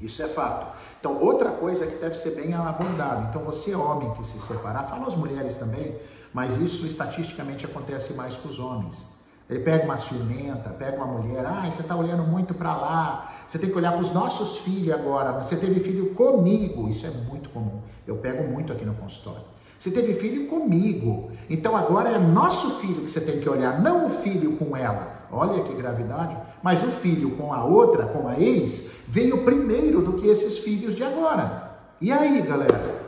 Isso 0.00 0.22
é 0.22 0.28
fato. 0.28 0.77
Então, 1.00 1.22
outra 1.22 1.50
coisa 1.50 1.86
que 1.86 1.96
deve 1.96 2.16
ser 2.16 2.30
bem 2.30 2.54
abordado. 2.54 3.28
Então, 3.28 3.42
você 3.42 3.74
homem 3.74 4.12
que 4.14 4.26
se 4.26 4.38
separar, 4.38 4.84
fala 4.84 5.06
as 5.06 5.14
mulheres 5.14 5.56
também, 5.56 5.96
mas 6.32 6.58
isso 6.58 6.86
estatisticamente 6.86 7.64
acontece 7.64 8.14
mais 8.14 8.36
com 8.36 8.48
os 8.48 8.58
homens. 8.58 9.06
Ele 9.48 9.60
pega 9.60 9.84
uma 9.84 9.96
ciumenta, 9.96 10.70
pega 10.70 10.96
uma 10.96 11.06
mulher, 11.06 11.46
ah, 11.46 11.70
você 11.70 11.80
está 11.80 11.96
olhando 11.96 12.22
muito 12.24 12.52
para 12.52 12.76
lá, 12.76 13.32
você 13.48 13.58
tem 13.58 13.70
que 13.70 13.78
olhar 13.78 13.92
para 13.92 14.02
os 14.02 14.12
nossos 14.12 14.58
filhos 14.58 14.92
agora. 14.92 15.32
Você 15.40 15.56
teve 15.56 15.80
filho 15.80 16.14
comigo, 16.14 16.88
isso 16.88 17.06
é 17.06 17.10
muito 17.10 17.48
comum. 17.48 17.80
Eu 18.06 18.16
pego 18.16 18.44
muito 18.44 18.72
aqui 18.72 18.84
no 18.84 18.94
consultório. 18.94 19.42
Você 19.80 19.90
teve 19.90 20.14
filho 20.14 20.48
comigo, 20.48 21.30
então 21.48 21.76
agora 21.76 22.10
é 22.10 22.18
nosso 22.18 22.80
filho 22.80 23.02
que 23.04 23.10
você 23.10 23.20
tem 23.20 23.40
que 23.40 23.48
olhar, 23.48 23.80
não 23.80 24.08
o 24.08 24.10
filho 24.10 24.56
com 24.56 24.76
ela. 24.76 25.26
Olha 25.30 25.62
que 25.62 25.72
gravidade. 25.72 26.36
Mas 26.62 26.82
o 26.82 26.88
filho 26.88 27.36
com 27.36 27.52
a 27.52 27.64
outra, 27.64 28.06
com 28.06 28.28
a 28.28 28.38
ex, 28.38 28.90
veio 29.06 29.44
primeiro 29.44 30.02
do 30.02 30.14
que 30.14 30.26
esses 30.26 30.58
filhos 30.58 30.94
de 30.94 31.04
agora. 31.04 31.78
E 32.00 32.12
aí, 32.12 32.42
galera? 32.42 33.06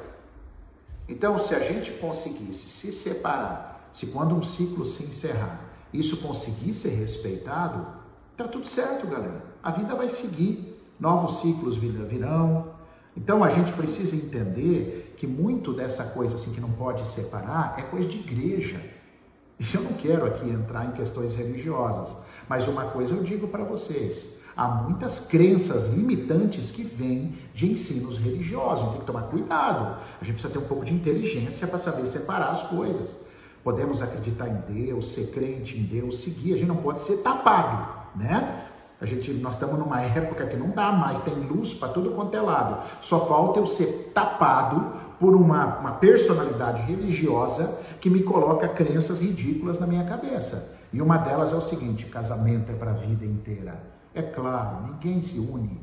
Então, 1.09 1.39
se 1.39 1.55
a 1.55 1.59
gente 1.59 1.91
conseguisse 1.93 2.69
se 2.69 2.93
separar, 2.93 3.91
se 3.93 4.07
quando 4.07 4.35
um 4.35 4.43
ciclo 4.43 4.87
se 4.87 5.03
encerrar, 5.03 5.61
isso 5.93 6.19
conseguir 6.19 6.73
ser 6.73 6.91
respeitado, 6.91 7.87
tá 8.37 8.47
tudo 8.47 8.69
certo, 8.69 9.07
galera. 9.07 9.45
A 9.63 9.73
vida 9.73 9.95
vai 9.95 10.09
seguir, 10.09 10.81
novos 10.99 11.41
ciclos 11.41 11.77
virão. 11.77 12.75
Então, 13.17 13.43
a 13.43 13.51
gente 13.51 13.73
precisa 13.73 14.15
entender 14.15 15.15
que 15.17 15.27
muito 15.27 15.73
dessa 15.73 16.05
coisa 16.05 16.37
assim 16.37 16.53
que 16.53 16.61
não 16.61 16.71
pode 16.71 17.07
separar 17.07 17.75
é 17.79 17.83
coisa 17.83 18.09
de 18.09 18.19
igreja. 18.19 18.81
Eu 19.75 19.83
não 19.83 19.93
quero 19.95 20.25
aqui 20.25 20.49
entrar 20.49 20.87
em 20.87 20.93
questões 20.93 21.35
religiosas, 21.35 22.17
mas 22.51 22.67
uma 22.67 22.87
coisa 22.87 23.15
eu 23.15 23.23
digo 23.23 23.47
para 23.47 23.63
vocês: 23.63 24.29
há 24.57 24.67
muitas 24.67 25.21
crenças 25.21 25.95
limitantes 25.95 26.73
que 26.73 26.83
vêm 26.83 27.39
de 27.55 27.71
ensinos 27.71 28.19
religiosos. 28.19 28.91
Tem 28.91 28.99
que 28.99 29.07
tomar 29.07 29.23
cuidado. 29.29 29.99
A 30.21 30.25
gente 30.25 30.35
precisa 30.35 30.53
ter 30.53 30.59
um 30.59 30.67
pouco 30.67 30.85
de 30.85 30.93
inteligência 30.93 31.69
para 31.69 31.79
saber 31.79 32.09
separar 32.09 32.51
as 32.51 32.65
coisas. 32.65 33.17
Podemos 33.63 34.03
acreditar 34.03 34.49
em 34.49 34.85
Deus, 34.85 35.13
ser 35.13 35.31
crente 35.31 35.79
em 35.79 35.85
Deus, 35.85 36.19
seguir. 36.19 36.55
A 36.55 36.57
gente 36.57 36.67
não 36.67 36.79
pode 36.79 37.03
ser 37.03 37.19
tapado, 37.19 37.87
né? 38.17 38.67
A 39.01 39.07
gente, 39.07 39.33
nós 39.35 39.55
estamos 39.55 39.79
numa 39.79 40.03
época 40.03 40.45
que 40.49 40.57
não 40.57 40.71
dá 40.71 40.91
mais, 40.91 41.21
tem 41.21 41.35
luz 41.35 41.73
para 41.75 41.91
tudo 41.91 42.11
quanto 42.17 42.37
é 42.37 42.41
lado. 42.41 42.83
Só 43.01 43.27
falta 43.27 43.61
eu 43.61 43.67
ser 43.67 44.11
tapado 44.13 44.93
por 45.21 45.37
uma, 45.37 45.79
uma 45.79 45.93
personalidade 45.93 46.83
religiosa 46.83 47.79
que 48.01 48.11
me 48.11 48.25
coloca 48.25 48.67
crenças 48.69 49.21
ridículas 49.21 49.79
na 49.79 49.87
minha 49.87 50.05
cabeça. 50.05 50.80
E 50.93 51.01
uma 51.01 51.19
delas 51.19 51.53
é 51.53 51.57
o 51.57 51.61
seguinte: 51.61 52.07
casamento 52.07 52.71
é 52.73 52.75
para 52.75 52.91
a 52.91 52.95
vida 52.95 53.25
inteira. 53.25 53.81
É 54.15 54.23
claro, 54.23 54.87
ninguém 54.87 55.23
se 55.23 55.39
une, 55.39 55.81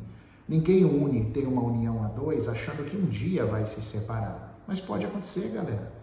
ninguém 0.48 0.84
une, 0.84 1.32
tem 1.32 1.46
uma 1.46 1.62
união 1.62 2.04
a 2.04 2.08
dois 2.08 2.48
achando 2.48 2.84
que 2.84 2.98
um 2.98 3.06
dia 3.06 3.46
vai 3.46 3.66
se 3.66 3.82
separar. 3.82 4.56
Mas 4.68 4.82
pode 4.82 5.06
acontecer, 5.06 5.50
galera. 5.50 5.94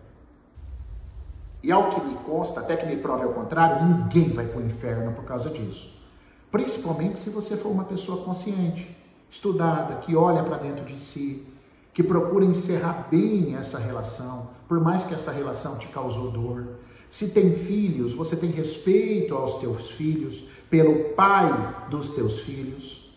E 1.62 1.72
ao 1.72 1.90
que 1.90 2.00
me 2.04 2.14
consta, 2.16 2.60
até 2.60 2.76
que 2.76 2.86
me 2.86 2.96
prove 2.96 3.24
ao 3.24 3.32
contrário, 3.32 3.86
ninguém 3.86 4.30
vai 4.30 4.46
para 4.46 4.60
o 4.60 4.66
inferno 4.66 5.12
por 5.12 5.24
causa 5.24 5.48
disso. 5.50 5.94
Principalmente 6.50 7.18
se 7.18 7.30
você 7.30 7.56
for 7.56 7.70
uma 7.70 7.84
pessoa 7.84 8.22
consciente, 8.22 8.94
estudada, 9.30 9.96
que 9.96 10.14
olha 10.14 10.42
para 10.42 10.58
dentro 10.58 10.84
de 10.84 10.98
si, 10.98 11.46
que 11.94 12.02
procura 12.02 12.44
encerrar 12.44 13.08
bem 13.10 13.56
essa 13.56 13.78
relação, 13.78 14.50
por 14.68 14.78
mais 14.78 15.04
que 15.04 15.14
essa 15.14 15.32
relação 15.32 15.78
te 15.78 15.88
causou 15.88 16.30
dor. 16.30 16.80
Se 17.14 17.28
tem 17.28 17.52
filhos, 17.58 18.12
você 18.12 18.34
tem 18.34 18.50
respeito 18.50 19.36
aos 19.36 19.60
teus 19.60 19.92
filhos, 19.92 20.42
pelo 20.68 21.10
pai 21.10 21.86
dos 21.88 22.10
teus 22.10 22.40
filhos. 22.40 23.08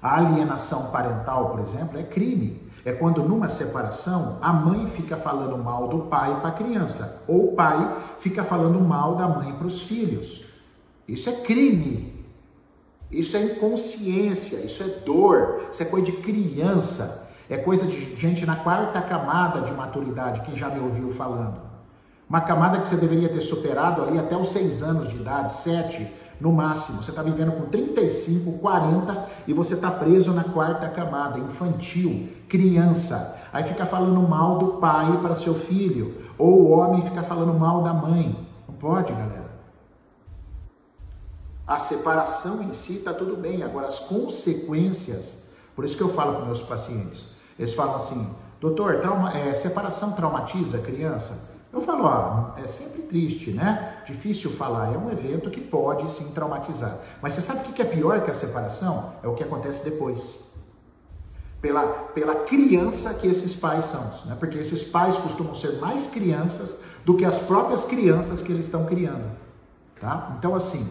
A 0.00 0.18
alienação 0.18 0.92
parental, 0.92 1.50
por 1.50 1.58
exemplo, 1.58 1.98
é 1.98 2.04
crime. 2.04 2.62
É 2.84 2.92
quando 2.92 3.24
numa 3.24 3.48
separação 3.48 4.38
a 4.40 4.52
mãe 4.52 4.88
fica 4.90 5.16
falando 5.16 5.58
mal 5.58 5.88
do 5.88 6.02
pai 6.02 6.38
para 6.38 6.50
a 6.50 6.52
criança, 6.52 7.24
ou 7.26 7.48
o 7.48 7.56
pai 7.56 8.04
fica 8.20 8.44
falando 8.44 8.78
mal 8.78 9.16
da 9.16 9.26
mãe 9.26 9.52
para 9.52 9.66
os 9.66 9.82
filhos. 9.82 10.44
Isso 11.08 11.28
é 11.28 11.40
crime. 11.40 12.24
Isso 13.10 13.36
é 13.36 13.42
inconsciência, 13.42 14.58
isso 14.58 14.80
é 14.80 14.86
dor, 15.04 15.70
isso 15.72 15.82
é 15.82 15.86
coisa 15.86 16.06
de 16.06 16.12
criança, 16.18 17.27
é 17.48 17.56
coisa 17.56 17.86
de 17.86 18.16
gente 18.16 18.44
na 18.44 18.56
quarta 18.56 19.00
camada 19.00 19.62
de 19.62 19.72
maturidade, 19.72 20.42
quem 20.42 20.56
já 20.56 20.68
me 20.68 20.80
ouviu 20.80 21.14
falando. 21.14 21.60
Uma 22.28 22.42
camada 22.42 22.78
que 22.78 22.88
você 22.88 22.96
deveria 22.96 23.28
ter 23.28 23.40
superado 23.40 24.02
ali 24.02 24.18
até 24.18 24.36
os 24.36 24.50
6 24.50 24.82
anos 24.82 25.08
de 25.08 25.16
idade, 25.16 25.52
7 25.54 26.06
no 26.40 26.52
máximo. 26.52 27.02
Você 27.02 27.10
está 27.10 27.22
vivendo 27.22 27.52
com 27.52 27.66
35, 27.70 28.58
40 28.58 29.28
e 29.46 29.52
você 29.52 29.74
está 29.74 29.90
preso 29.90 30.32
na 30.32 30.44
quarta 30.44 30.88
camada, 30.88 31.38
infantil, 31.38 32.28
criança. 32.48 33.38
Aí 33.52 33.64
fica 33.64 33.86
falando 33.86 34.20
mal 34.28 34.58
do 34.58 34.66
pai 34.74 35.18
para 35.22 35.36
seu 35.36 35.54
filho, 35.54 36.22
ou 36.36 36.60
o 36.62 36.70
homem 36.70 37.02
fica 37.02 37.22
falando 37.22 37.54
mal 37.54 37.82
da 37.82 37.94
mãe. 37.94 38.46
Não 38.68 38.74
pode, 38.74 39.10
galera. 39.12 39.48
A 41.66 41.78
separação 41.78 42.62
em 42.62 42.72
si 42.72 42.96
está 42.96 43.12
tudo 43.12 43.36
bem, 43.36 43.62
agora 43.62 43.88
as 43.88 43.98
consequências, 44.00 45.42
por 45.74 45.84
isso 45.84 45.96
que 45.96 46.02
eu 46.02 46.14
falo 46.14 46.36
para 46.36 46.46
meus 46.46 46.62
pacientes, 46.62 47.37
eles 47.58 47.74
falam 47.74 47.96
assim, 47.96 48.28
doutor, 48.60 49.00
trauma, 49.00 49.36
é, 49.36 49.54
separação 49.54 50.12
traumatiza 50.12 50.78
a 50.78 50.80
criança? 50.80 51.36
Eu 51.72 51.82
falo, 51.82 52.04
ó, 52.04 52.58
é 52.58 52.66
sempre 52.66 53.02
triste, 53.02 53.50
né? 53.50 53.96
Difícil 54.06 54.50
falar, 54.50 54.94
é 54.94 54.96
um 54.96 55.10
evento 55.10 55.50
que 55.50 55.60
pode 55.60 56.10
sim 56.10 56.32
traumatizar. 56.32 56.98
Mas 57.20 57.34
você 57.34 57.42
sabe 57.42 57.60
o 57.60 57.72
que 57.72 57.82
é 57.82 57.84
pior 57.84 58.22
que 58.22 58.30
a 58.30 58.34
separação? 58.34 59.12
É 59.22 59.28
o 59.28 59.34
que 59.34 59.44
acontece 59.44 59.84
depois. 59.84 60.46
Pela, 61.60 61.86
pela 62.14 62.34
criança 62.46 63.12
que 63.12 63.26
esses 63.26 63.54
pais 63.54 63.84
são, 63.86 64.12
né? 64.24 64.36
Porque 64.38 64.56
esses 64.56 64.84
pais 64.84 65.16
costumam 65.18 65.54
ser 65.54 65.78
mais 65.78 66.06
crianças 66.06 66.74
do 67.04 67.16
que 67.16 67.24
as 67.24 67.38
próprias 67.38 67.84
crianças 67.84 68.40
que 68.40 68.52
eles 68.52 68.66
estão 68.66 68.86
criando, 68.86 69.30
tá? 70.00 70.36
Então, 70.38 70.54
assim, 70.54 70.88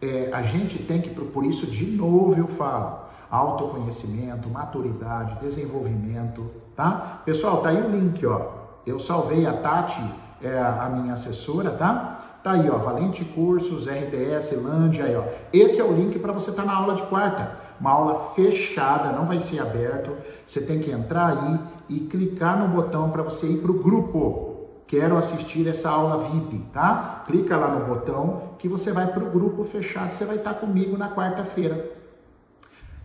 é, 0.00 0.30
a 0.32 0.42
gente 0.42 0.82
tem 0.82 1.00
que, 1.00 1.10
por 1.10 1.44
isso, 1.44 1.66
de 1.66 1.86
novo 1.86 2.34
eu 2.36 2.46
falo, 2.48 3.00
autoconhecimento, 3.30 4.48
maturidade, 4.48 5.38
desenvolvimento, 5.40 6.50
tá? 6.74 7.22
Pessoal, 7.24 7.62
tá 7.62 7.68
aí 7.68 7.80
o 7.80 7.90
link, 7.90 8.24
ó 8.26 8.60
eu 8.86 8.98
salvei 8.98 9.46
a 9.46 9.52
Tati, 9.52 10.02
é, 10.42 10.58
a 10.58 10.88
minha 10.88 11.14
assessora, 11.14 11.70
tá? 11.70 12.38
Tá 12.42 12.52
aí, 12.52 12.70
ó, 12.70 12.78
Valente 12.78 13.24
Cursos, 13.24 13.86
RDS, 13.86 14.52
Lândia, 14.62 15.04
aí, 15.04 15.14
ó. 15.14 15.24
Esse 15.52 15.80
é 15.80 15.84
o 15.84 15.92
link 15.92 16.18
para 16.18 16.32
você 16.32 16.50
estar 16.50 16.62
tá 16.62 16.68
na 16.68 16.76
aula 16.76 16.94
de 16.94 17.02
quarta. 17.02 17.58
Uma 17.78 17.90
aula 17.90 18.32
fechada, 18.34 19.12
não 19.12 19.26
vai 19.26 19.38
ser 19.38 19.60
aberto. 19.60 20.10
Você 20.46 20.60
tem 20.62 20.80
que 20.80 20.90
entrar 20.90 21.28
aí 21.28 21.58
e 21.88 22.00
clicar 22.00 22.58
no 22.58 22.68
botão 22.68 23.10
para 23.10 23.22
você 23.22 23.46
ir 23.46 23.58
para 23.58 23.70
o 23.70 23.82
grupo. 23.82 24.48
Quero 24.86 25.16
assistir 25.18 25.68
essa 25.68 25.90
aula 25.90 26.28
VIP, 26.28 26.58
tá? 26.72 27.24
Clica 27.26 27.56
lá 27.56 27.68
no 27.68 27.86
botão 27.86 28.54
que 28.58 28.68
você 28.68 28.90
vai 28.90 29.06
para 29.06 29.22
o 29.22 29.30
grupo 29.30 29.64
fechado. 29.64 30.12
Você 30.12 30.24
vai 30.24 30.36
estar 30.36 30.54
tá 30.54 30.60
comigo 30.60 30.96
na 30.96 31.14
quarta-feira. 31.14 31.99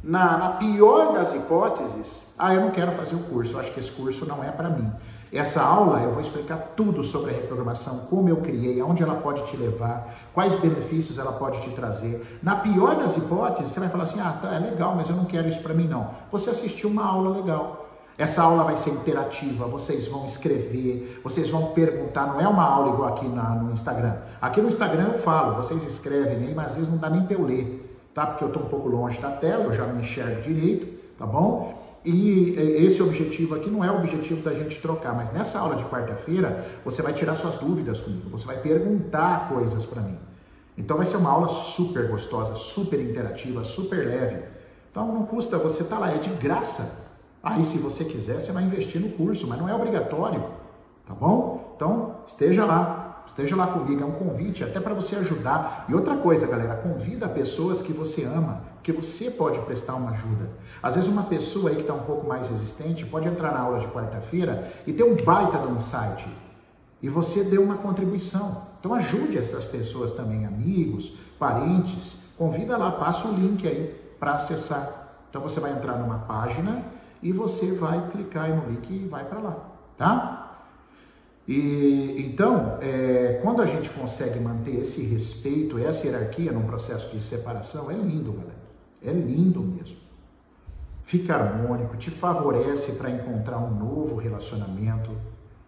Na, 0.05 0.37
na 0.37 0.49
pior 0.49 1.13
das 1.13 1.33
hipóteses, 1.33 2.27
ah, 2.37 2.53
eu 2.53 2.61
não 2.61 2.69
quero 2.69 2.91
fazer 2.91 3.15
o 3.15 3.23
curso, 3.23 3.53
eu 3.53 3.59
acho 3.59 3.73
que 3.73 3.79
esse 3.79 3.91
curso 3.91 4.23
não 4.27 4.43
é 4.43 4.51
para 4.51 4.69
mim. 4.69 4.91
Essa 5.33 5.63
aula 5.63 5.99
eu 5.99 6.11
vou 6.11 6.21
explicar 6.21 6.73
tudo 6.77 7.03
sobre 7.03 7.31
a 7.31 7.33
reprogramação, 7.33 8.05
como 8.07 8.29
eu 8.29 8.37
criei, 8.37 8.79
aonde 8.79 9.01
ela 9.01 9.15
pode 9.15 9.43
te 9.47 9.57
levar, 9.57 10.15
quais 10.31 10.53
benefícios 10.59 11.17
ela 11.17 11.31
pode 11.31 11.59
te 11.61 11.71
trazer. 11.71 12.39
Na 12.43 12.55
pior 12.57 12.97
das 12.97 13.17
hipóteses, 13.17 13.71
você 13.71 13.79
vai 13.79 13.89
falar 13.89 14.03
assim: 14.03 14.19
ah, 14.19 14.37
tá, 14.39 14.53
é 14.53 14.59
legal, 14.59 14.93
mas 14.95 15.09
eu 15.09 15.15
não 15.15 15.25
quero 15.25 15.49
isso 15.49 15.63
para 15.63 15.73
mim 15.73 15.87
não. 15.87 16.11
Você 16.31 16.51
assistiu 16.51 16.87
uma 16.87 17.03
aula 17.03 17.35
legal. 17.37 17.89
Essa 18.15 18.43
aula 18.43 18.63
vai 18.63 18.77
ser 18.77 18.91
interativa, 18.91 19.65
vocês 19.65 20.07
vão 20.07 20.25
escrever, 20.25 21.19
vocês 21.23 21.49
vão 21.49 21.71
perguntar, 21.71 22.27
não 22.27 22.39
é 22.39 22.47
uma 22.47 22.63
aula 22.63 22.93
igual 22.93 23.09
aqui 23.09 23.27
na, 23.27 23.55
no 23.55 23.73
Instagram. 23.73 24.13
Aqui 24.39 24.61
no 24.61 24.69
Instagram 24.69 25.13
eu 25.13 25.19
falo, 25.19 25.55
vocês 25.55 25.83
escrevem 25.83 26.47
aí, 26.47 26.53
mas 26.53 26.67
às 26.67 26.75
vezes 26.75 26.89
não 26.89 26.97
dá 26.97 27.09
nem 27.09 27.23
para 27.23 27.35
eu 27.35 27.43
ler, 27.43 27.84
tá? 28.15 28.25
Porque 28.25 28.43
eu 28.45 28.47
estou 28.47 28.63
um 28.63 28.67
pouco 28.67 28.89
longe 28.89 29.19
da 29.19 29.29
tela, 29.29 29.65
eu 29.65 29.73
já 29.73 29.85
não 29.85 29.99
enxergo 29.99 30.41
direito, 30.41 30.87
tá 31.19 31.25
bom? 31.27 31.83
E 32.03 32.55
esse 32.57 33.01
objetivo 33.03 33.55
aqui 33.55 33.69
não 33.69 33.83
é 33.83 33.91
o 33.91 33.97
objetivo 33.97 34.41
da 34.41 34.53
gente 34.53 34.79
trocar, 34.79 35.13
mas 35.13 35.33
nessa 35.33 35.59
aula 35.59 35.75
de 35.75 35.83
quarta-feira 35.85 36.65
você 36.85 37.01
vai 37.01 37.13
tirar 37.13 37.35
suas 37.35 37.55
dúvidas 37.55 37.99
comigo, 37.99 38.29
você 38.29 38.45
vai 38.45 38.57
perguntar 38.57 39.49
coisas 39.49 39.85
para 39.85 40.01
mim. 40.01 40.17
Então 40.77 40.97
vai 40.97 41.05
ser 41.05 41.17
uma 41.17 41.31
aula 41.31 41.49
super 41.49 42.07
gostosa, 42.07 42.55
super 42.55 42.99
interativa, 42.99 43.63
super 43.63 44.05
leve. 44.05 44.43
Então 44.91 45.13
não 45.13 45.25
custa, 45.25 45.57
você 45.57 45.83
tá 45.83 45.99
lá, 45.99 46.13
é 46.13 46.17
de 46.17 46.29
graça. 46.29 47.05
Aí, 47.43 47.63
se 47.63 47.77
você 47.77 48.03
quiser, 48.05 48.39
você 48.39 48.51
vai 48.51 48.63
investir 48.63 48.99
no 48.99 49.09
curso, 49.09 49.45
mas 49.47 49.59
não 49.59 49.69
é 49.69 49.75
obrigatório, 49.75 50.43
tá 51.05 51.13
bom? 51.13 51.73
Então, 51.75 52.21
esteja 52.25 52.65
lá, 52.65 53.04
esteja 53.27 53.55
lá 53.55 53.67
comigo, 53.67 54.01
é 54.01 54.05
um 54.05 54.11
convite 54.11 54.63
até 54.63 54.79
para 54.79 54.93
você 54.93 55.15
ajudar. 55.15 55.85
E 55.89 55.93
outra 55.93 56.15
coisa, 56.17 56.47
galera, 56.47 56.75
convida 56.75 57.27
pessoas 57.27 57.81
que 57.81 57.93
você 57.93 58.23
ama, 58.23 58.61
que 58.83 58.91
você 58.91 59.31
pode 59.31 59.59
prestar 59.59 59.95
uma 59.95 60.11
ajuda. 60.11 60.49
Às 60.81 60.95
vezes, 60.95 61.09
uma 61.09 61.23
pessoa 61.23 61.69
aí 61.69 61.75
que 61.75 61.81
está 61.81 61.93
um 61.93 62.03
pouco 62.03 62.27
mais 62.27 62.47
resistente 62.47 63.05
pode 63.05 63.27
entrar 63.27 63.51
na 63.51 63.59
aula 63.59 63.79
de 63.79 63.87
quarta-feira 63.87 64.71
e 64.85 64.93
ter 64.93 65.03
um 65.03 65.15
baita 65.15 65.57
um 65.57 65.75
insight. 65.75 66.27
E 67.01 67.09
você 67.09 67.43
deu 67.43 67.63
uma 67.63 67.75
contribuição. 67.75 68.63
Então, 68.79 68.93
ajude 68.93 69.37
essas 69.37 69.65
pessoas 69.65 70.11
também, 70.13 70.45
amigos, 70.45 71.17
parentes. 71.39 72.23
Convida 72.37 72.77
lá, 72.77 72.91
passa 72.91 73.27
o 73.27 73.33
link 73.33 73.67
aí 73.67 73.95
para 74.19 74.33
acessar. 74.35 75.07
Então, 75.29 75.41
você 75.41 75.59
vai 75.59 75.71
entrar 75.71 75.97
numa 75.97 76.19
página 76.19 76.83
e 77.21 77.31
você 77.31 77.73
vai 77.73 78.09
clicar 78.11 78.49
no 78.49 78.69
link 78.69 78.89
e 78.89 79.07
vai 79.07 79.25
para 79.25 79.39
lá, 79.39 79.55
tá? 79.97 80.44
E 81.47 82.15
então, 82.17 82.79
é, 82.81 83.39
quando 83.43 83.61
a 83.61 83.65
gente 83.65 83.89
consegue 83.91 84.39
manter 84.39 84.81
esse 84.81 85.01
respeito, 85.03 85.77
essa 85.77 86.07
hierarquia 86.07 86.51
num 86.51 86.65
processo 86.65 87.09
de 87.09 87.21
separação, 87.21 87.91
é 87.91 87.93
lindo, 87.93 88.33
galera. 88.33 88.55
É 89.03 89.11
lindo 89.11 89.61
mesmo. 89.61 89.97
Fica 91.03 91.35
harmônico, 91.35 91.97
te 91.97 92.09
favorece 92.09 92.93
para 92.93 93.11
encontrar 93.11 93.59
um 93.59 93.75
novo 93.75 94.15
relacionamento. 94.15 95.11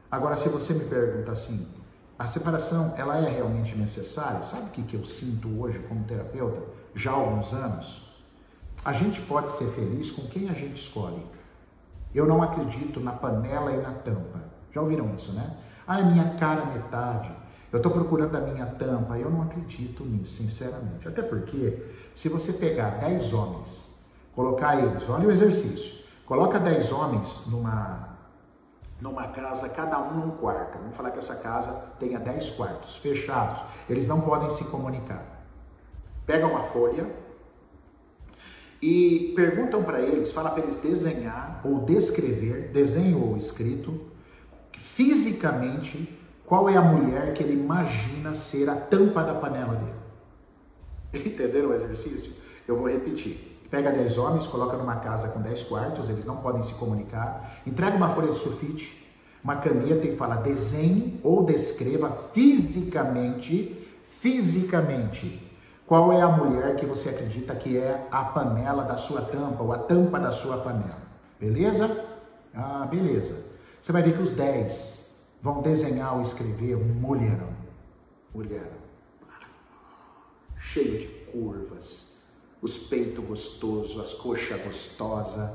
Agora, 0.10 0.36
se 0.36 0.50
você 0.50 0.74
me 0.74 0.86
pergunta 0.86 1.32
assim, 1.32 1.68
a 2.18 2.28
separação 2.28 2.96
ela 2.98 3.20
é 3.20 3.30
realmente 3.30 3.76
necessária? 3.76 4.42
Sabe 4.42 4.64
o 4.64 4.72
que, 4.72 4.82
que 4.82 4.96
eu 4.96 5.06
sinto 5.06 5.62
hoje 5.62 5.78
como 5.88 6.04
terapeuta, 6.06 6.64
já 6.96 7.12
há 7.12 7.14
alguns 7.14 7.54
anos? 7.54 8.02
A 8.84 8.94
gente 8.94 9.22
pode 9.22 9.52
ser 9.52 9.68
feliz 9.72 10.10
com 10.10 10.24
quem 10.24 10.50
a 10.50 10.54
gente 10.54 10.82
escolhe. 10.82 11.24
Eu 12.16 12.26
não 12.26 12.42
acredito 12.42 13.00
na 13.00 13.12
panela 13.12 13.72
e 13.72 13.78
na 13.78 13.92
tampa. 13.92 14.42
Já 14.74 14.82
ouviram 14.82 15.14
isso, 15.14 15.32
né? 15.34 15.56
Ah, 15.88 16.00
é 16.00 16.04
minha 16.04 16.36
cara 16.38 16.66
metade. 16.66 17.32
Eu 17.72 17.78
estou 17.78 17.92
procurando 17.92 18.36
a 18.36 18.42
minha 18.42 18.66
tampa. 18.66 19.18
Eu 19.18 19.30
não 19.30 19.44
acredito 19.44 20.04
nisso, 20.04 20.34
sinceramente. 20.34 21.08
Até 21.08 21.22
porque, 21.22 21.82
se 22.16 22.28
você 22.28 22.54
pegar 22.54 23.00
10 23.00 23.34
homens, 23.34 23.96
colocar 24.36 24.78
eles, 24.78 25.10
olha 25.10 25.28
o 25.28 25.32
exercício. 25.32 25.98
Coloca 26.26 26.60
10 26.60 26.92
homens 26.92 27.44
numa, 27.48 28.10
numa 29.00 29.28
casa, 29.30 29.70
cada 29.70 29.98
um 30.00 30.14
num 30.18 30.32
quarto. 30.32 30.78
Vamos 30.78 30.96
falar 30.96 31.12
que 31.12 31.20
essa 31.20 31.36
casa 31.36 31.72
tenha 32.00 32.20
10 32.20 32.50
quartos 32.52 32.98
fechados. 32.98 33.62
Eles 33.90 34.08
não 34.08 34.22
podem 34.22 34.50
se 34.50 34.66
comunicar. 34.66 35.24
Pega 36.26 36.46
uma 36.46 36.64
folha, 36.64 37.08
e 38.82 39.34
perguntam 39.36 39.84
para 39.84 40.02
eles, 40.02 40.32
fala 40.32 40.52
para 40.52 40.64
eles 40.64 40.80
desenhar 40.82 41.62
ou 41.64 41.80
descrever, 41.80 42.70
desenho 42.72 43.24
ou 43.24 43.38
escrito, 43.38 44.00
fisicamente 44.98 46.18
qual 46.44 46.68
é 46.68 46.76
a 46.76 46.82
mulher 46.82 47.36
que 47.36 47.44
ele 47.44 47.54
imagina 47.54 48.34
ser 48.34 48.68
a 48.68 48.76
tampa 48.76 49.22
da 49.22 49.36
panela 49.36 49.76
dele. 49.76 49.94
Entenderam 51.30 51.70
o 51.70 51.74
exercício? 51.76 52.34
Eu 52.68 52.78
vou 52.78 52.90
repetir. 52.90 53.62
Pega 53.70 53.92
10 53.92 54.18
homens, 54.18 54.48
coloca 54.48 54.76
numa 54.76 54.96
casa 54.96 55.28
com 55.28 55.40
10 55.40 55.64
quartos, 55.64 56.10
eles 56.10 56.26
não 56.26 56.38
podem 56.38 56.64
se 56.64 56.74
comunicar, 56.74 57.62
entrega 57.68 57.96
uma 57.96 58.10
folha 58.10 58.32
de 58.32 58.40
sulfite, 58.40 59.08
uma 59.44 59.58
caneta 59.58 60.08
e 60.08 60.16
fala 60.16 60.38
desenhe 60.38 61.20
ou 61.24 61.46
descreva 61.46 62.10
fisicamente, 62.34 63.88
fisicamente 64.10 65.48
qual 65.86 66.12
é 66.12 66.22
a 66.22 66.28
mulher 66.28 66.76
que 66.76 66.86
você 66.86 67.10
acredita 67.10 67.56
que 67.56 67.78
é 67.78 68.08
a 68.12 68.24
panela 68.26 68.84
da 68.84 68.98
sua 68.98 69.22
tampa 69.22 69.64
ou 69.64 69.72
a 69.72 69.78
tampa 69.78 70.20
da 70.20 70.32
sua 70.32 70.58
panela? 70.58 70.98
Beleza? 71.40 72.04
Ah, 72.54 72.86
beleza. 72.90 73.47
Você 73.88 73.94
vai 73.94 74.02
ver 74.02 74.18
que 74.18 74.22
os 74.22 74.32
10 74.32 75.10
vão 75.42 75.62
desenhar 75.62 76.14
ou 76.16 76.22
escrever 76.22 76.76
um 76.76 76.84
mulherão. 76.84 77.54
Mulherão. 78.36 78.82
Cheio 80.60 81.00
de 81.00 81.08
curvas, 81.32 82.12
os 82.62 82.78
peitos 82.80 83.24
gostosos, 83.24 83.98
as 83.98 84.14
coxas 84.14 84.62
gostosas. 84.62 85.52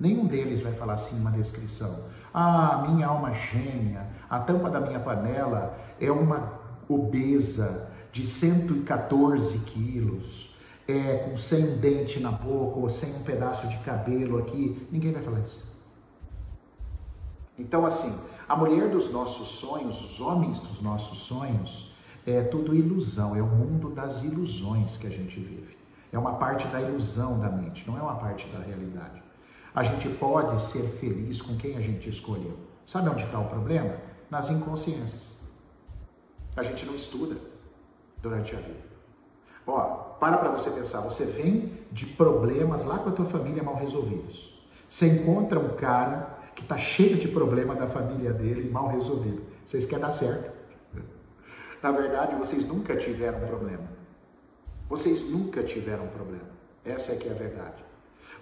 Nenhum 0.00 0.26
deles 0.26 0.62
vai 0.62 0.72
falar 0.72 0.94
assim 0.94 1.16
uma 1.20 1.30
descrição. 1.30 2.08
Ah, 2.34 2.88
minha 2.88 3.06
alma 3.06 3.32
gêmea, 3.32 4.04
a 4.28 4.40
tampa 4.40 4.68
da 4.68 4.80
minha 4.80 4.98
panela 4.98 5.78
é 6.00 6.10
uma 6.10 6.58
obesa, 6.88 7.92
de 8.10 8.26
114 8.26 9.58
quilos, 9.58 10.56
é, 10.88 11.18
com 11.18 11.38
sem 11.38 11.62
um 11.62 11.76
dente 11.76 12.18
na 12.18 12.32
boca 12.32 12.80
ou 12.80 12.90
sem 12.90 13.14
um 13.14 13.22
pedaço 13.22 13.68
de 13.68 13.78
cabelo 13.84 14.38
aqui, 14.40 14.88
ninguém 14.90 15.12
vai 15.12 15.22
falar 15.22 15.38
isso. 15.38 15.75
Então, 17.58 17.86
assim, 17.86 18.18
a 18.48 18.54
mulher 18.54 18.90
dos 18.90 19.12
nossos 19.12 19.48
sonhos, 19.48 20.02
os 20.02 20.20
homens 20.20 20.58
dos 20.58 20.80
nossos 20.80 21.18
sonhos, 21.18 21.92
é 22.26 22.42
tudo 22.42 22.74
ilusão, 22.74 23.34
é 23.36 23.42
o 23.42 23.46
mundo 23.46 23.90
das 23.90 24.22
ilusões 24.22 24.96
que 24.96 25.06
a 25.06 25.10
gente 25.10 25.38
vive. 25.38 25.76
É 26.12 26.18
uma 26.18 26.34
parte 26.34 26.66
da 26.68 26.80
ilusão 26.80 27.38
da 27.38 27.48
mente, 27.48 27.86
não 27.86 27.96
é 27.96 28.02
uma 28.02 28.16
parte 28.16 28.46
da 28.48 28.58
realidade. 28.58 29.22
A 29.74 29.82
gente 29.82 30.08
pode 30.08 30.60
ser 30.60 30.82
feliz 31.00 31.42
com 31.42 31.56
quem 31.56 31.76
a 31.76 31.80
gente 31.80 32.08
escolheu. 32.08 32.56
Sabe 32.84 33.10
onde 33.10 33.24
está 33.24 33.38
o 33.38 33.48
problema? 33.48 33.96
Nas 34.30 34.50
inconsciências. 34.50 35.36
A 36.56 36.62
gente 36.62 36.86
não 36.86 36.94
estuda 36.94 37.36
durante 38.22 38.54
a 38.54 38.58
vida. 38.58 38.86
Ó, 39.66 39.80
para 40.18 40.38
para 40.38 40.50
você 40.50 40.70
pensar, 40.70 41.00
você 41.00 41.24
vem 41.24 41.72
de 41.92 42.06
problemas 42.06 42.84
lá 42.84 42.98
com 42.98 43.10
a 43.10 43.12
tua 43.12 43.26
família 43.26 43.62
mal 43.62 43.76
resolvidos. 43.76 44.56
Você 44.88 45.08
encontra 45.08 45.58
um 45.58 45.76
cara 45.76 46.35
que 46.56 46.62
está 46.62 46.78
cheio 46.78 47.18
de 47.18 47.28
problema 47.28 47.74
da 47.74 47.86
família 47.86 48.32
dele 48.32 48.70
mal 48.70 48.88
resolvido. 48.88 49.42
Vocês 49.64 49.84
querem 49.84 50.04
dar 50.04 50.12
certo. 50.12 50.56
Na 51.82 51.92
verdade, 51.92 52.34
vocês 52.34 52.66
nunca 52.66 52.96
tiveram 52.96 53.38
problema. 53.46 53.84
Vocês 54.88 55.30
nunca 55.30 55.62
tiveram 55.62 56.06
problema. 56.08 56.48
Essa 56.84 57.12
é 57.12 57.16
que 57.16 57.28
é 57.28 57.32
a 57.32 57.34
verdade. 57.34 57.84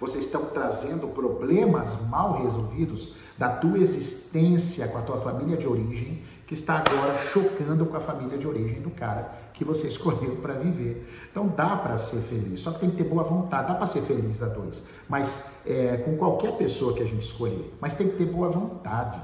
Vocês 0.01 0.27
estão 0.27 0.47
trazendo 0.47 1.09
problemas 1.09 2.01
mal 2.09 2.43
resolvidos 2.43 3.17
da 3.37 3.49
tua 3.49 3.79
existência 3.79 4.87
com 4.89 4.99
a 4.99 5.03
tua 5.03 5.21
família 5.21 5.57
de 5.57 5.67
origem, 5.67 6.23
que 6.47 6.55
está 6.55 6.77
agora 6.77 7.19
chocando 7.29 7.87
com 7.87 7.97
a 7.97 8.01
família 8.01 8.39
de 8.39 8.47
origem 8.47 8.81
do 8.81 8.91
cara 8.91 9.44
que 9.55 9.65
você 9.65 9.87
escolheu 9.89 10.37
para 10.37 10.55
viver. 10.55 11.27
Então 11.31 11.49
dá 11.49 11.77
para 11.77 11.97
ser 11.97 12.21
feliz, 12.23 12.61
só 12.61 12.73
que 12.73 12.81
tem 12.81 12.91
que 12.91 12.97
ter 12.97 13.05
boa 13.05 13.25
vontade, 13.25 13.69
dá 13.69 13.75
para 13.75 13.87
ser 13.87 14.03
feliz 14.03 14.43
a 14.43 14.47
dois, 14.47 14.83
mas 15.09 15.63
é, 15.67 15.97
com 15.99 16.17
qualquer 16.17 16.53
pessoa 16.59 16.93
que 16.93 17.03
a 17.03 17.07
gente 17.07 17.25
escolher, 17.25 17.73
mas 17.81 17.95
tem 17.95 18.09
que 18.09 18.17
ter 18.17 18.27
boa 18.27 18.51
vontade, 18.51 19.21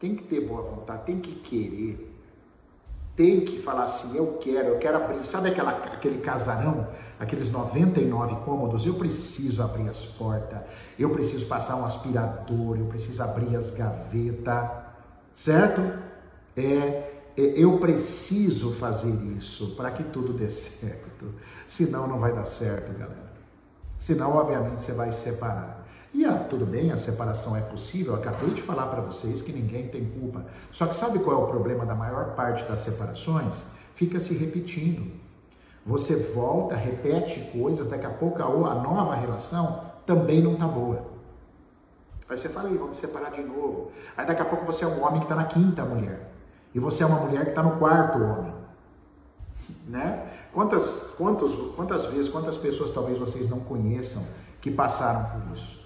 tem 0.00 0.16
que 0.16 0.24
ter 0.24 0.40
boa 0.40 0.62
vontade, 0.62 1.04
tem 1.04 1.20
que 1.20 1.34
querer, 1.36 2.10
tem 3.16 3.44
que 3.44 3.60
falar 3.60 3.84
assim, 3.84 4.16
eu 4.16 4.38
quero, 4.38 4.68
eu 4.68 4.78
quero 4.78 4.96
abrir, 4.96 5.24
sabe 5.24 5.50
aquela, 5.50 5.70
aquele 5.70 6.18
casarão, 6.20 6.88
aqueles 7.18 7.50
99 7.50 8.36
cômodos, 8.46 8.86
eu 8.86 8.94
preciso 8.94 9.62
abrir 9.62 9.88
as 9.90 10.04
portas, 10.06 10.58
eu 10.98 11.10
preciso 11.10 11.46
passar 11.46 11.76
um 11.76 11.84
aspirador, 11.84 12.78
eu 12.78 12.86
preciso 12.86 13.22
abrir 13.22 13.54
as 13.56 13.74
gavetas, 13.74 14.70
certo? 15.36 15.82
É, 16.56 17.19
eu 17.40 17.78
preciso 17.78 18.72
fazer 18.72 19.12
isso 19.36 19.74
para 19.76 19.90
que 19.90 20.02
tudo 20.04 20.32
dê 20.32 20.50
certo. 20.50 21.26
Senão 21.68 22.06
não 22.06 22.18
vai 22.18 22.32
dar 22.32 22.44
certo, 22.44 22.92
galera. 22.98 23.30
Senão, 23.98 24.36
obviamente, 24.36 24.82
você 24.82 24.92
vai 24.92 25.12
se 25.12 25.22
separar. 25.22 25.86
E 26.12 26.24
ah, 26.24 26.44
tudo 26.50 26.66
bem, 26.66 26.90
a 26.90 26.96
separação 26.96 27.56
é 27.56 27.60
possível. 27.60 28.14
Eu 28.14 28.18
acabei 28.18 28.50
de 28.50 28.62
falar 28.62 28.86
para 28.86 29.00
vocês 29.00 29.40
que 29.42 29.52
ninguém 29.52 29.88
tem 29.88 30.04
culpa. 30.04 30.44
Só 30.72 30.86
que 30.86 30.96
sabe 30.96 31.20
qual 31.20 31.40
é 31.40 31.44
o 31.44 31.48
problema 31.48 31.86
da 31.86 31.94
maior 31.94 32.34
parte 32.34 32.64
das 32.64 32.80
separações? 32.80 33.54
Fica 33.94 34.18
se 34.18 34.34
repetindo. 34.34 35.12
Você 35.86 36.16
volta, 36.16 36.74
repete 36.74 37.40
coisas, 37.52 37.86
daqui 37.86 38.06
a 38.06 38.10
pouco 38.10 38.42
a 38.42 38.74
nova 38.74 39.14
relação 39.14 39.84
também 40.04 40.42
não 40.42 40.54
está 40.54 40.66
boa. 40.66 41.10
Aí 42.28 42.36
você 42.36 42.48
fala, 42.48 42.68
aí, 42.68 42.76
vamos 42.76 42.98
separar 42.98 43.30
de 43.30 43.42
novo. 43.42 43.90
Aí 44.16 44.26
daqui 44.26 44.42
a 44.42 44.44
pouco 44.44 44.64
você 44.64 44.84
é 44.84 44.88
um 44.88 45.04
homem 45.04 45.20
que 45.20 45.26
está 45.26 45.34
na 45.34 45.44
quinta 45.44 45.84
mulher. 45.84 46.29
E 46.74 46.78
você 46.78 47.02
é 47.02 47.06
uma 47.06 47.20
mulher 47.20 47.44
que 47.44 47.50
está 47.50 47.62
no 47.62 47.78
quarto 47.78 48.18
homem. 48.22 48.54
Né? 49.86 50.28
Quantas, 50.52 50.84
quantas, 51.16 51.52
quantas 51.76 52.06
vezes, 52.06 52.28
quantas 52.28 52.56
pessoas 52.56 52.90
talvez 52.90 53.18
vocês 53.18 53.48
não 53.48 53.60
conheçam 53.60 54.24
que 54.60 54.70
passaram 54.70 55.40
por 55.40 55.56
isso? 55.56 55.80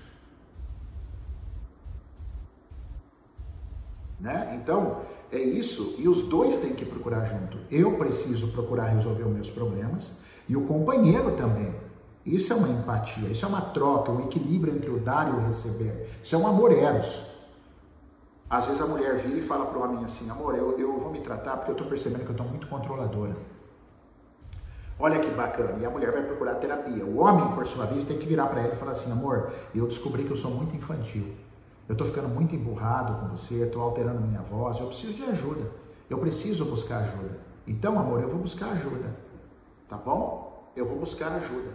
Né? 4.20 4.58
Então, 4.62 5.02
é 5.30 5.38
isso, 5.38 5.96
e 5.98 6.08
os 6.08 6.28
dois 6.28 6.56
têm 6.60 6.74
que 6.74 6.84
procurar 6.84 7.24
junto. 7.26 7.58
Eu 7.70 7.98
preciso 7.98 8.48
procurar 8.48 8.86
resolver 8.86 9.24
os 9.24 9.32
meus 9.32 9.50
problemas 9.50 10.16
e 10.48 10.56
o 10.56 10.64
companheiro 10.66 11.36
também. 11.36 11.74
Isso 12.24 12.52
é 12.52 12.56
uma 12.56 12.68
empatia, 12.68 13.28
isso 13.28 13.44
é 13.44 13.48
uma 13.48 13.60
troca, 13.60 14.10
um 14.10 14.24
equilíbrio 14.24 14.74
entre 14.74 14.88
o 14.88 14.98
dar 14.98 15.28
e 15.28 15.32
o 15.32 15.46
receber. 15.46 16.08
Isso 16.22 16.34
é 16.34 16.38
um 16.38 16.46
amor 16.46 16.72
eros. 16.72 17.33
Às 18.54 18.66
vezes 18.66 18.80
a 18.80 18.86
mulher 18.86 19.16
vira 19.16 19.36
e 19.36 19.42
fala 19.42 19.66
para 19.66 19.76
o 19.76 19.82
homem 19.82 20.04
assim: 20.04 20.30
Amor, 20.30 20.54
eu, 20.54 20.78
eu 20.78 20.96
vou 21.00 21.10
me 21.10 21.20
tratar 21.20 21.56
porque 21.56 21.72
eu 21.72 21.74
estou 21.74 21.88
percebendo 21.88 22.20
que 22.20 22.28
eu 22.28 22.36
estou 22.36 22.46
muito 22.46 22.68
controladora. 22.68 23.34
Olha 24.96 25.18
que 25.18 25.28
bacana. 25.30 25.76
E 25.80 25.84
a 25.84 25.90
mulher 25.90 26.12
vai 26.12 26.22
procurar 26.22 26.54
terapia. 26.54 27.04
O 27.04 27.18
homem, 27.18 27.52
por 27.52 27.66
sua 27.66 27.84
vez, 27.86 28.04
tem 28.04 28.16
que 28.16 28.26
virar 28.26 28.46
para 28.46 28.60
ela 28.60 28.74
e 28.74 28.76
falar 28.76 28.92
assim: 28.92 29.10
Amor, 29.10 29.52
eu 29.74 29.88
descobri 29.88 30.22
que 30.22 30.30
eu 30.30 30.36
sou 30.36 30.52
muito 30.52 30.76
infantil. 30.76 31.34
Eu 31.88 31.94
estou 31.94 32.06
ficando 32.06 32.28
muito 32.28 32.54
emburrado 32.54 33.20
com 33.20 33.36
você, 33.36 33.64
estou 33.64 33.82
alterando 33.82 34.20
minha 34.20 34.42
voz, 34.42 34.78
eu 34.78 34.86
preciso 34.86 35.14
de 35.14 35.24
ajuda. 35.24 35.68
Eu 36.08 36.18
preciso 36.18 36.64
buscar 36.64 36.98
ajuda. 36.98 37.40
Então, 37.66 37.98
amor, 37.98 38.22
eu 38.22 38.28
vou 38.28 38.38
buscar 38.38 38.70
ajuda. 38.70 39.16
Tá 39.88 39.96
bom? 39.96 40.70
Eu 40.76 40.86
vou 40.86 41.00
buscar 41.00 41.32
ajuda. 41.32 41.72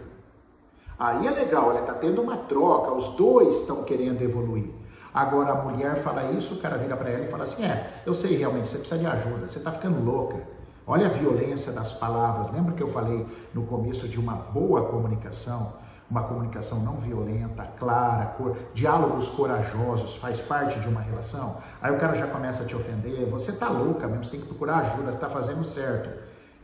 Aí 0.98 1.26
é 1.26 1.30
legal, 1.30 1.72
ela 1.72 1.80
está 1.80 1.92
tendo 1.92 2.22
uma 2.22 2.38
troca, 2.38 2.90
os 2.90 3.10
dois 3.16 3.56
estão 3.56 3.84
querendo 3.84 4.22
evoluir. 4.22 4.79
Agora 5.12 5.52
a 5.52 5.62
mulher 5.62 5.96
fala 6.02 6.32
isso, 6.32 6.54
o 6.54 6.58
cara 6.58 6.76
vira 6.76 6.96
para 6.96 7.10
ela 7.10 7.24
e 7.24 7.30
fala 7.30 7.44
assim: 7.44 7.64
É, 7.64 8.02
eu 8.06 8.14
sei 8.14 8.36
realmente, 8.36 8.68
você 8.68 8.78
precisa 8.78 9.00
de 9.00 9.06
ajuda, 9.06 9.46
você 9.46 9.58
está 9.58 9.72
ficando 9.72 10.04
louca. 10.04 10.38
Olha 10.86 11.06
a 11.06 11.10
violência 11.10 11.72
das 11.72 11.92
palavras. 11.92 12.52
Lembra 12.52 12.74
que 12.74 12.82
eu 12.82 12.92
falei 12.92 13.26
no 13.54 13.64
começo 13.64 14.08
de 14.08 14.18
uma 14.18 14.34
boa 14.34 14.86
comunicação? 14.86 15.72
uma 16.10 16.24
comunicação 16.24 16.80
não 16.80 16.96
violenta, 16.96 17.62
clara, 17.78 18.26
cor, 18.36 18.56
diálogos 18.74 19.28
corajosos, 19.28 20.16
faz 20.16 20.40
parte 20.40 20.80
de 20.80 20.88
uma 20.88 21.00
relação. 21.00 21.58
Aí 21.80 21.94
o 21.94 22.00
cara 22.00 22.16
já 22.16 22.26
começa 22.26 22.64
a 22.64 22.66
te 22.66 22.74
ofender, 22.74 23.26
você 23.26 23.52
tá 23.52 23.68
louca 23.68 24.08
mesmo, 24.08 24.24
você 24.24 24.32
tem 24.32 24.40
que 24.40 24.46
procurar 24.46 24.78
ajuda, 24.78 25.12
você 25.12 25.14
está 25.14 25.30
fazendo 25.30 25.64
certo. 25.64 26.10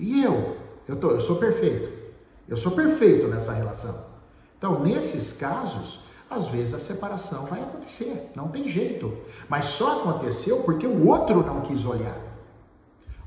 E 0.00 0.22
eu? 0.22 0.56
Eu, 0.88 0.96
tô, 0.96 1.12
eu 1.12 1.20
sou 1.20 1.36
perfeito. 1.36 1.88
Eu 2.48 2.56
sou 2.56 2.72
perfeito 2.72 3.28
nessa 3.28 3.52
relação. 3.52 3.94
Então, 4.58 4.80
nesses 4.82 5.36
casos, 5.36 6.00
às 6.28 6.48
vezes 6.48 6.74
a 6.74 6.78
separação 6.78 7.44
vai 7.46 7.62
acontecer, 7.62 8.32
não 8.34 8.48
tem 8.48 8.68
jeito. 8.68 9.16
Mas 9.48 9.66
só 9.66 10.00
aconteceu 10.00 10.62
porque 10.62 10.86
o 10.86 11.08
outro 11.08 11.46
não 11.46 11.60
quis 11.60 11.86
olhar. 11.86 12.18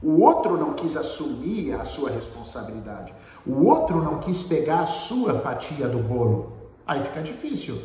O 0.02 0.22
outro 0.22 0.58
não 0.58 0.74
quis 0.74 0.96
assumir 0.96 1.74
a 1.74 1.86
sua 1.86 2.10
responsabilidade. 2.10 3.14
O 3.46 3.66
outro 3.66 4.02
não 4.02 4.20
quis 4.20 4.44
pegar 4.44 4.82
a 4.82 4.86
sua 4.86 5.40
fatia 5.40 5.88
do 5.88 6.00
bolo. 6.00 6.54
Aí 6.86 7.04
fica 7.04 7.22
difícil. 7.22 7.78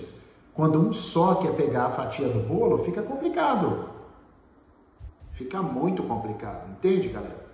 Quando 0.52 0.78
um 0.78 0.92
só 0.92 1.36
quer 1.36 1.54
pegar 1.54 1.86
a 1.86 1.90
fatia 1.90 2.28
do 2.28 2.40
bolo, 2.40 2.84
fica 2.84 3.02
complicado. 3.02 3.88
Fica 5.32 5.60
muito 5.60 6.02
complicado, 6.04 6.70
entende, 6.70 7.08
galera? 7.08 7.44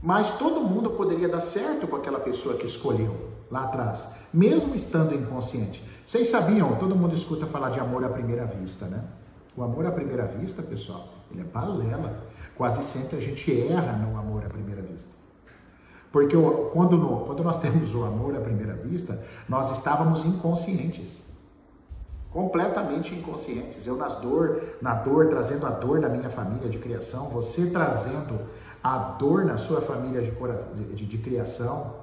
Mas 0.00 0.36
todo 0.38 0.60
mundo 0.60 0.90
poderia 0.90 1.28
dar 1.28 1.40
certo 1.40 1.86
com 1.86 1.96
aquela 1.96 2.20
pessoa 2.20 2.56
que 2.56 2.66
escolheu 2.66 3.30
lá 3.50 3.64
atrás, 3.64 4.06
mesmo 4.32 4.74
estando 4.74 5.14
inconsciente. 5.14 5.82
Vocês 6.12 6.28
sabiam, 6.28 6.76
todo 6.76 6.94
mundo 6.94 7.14
escuta 7.14 7.46
falar 7.46 7.70
de 7.70 7.80
amor 7.80 8.04
à 8.04 8.08
primeira 8.10 8.44
vista, 8.44 8.84
né? 8.84 9.02
O 9.56 9.62
amor 9.62 9.86
à 9.86 9.90
primeira 9.90 10.26
vista, 10.26 10.62
pessoal, 10.62 11.08
ele 11.30 11.40
é 11.40 11.44
balela. 11.44 12.24
Quase 12.54 12.84
sempre 12.84 13.16
a 13.16 13.20
gente 13.22 13.50
erra 13.66 13.94
no 13.94 14.18
amor 14.18 14.44
à 14.44 14.48
primeira 14.50 14.82
vista. 14.82 15.08
Porque 16.12 16.36
quando, 16.74 17.24
quando 17.24 17.42
nós 17.42 17.58
temos 17.60 17.94
o 17.94 18.04
amor 18.04 18.36
à 18.36 18.40
primeira 18.40 18.74
vista, 18.74 19.24
nós 19.48 19.70
estávamos 19.70 20.22
inconscientes. 20.26 21.18
Completamente 22.30 23.14
inconscientes. 23.14 23.86
Eu 23.86 23.96
nas 23.96 24.16
dor, 24.20 24.60
na 24.82 24.92
dor, 24.92 25.28
trazendo 25.28 25.64
a 25.64 25.70
dor 25.70 25.98
da 25.98 26.10
minha 26.10 26.28
família 26.28 26.68
de 26.68 26.76
criação, 26.76 27.30
você 27.30 27.70
trazendo 27.70 28.38
a 28.84 28.98
dor 28.98 29.46
na 29.46 29.56
sua 29.56 29.80
família 29.80 30.20
de, 30.20 30.30
de, 30.94 31.06
de 31.06 31.16
criação. 31.16 31.94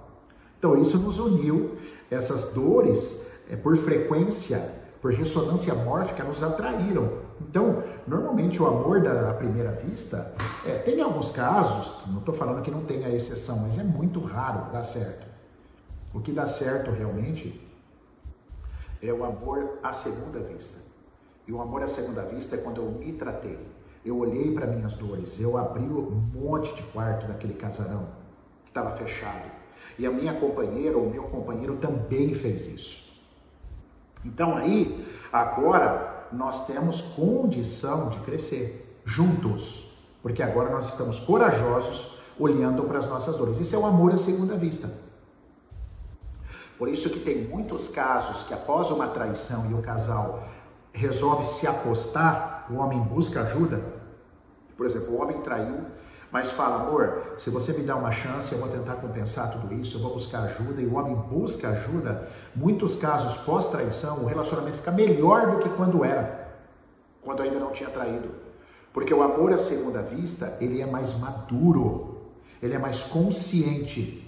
Então 0.57 0.81
isso 0.81 0.97
nos 0.97 1.19
uniu, 1.19 1.77
essas 2.09 2.53
dores, 2.53 3.28
por 3.55 3.77
frequência, 3.77 4.59
por 5.01 5.13
ressonância 5.13 5.73
mórfica, 5.73 6.23
nos 6.23 6.43
atraíram. 6.43 7.29
Então, 7.41 7.83
normalmente 8.07 8.61
o 8.61 8.67
amor 8.67 9.01
da 9.01 9.33
primeira 9.33 9.71
vista, 9.71 10.33
é, 10.65 10.77
tem 10.79 11.01
alguns 11.01 11.31
casos, 11.31 12.05
não 12.07 12.19
estou 12.19 12.33
falando 12.33 12.61
que 12.61 12.71
não 12.71 12.83
tenha 12.83 13.09
exceção, 13.09 13.57
mas 13.59 13.77
é 13.77 13.83
muito 13.83 14.19
raro 14.19 14.71
dar 14.71 14.83
certo. 14.83 15.27
O 16.13 16.19
que 16.19 16.31
dá 16.31 16.47
certo 16.47 16.91
realmente 16.91 17.65
é 19.01 19.13
o 19.13 19.23
amor 19.23 19.79
à 19.81 19.93
segunda 19.93 20.39
vista. 20.39 20.77
E 21.47 21.51
o 21.51 21.61
amor 21.61 21.81
à 21.81 21.87
segunda 21.87 22.23
vista 22.23 22.55
é 22.55 22.59
quando 22.59 22.81
eu 22.81 22.91
me 22.91 23.13
tratei. 23.13 23.57
Eu 24.05 24.17
olhei 24.17 24.53
para 24.53 24.67
minhas 24.67 24.93
dores, 24.95 25.39
eu 25.39 25.57
abri 25.57 25.83
um 25.83 26.11
monte 26.33 26.73
de 26.75 26.83
quarto 26.83 27.27
daquele 27.27 27.53
casarão 27.53 28.07
que 28.63 28.69
estava 28.69 28.95
fechado. 28.97 29.49
E 29.97 30.05
a 30.05 30.11
minha 30.11 30.33
companheira, 30.39 30.97
ou 30.97 31.09
meu 31.09 31.23
companheiro 31.23 31.77
também 31.77 32.33
fez 32.33 32.67
isso. 32.67 33.08
Então 34.23 34.57
aí, 34.57 35.07
agora, 35.31 36.27
nós 36.31 36.67
temos 36.67 37.01
condição 37.01 38.09
de 38.09 38.19
crescer 38.19 39.01
juntos, 39.05 39.91
porque 40.21 40.43
agora 40.43 40.69
nós 40.69 40.89
estamos 40.89 41.19
corajosos 41.19 42.19
olhando 42.37 42.83
para 42.83 42.99
as 42.99 43.07
nossas 43.07 43.35
dores. 43.35 43.59
Isso 43.59 43.75
é 43.75 43.79
o 43.79 43.85
amor 43.85 44.13
à 44.13 44.17
segunda 44.17 44.55
vista. 44.55 44.89
Por 46.77 46.87
isso 46.87 47.09
que 47.09 47.19
tem 47.19 47.43
muitos 47.43 47.89
casos 47.89 48.43
que 48.43 48.53
após 48.53 48.89
uma 48.89 49.07
traição 49.07 49.69
e 49.69 49.73
o 49.73 49.81
casal 49.81 50.47
resolve 50.93 51.45
se 51.45 51.67
apostar, 51.67 52.67
o 52.69 52.75
homem 52.75 52.99
busca 52.99 53.41
ajuda. 53.41 53.81
Por 54.77 54.85
exemplo, 54.85 55.13
o 55.13 55.21
homem 55.21 55.41
traiu, 55.41 55.81
mas 56.31 56.51
fala, 56.51 56.83
amor, 56.83 57.33
se 57.37 57.49
você 57.49 57.73
me 57.73 57.83
dá 57.83 57.95
uma 57.95 58.11
chance, 58.11 58.51
eu 58.51 58.59
vou 58.59 58.69
tentar 58.69 58.95
compensar 58.95 59.51
tudo 59.51 59.73
isso, 59.73 59.97
eu 59.97 60.01
vou 60.01 60.13
buscar 60.13 60.43
ajuda, 60.43 60.79
e 60.79 60.85
o 60.85 60.95
homem 60.95 61.15
busca 61.15 61.69
ajuda, 61.69 62.29
muitos 62.55 62.95
casos 62.95 63.35
pós-traição, 63.37 64.23
o 64.23 64.27
relacionamento 64.27 64.77
fica 64.77 64.91
melhor 64.91 65.55
do 65.55 65.63
que 65.63 65.69
quando 65.69 66.05
era, 66.05 66.51
quando 67.23 67.41
ainda 67.41 67.59
não 67.59 67.71
tinha 67.71 67.89
traído. 67.89 68.29
Porque 68.93 69.13
o 69.13 69.23
amor 69.23 69.53
à 69.53 69.57
segunda 69.57 70.01
vista, 70.03 70.55
ele 70.61 70.81
é 70.81 70.85
mais 70.85 71.17
maduro, 71.17 72.21
ele 72.61 72.75
é 72.75 72.79
mais 72.79 73.01
consciente. 73.01 74.27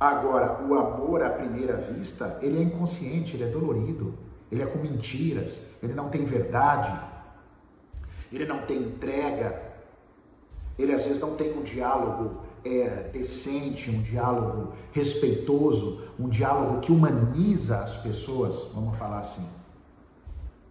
Agora, 0.00 0.62
o 0.62 0.74
amor 0.74 1.22
à 1.22 1.30
primeira 1.30 1.76
vista, 1.76 2.38
ele 2.40 2.58
é 2.58 2.62
inconsciente, 2.62 3.36
ele 3.36 3.44
é 3.44 3.48
dolorido, 3.48 4.14
ele 4.50 4.62
é 4.62 4.66
com 4.66 4.78
mentiras, 4.78 5.60
ele 5.82 5.92
não 5.92 6.08
tem 6.08 6.24
verdade, 6.24 6.98
ele 8.32 8.46
não 8.46 8.62
tem 8.62 8.78
entrega, 8.78 9.71
ele 10.78 10.92
às 10.92 11.04
vezes 11.04 11.20
não 11.20 11.34
tem 11.36 11.56
um 11.56 11.62
diálogo 11.62 12.40
é, 12.64 13.08
decente, 13.12 13.90
um 13.90 14.02
diálogo 14.02 14.72
respeitoso, 14.92 16.02
um 16.18 16.28
diálogo 16.28 16.80
que 16.80 16.92
humaniza 16.92 17.78
as 17.78 17.96
pessoas, 17.98 18.70
vamos 18.72 18.96
falar 18.96 19.20
assim. 19.20 19.46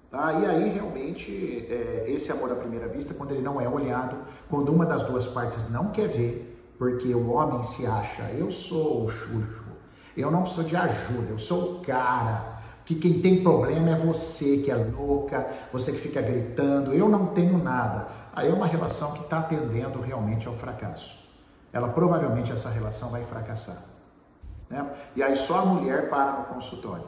Tá? 0.09 0.33
E 0.33 0.45
aí 0.45 0.69
realmente 0.69 1.65
é, 1.69 2.05
esse 2.07 2.31
amor 2.31 2.51
à 2.51 2.55
primeira 2.55 2.87
vista, 2.87 3.13
quando 3.13 3.31
ele 3.31 3.41
não 3.41 3.59
é 3.59 3.67
olhado, 3.67 4.17
quando 4.49 4.69
uma 4.69 4.85
das 4.85 5.03
duas 5.03 5.25
partes 5.27 5.69
não 5.69 5.91
quer 5.91 6.07
ver, 6.07 6.73
porque 6.77 7.13
o 7.13 7.31
homem 7.31 7.63
se 7.63 7.85
acha, 7.85 8.23
eu 8.31 8.51
sou 8.51 9.05
o 9.05 9.09
xuxo, 9.09 9.63
eu 10.17 10.31
não 10.31 10.43
preciso 10.43 10.67
de 10.67 10.75
ajuda, 10.75 11.29
eu 11.29 11.39
sou 11.39 11.75
o 11.75 11.79
cara, 11.81 12.59
que 12.85 12.95
quem 12.95 13.21
tem 13.21 13.43
problema 13.43 13.91
é 13.91 13.95
você 13.95 14.57
que 14.57 14.71
é 14.71 14.75
louca, 14.75 15.47
você 15.71 15.91
que 15.91 15.99
fica 15.99 16.21
gritando, 16.21 16.93
eu 16.93 17.07
não 17.07 17.27
tenho 17.27 17.57
nada 17.57 18.20
aí 18.33 18.49
é 18.49 18.53
uma 18.53 18.67
relação 18.67 19.13
que 19.13 19.21
está 19.21 19.41
tendendo 19.41 20.01
realmente 20.01 20.47
ao 20.47 20.55
fracasso. 20.55 21.17
Ela 21.73 21.89
provavelmente 21.89 22.51
essa 22.51 22.69
relação 22.69 23.09
vai 23.09 23.23
fracassar. 23.25 23.83
Né? 24.69 24.85
E 25.15 25.23
aí 25.23 25.35
só 25.35 25.59
a 25.59 25.65
mulher 25.65 26.09
para 26.09 26.39
no 26.39 26.45
consultório. 26.45 27.05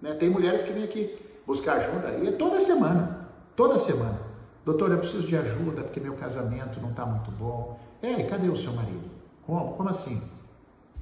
Né? 0.00 0.14
Tem 0.14 0.28
mulheres 0.28 0.62
que 0.62 0.72
vêm 0.72 0.84
aqui 0.84 1.18
buscar 1.46 1.78
ajuda 1.78 2.10
e 2.18 2.28
é 2.28 2.32
toda 2.32 2.60
semana, 2.60 3.28
toda 3.54 3.78
semana. 3.78 4.18
Doutor, 4.64 4.90
eu 4.90 4.98
preciso 4.98 5.26
de 5.26 5.36
ajuda 5.36 5.82
porque 5.82 6.00
meu 6.00 6.14
casamento 6.14 6.80
não 6.80 6.90
está 6.90 7.06
muito 7.06 7.30
bom. 7.30 7.78
É, 8.02 8.12
e 8.20 8.28
cadê 8.28 8.48
o 8.48 8.56
seu 8.56 8.72
marido? 8.72 9.08
Como? 9.46 9.74
Como 9.74 9.88
assim? 9.88 10.20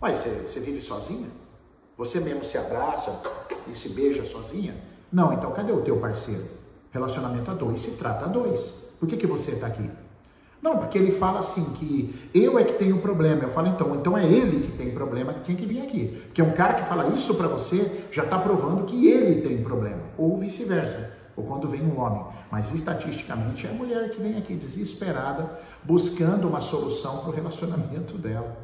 Mas 0.00 0.18
você, 0.18 0.30
você 0.46 0.60
vive 0.60 0.82
sozinha? 0.82 1.28
Você 1.96 2.20
mesmo 2.20 2.44
se 2.44 2.58
abraça 2.58 3.22
e 3.66 3.74
se 3.74 3.88
beija 3.88 4.24
sozinha? 4.26 4.76
Não, 5.10 5.32
então 5.32 5.50
cadê 5.52 5.72
o 5.72 5.82
teu 5.82 5.98
parceiro? 5.98 6.44
Relacionamento 6.92 7.50
a 7.50 7.54
dois 7.54 7.80
se 7.80 7.96
trata 7.96 8.26
a 8.26 8.28
dois. 8.28 8.93
Por 9.04 9.08
que, 9.10 9.18
que 9.18 9.26
você 9.26 9.50
está 9.50 9.66
aqui? 9.66 9.90
Não, 10.62 10.78
porque 10.78 10.96
ele 10.96 11.12
fala 11.12 11.40
assim 11.40 11.74
que 11.74 12.30
eu 12.32 12.58
é 12.58 12.64
que 12.64 12.72
tenho 12.78 13.02
problema. 13.02 13.42
Eu 13.42 13.50
falo, 13.50 13.66
então, 13.66 13.94
então 13.94 14.16
é 14.16 14.24
ele 14.24 14.66
que 14.66 14.78
tem 14.78 14.92
problema 14.92 15.34
que 15.34 15.44
tem 15.44 15.54
que 15.54 15.66
vir 15.66 15.82
aqui. 15.82 16.22
Porque 16.24 16.40
um 16.40 16.52
cara 16.52 16.72
que 16.72 16.88
fala 16.88 17.08
isso 17.08 17.34
para 17.34 17.46
você 17.46 18.06
já 18.10 18.24
está 18.24 18.38
provando 18.38 18.86
que 18.86 19.06
ele 19.06 19.46
tem 19.46 19.62
problema. 19.62 20.00
Ou 20.16 20.38
vice-versa. 20.38 21.18
Ou 21.36 21.44
quando 21.44 21.68
vem 21.68 21.82
um 21.82 22.00
homem. 22.00 22.24
Mas 22.50 22.72
estatisticamente 22.72 23.66
é 23.66 23.70
a 23.70 23.74
mulher 23.74 24.08
que 24.08 24.22
vem 24.22 24.38
aqui 24.38 24.54
desesperada, 24.54 25.60
buscando 25.82 26.48
uma 26.48 26.62
solução 26.62 27.18
para 27.18 27.28
o 27.28 27.34
relacionamento 27.34 28.16
dela. 28.16 28.56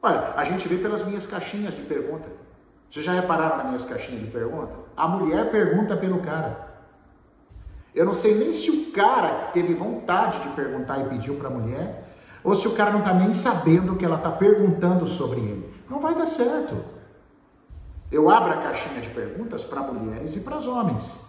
Olha, 0.00 0.32
a 0.34 0.44
gente 0.44 0.66
vê 0.66 0.78
pelas 0.78 1.06
minhas 1.06 1.26
caixinhas 1.26 1.76
de 1.76 1.82
pergunta. 1.82 2.24
Vocês 2.90 3.04
já 3.04 3.12
repararam 3.12 3.58
nas 3.58 3.66
minhas 3.66 3.84
caixinhas 3.84 4.22
de 4.22 4.30
pergunta? 4.30 4.72
A 4.96 5.06
mulher 5.06 5.50
pergunta 5.50 5.94
pelo 5.94 6.20
cara. 6.20 6.72
Eu 7.94 8.04
não 8.04 8.14
sei 8.14 8.34
nem 8.34 8.52
se 8.52 8.70
o 8.70 8.92
cara 8.92 9.50
teve 9.52 9.72
vontade 9.74 10.40
de 10.40 10.48
perguntar 10.48 11.00
e 11.00 11.08
pediu 11.08 11.36
para 11.36 11.48
a 11.48 11.52
mulher, 11.52 12.04
ou 12.42 12.54
se 12.54 12.66
o 12.66 12.74
cara 12.74 12.90
não 12.90 12.98
está 12.98 13.14
nem 13.14 13.32
sabendo 13.32 13.92
o 13.92 13.96
que 13.96 14.04
ela 14.04 14.16
está 14.16 14.30
perguntando 14.30 15.06
sobre 15.06 15.40
ele. 15.40 15.72
Não 15.88 16.00
vai 16.00 16.14
dar 16.14 16.26
certo. 16.26 16.76
Eu 18.10 18.28
abro 18.28 18.52
a 18.52 18.62
caixinha 18.62 19.00
de 19.00 19.08
perguntas 19.10 19.64
para 19.64 19.80
mulheres 19.82 20.36
e 20.36 20.40
para 20.40 20.58
os 20.58 20.66
homens. 20.66 21.20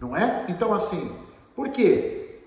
Não 0.00 0.16
é? 0.16 0.44
Então, 0.48 0.74
assim, 0.74 1.10
por 1.56 1.70
quê? 1.70 2.40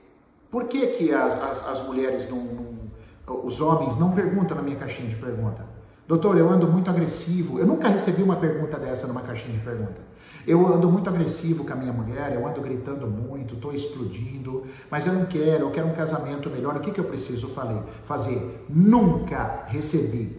Por 0.52 0.66
que, 0.66 0.88
que 0.88 1.14
as, 1.14 1.34
as, 1.42 1.70
as 1.70 1.88
mulheres 1.88 2.30
não, 2.30 2.38
não, 2.40 3.46
os 3.46 3.60
homens 3.60 4.00
não 4.00 4.12
perguntam 4.12 4.56
na 4.56 4.64
minha 4.64 4.78
caixinha 4.78 5.10
de 5.10 5.16
pergunta? 5.16 5.66
Doutor, 6.08 6.38
eu 6.38 6.50
ando 6.50 6.68
muito 6.68 6.90
agressivo. 6.90 7.60
Eu 7.60 7.66
nunca 7.66 7.88
recebi 7.88 8.22
uma 8.22 8.36
pergunta 8.36 8.78
dessa 8.78 9.08
numa 9.08 9.22
caixinha 9.22 9.58
de 9.58 9.64
pergunta. 9.64 10.00
Eu 10.48 10.68
ando 10.68 10.90
muito 10.90 11.10
agressivo 11.10 11.66
com 11.66 11.74
a 11.74 11.76
minha 11.76 11.92
mulher, 11.92 12.34
eu 12.34 12.48
ando 12.48 12.62
gritando 12.62 13.08
muito, 13.08 13.56
estou 13.56 13.74
explodindo, 13.74 14.66
mas 14.92 15.08
eu 15.08 15.14
não 15.14 15.26
quero, 15.26 15.66
eu 15.66 15.72
quero 15.72 15.88
um 15.88 15.94
casamento 15.94 16.50
melhor. 16.50 16.76
O 16.76 16.80
que, 16.80 16.92
que 16.92 17.00
eu 17.00 17.06
preciso 17.06 17.48
fazer? 17.48 18.66
Nunca 18.70 19.64
recebi, 19.68 20.38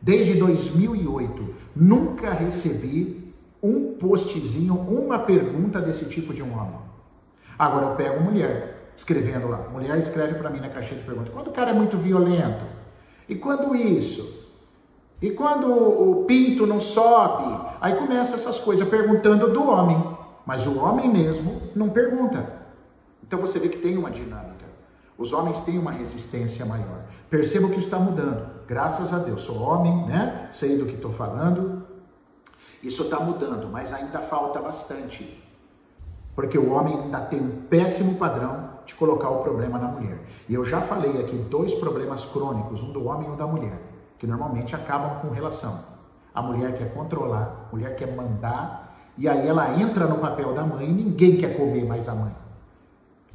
desde 0.00 0.34
2008, 0.34 1.54
nunca 1.74 2.32
recebi 2.32 3.32
um 3.62 3.94
postzinho, 3.94 4.74
uma 4.74 5.20
pergunta 5.20 5.80
desse 5.80 6.04
tipo 6.06 6.34
de 6.34 6.42
um 6.42 6.52
homem. 6.52 6.78
Agora 7.58 7.86
eu 7.86 7.96
pego 7.96 8.22
mulher, 8.22 8.92
escrevendo 8.96 9.48
lá. 9.48 9.68
Mulher 9.72 9.98
escreve 9.98 10.34
para 10.34 10.50
mim 10.50 10.60
na 10.60 10.68
caixinha 10.68 11.00
de 11.00 11.06
perguntas. 11.06 11.32
Quando 11.32 11.48
o 11.48 11.52
cara 11.52 11.70
é 11.70 11.74
muito 11.74 11.96
violento? 11.96 12.64
E 13.28 13.34
quando 13.34 13.74
isso? 13.74 14.35
E 15.20 15.30
quando 15.30 15.72
o 15.72 16.24
pinto 16.24 16.66
não 16.66 16.80
sobe? 16.80 17.58
Aí 17.80 17.96
começa 17.96 18.34
essas 18.34 18.58
coisas 18.58 18.86
perguntando 18.88 19.52
do 19.52 19.66
homem. 19.66 20.16
Mas 20.44 20.66
o 20.66 20.78
homem 20.78 21.08
mesmo 21.10 21.62
não 21.74 21.88
pergunta. 21.88 22.52
Então 23.22 23.40
você 23.40 23.58
vê 23.58 23.68
que 23.68 23.78
tem 23.78 23.96
uma 23.96 24.10
dinâmica. 24.10 24.66
Os 25.18 25.32
homens 25.32 25.60
têm 25.62 25.78
uma 25.78 25.90
resistência 25.90 26.64
maior. 26.64 27.04
Percebo 27.30 27.70
que 27.70 27.80
está 27.80 27.98
mudando. 27.98 28.46
Graças 28.66 29.12
a 29.12 29.18
Deus. 29.18 29.42
Sou 29.42 29.60
homem, 29.62 30.06
né? 30.06 30.50
Sei 30.52 30.76
do 30.76 30.86
que 30.86 30.94
estou 30.94 31.12
falando. 31.12 31.84
Isso 32.82 33.02
está 33.02 33.18
mudando, 33.18 33.68
mas 33.68 33.92
ainda 33.92 34.20
falta 34.20 34.60
bastante. 34.60 35.42
Porque 36.36 36.58
o 36.58 36.70
homem 36.70 37.00
ainda 37.00 37.20
tem 37.22 37.40
um 37.40 37.62
péssimo 37.62 38.16
padrão 38.16 38.76
de 38.84 38.94
colocar 38.94 39.30
o 39.30 39.42
problema 39.42 39.78
na 39.78 39.88
mulher. 39.88 40.20
E 40.48 40.54
eu 40.54 40.64
já 40.64 40.82
falei 40.82 41.18
aqui 41.20 41.36
dois 41.36 41.74
problemas 41.74 42.24
crônicos, 42.26 42.82
um 42.82 42.92
do 42.92 43.06
homem 43.06 43.28
e 43.28 43.30
um 43.32 43.36
da 43.36 43.46
mulher, 43.46 43.80
que 44.18 44.26
normalmente 44.26 44.74
acabam 44.74 45.20
com 45.20 45.30
relação. 45.30 45.80
A 46.34 46.42
mulher 46.42 46.76
quer 46.76 46.92
controlar, 46.92 47.66
a 47.66 47.74
mulher 47.74 47.96
quer 47.96 48.14
mandar, 48.14 48.96
e 49.16 49.28
aí 49.28 49.46
ela 49.46 49.74
entra 49.80 50.06
no 50.06 50.18
papel 50.18 50.54
da 50.54 50.62
mãe 50.62 50.88
e 50.88 50.92
ninguém 50.92 51.36
quer 51.36 51.56
comer 51.56 51.84
mais 51.84 52.08
a 52.08 52.14
mãe. 52.14 52.32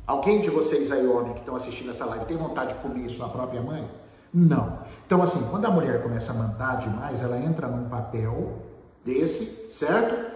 Alguém 0.05 0.41
de 0.41 0.49
vocês 0.49 0.91
aí, 0.91 1.05
homem, 1.07 1.33
que 1.33 1.39
estão 1.39 1.55
assistindo 1.55 1.91
essa 1.91 2.05
live, 2.05 2.25
tem 2.25 2.37
vontade 2.37 2.73
de 2.73 2.79
comer 2.79 3.09
sua 3.09 3.29
própria 3.29 3.61
mãe? 3.61 3.87
Não. 4.33 4.79
Então, 5.05 5.21
assim, 5.21 5.43
quando 5.49 5.65
a 5.65 5.71
mulher 5.71 6.01
começa 6.03 6.31
a 6.31 6.35
mandar 6.35 6.79
demais, 6.79 7.21
ela 7.21 7.37
entra 7.37 7.67
num 7.67 7.89
papel 7.89 8.59
desse, 9.03 9.69
certo? 9.73 10.31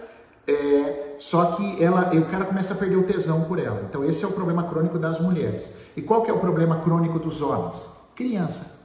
É, 0.46 1.16
só 1.18 1.56
que 1.56 1.82
ela, 1.82 2.14
o 2.14 2.30
cara 2.30 2.44
começa 2.44 2.74
a 2.74 2.76
perder 2.76 2.96
o 2.96 3.04
tesão 3.04 3.44
por 3.44 3.58
ela. 3.58 3.82
Então 3.88 4.04
esse 4.04 4.24
é 4.24 4.28
o 4.28 4.32
problema 4.32 4.64
crônico 4.64 4.98
das 4.98 5.20
mulheres. 5.20 5.68
E 5.96 6.02
qual 6.02 6.22
que 6.22 6.30
é 6.30 6.34
o 6.34 6.38
problema 6.38 6.80
crônico 6.80 7.18
dos 7.18 7.42
homens? 7.42 7.82
Criança, 8.14 8.78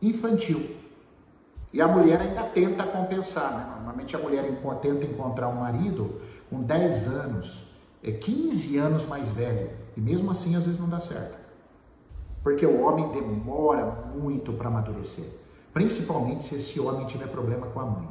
infantil. 0.00 0.77
E 1.72 1.80
a 1.80 1.88
mulher 1.88 2.20
ainda 2.20 2.42
tenta 2.44 2.84
compensar. 2.84 3.52
Né? 3.52 3.66
Normalmente 3.74 4.16
a 4.16 4.18
mulher 4.18 4.44
tenta 4.80 5.04
encontrar 5.04 5.48
um 5.48 5.56
marido 5.56 6.20
com 6.48 6.62
10 6.62 7.08
anos, 7.08 7.64
é 8.02 8.12
15 8.12 8.78
anos 8.78 9.06
mais 9.06 9.28
velho. 9.30 9.70
E 9.96 10.00
mesmo 10.00 10.30
assim 10.30 10.56
às 10.56 10.64
vezes 10.64 10.80
não 10.80 10.88
dá 10.88 11.00
certo. 11.00 11.36
Porque 12.42 12.64
o 12.64 12.80
homem 12.82 13.10
demora 13.10 13.84
muito 14.14 14.52
para 14.52 14.68
amadurecer. 14.68 15.26
Principalmente 15.74 16.44
se 16.44 16.54
esse 16.56 16.80
homem 16.80 17.06
tiver 17.06 17.28
problema 17.28 17.66
com 17.66 17.80
a 17.80 17.84
mãe. 17.84 18.08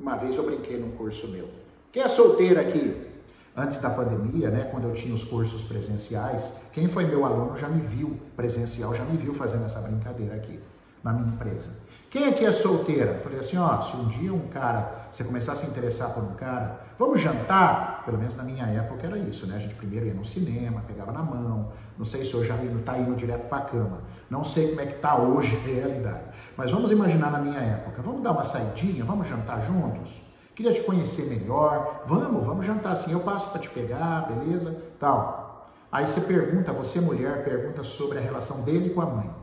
Uma 0.00 0.16
vez 0.16 0.36
eu 0.36 0.44
brinquei 0.44 0.80
num 0.80 0.92
curso 0.92 1.28
meu. 1.28 1.48
Quem 1.92 2.02
é 2.02 2.08
solteiro 2.08 2.60
aqui? 2.60 3.12
Antes 3.54 3.80
da 3.80 3.90
pandemia, 3.90 4.50
né, 4.50 4.64
quando 4.70 4.88
eu 4.88 4.94
tinha 4.94 5.14
os 5.14 5.24
cursos 5.24 5.62
presenciais, 5.62 6.42
quem 6.72 6.88
foi 6.88 7.04
meu 7.04 7.24
aluno 7.26 7.58
já 7.58 7.68
me 7.68 7.82
viu 7.82 8.16
presencial, 8.34 8.94
já 8.94 9.04
me 9.04 9.16
viu 9.18 9.34
fazendo 9.34 9.66
essa 9.66 9.78
brincadeira 9.78 10.34
aqui 10.34 10.58
na 11.04 11.12
minha 11.12 11.28
empresa. 11.28 11.68
Quem 12.12 12.28
aqui 12.28 12.44
é 12.44 12.52
solteira? 12.52 13.20
Falei 13.24 13.38
assim, 13.38 13.56
ó, 13.56 13.80
se 13.80 13.96
um 13.96 14.06
dia 14.08 14.34
um 14.34 14.46
cara, 14.48 15.06
você 15.10 15.24
começar 15.24 15.54
a 15.54 15.56
se 15.56 15.66
interessar 15.66 16.10
por 16.12 16.22
um 16.22 16.34
cara, 16.34 16.78
vamos 16.98 17.22
jantar? 17.22 18.02
Pelo 18.04 18.18
menos 18.18 18.36
na 18.36 18.42
minha 18.42 18.66
época 18.66 19.06
era 19.06 19.16
isso, 19.16 19.46
né? 19.46 19.56
A 19.56 19.58
gente 19.58 19.74
primeiro 19.74 20.04
ia 20.04 20.12
no 20.12 20.22
cinema, 20.22 20.82
pegava 20.86 21.10
na 21.10 21.22
mão, 21.22 21.72
não 21.96 22.04
sei 22.04 22.22
se 22.22 22.36
hoje 22.36 22.48
já 22.48 22.54
está 22.56 22.98
indo 22.98 23.16
direto 23.16 23.48
para 23.48 23.56
a 23.56 23.60
cama, 23.62 24.00
não 24.28 24.44
sei 24.44 24.68
como 24.68 24.82
é 24.82 24.86
que 24.86 24.96
está 24.96 25.16
hoje 25.16 25.56
a 25.56 25.66
realidade. 25.66 26.24
Mas 26.54 26.70
vamos 26.70 26.92
imaginar 26.92 27.30
na 27.30 27.38
minha 27.38 27.58
época, 27.58 28.02
vamos 28.02 28.22
dar 28.22 28.32
uma 28.32 28.44
saidinha, 28.44 29.06
vamos 29.06 29.26
jantar 29.26 29.62
juntos? 29.62 30.22
Queria 30.54 30.74
te 30.74 30.82
conhecer 30.82 31.30
melhor. 31.30 32.04
Vamos, 32.06 32.44
vamos 32.44 32.66
jantar 32.66 32.92
assim. 32.92 33.10
Eu 33.10 33.20
passo 33.20 33.48
para 33.48 33.60
te 33.60 33.70
pegar, 33.70 34.28
beleza? 34.28 34.76
Tal. 35.00 35.70
Aí 35.90 36.06
você 36.06 36.20
pergunta, 36.20 36.74
você 36.74 37.00
mulher, 37.00 37.42
pergunta 37.42 37.82
sobre 37.82 38.18
a 38.18 38.20
relação 38.20 38.60
dele 38.60 38.90
com 38.90 39.00
a 39.00 39.06
mãe. 39.06 39.41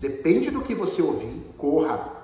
Depende 0.00 0.50
do 0.50 0.62
que 0.62 0.74
você 0.74 1.02
ouvir, 1.02 1.52
corra. 1.56 2.20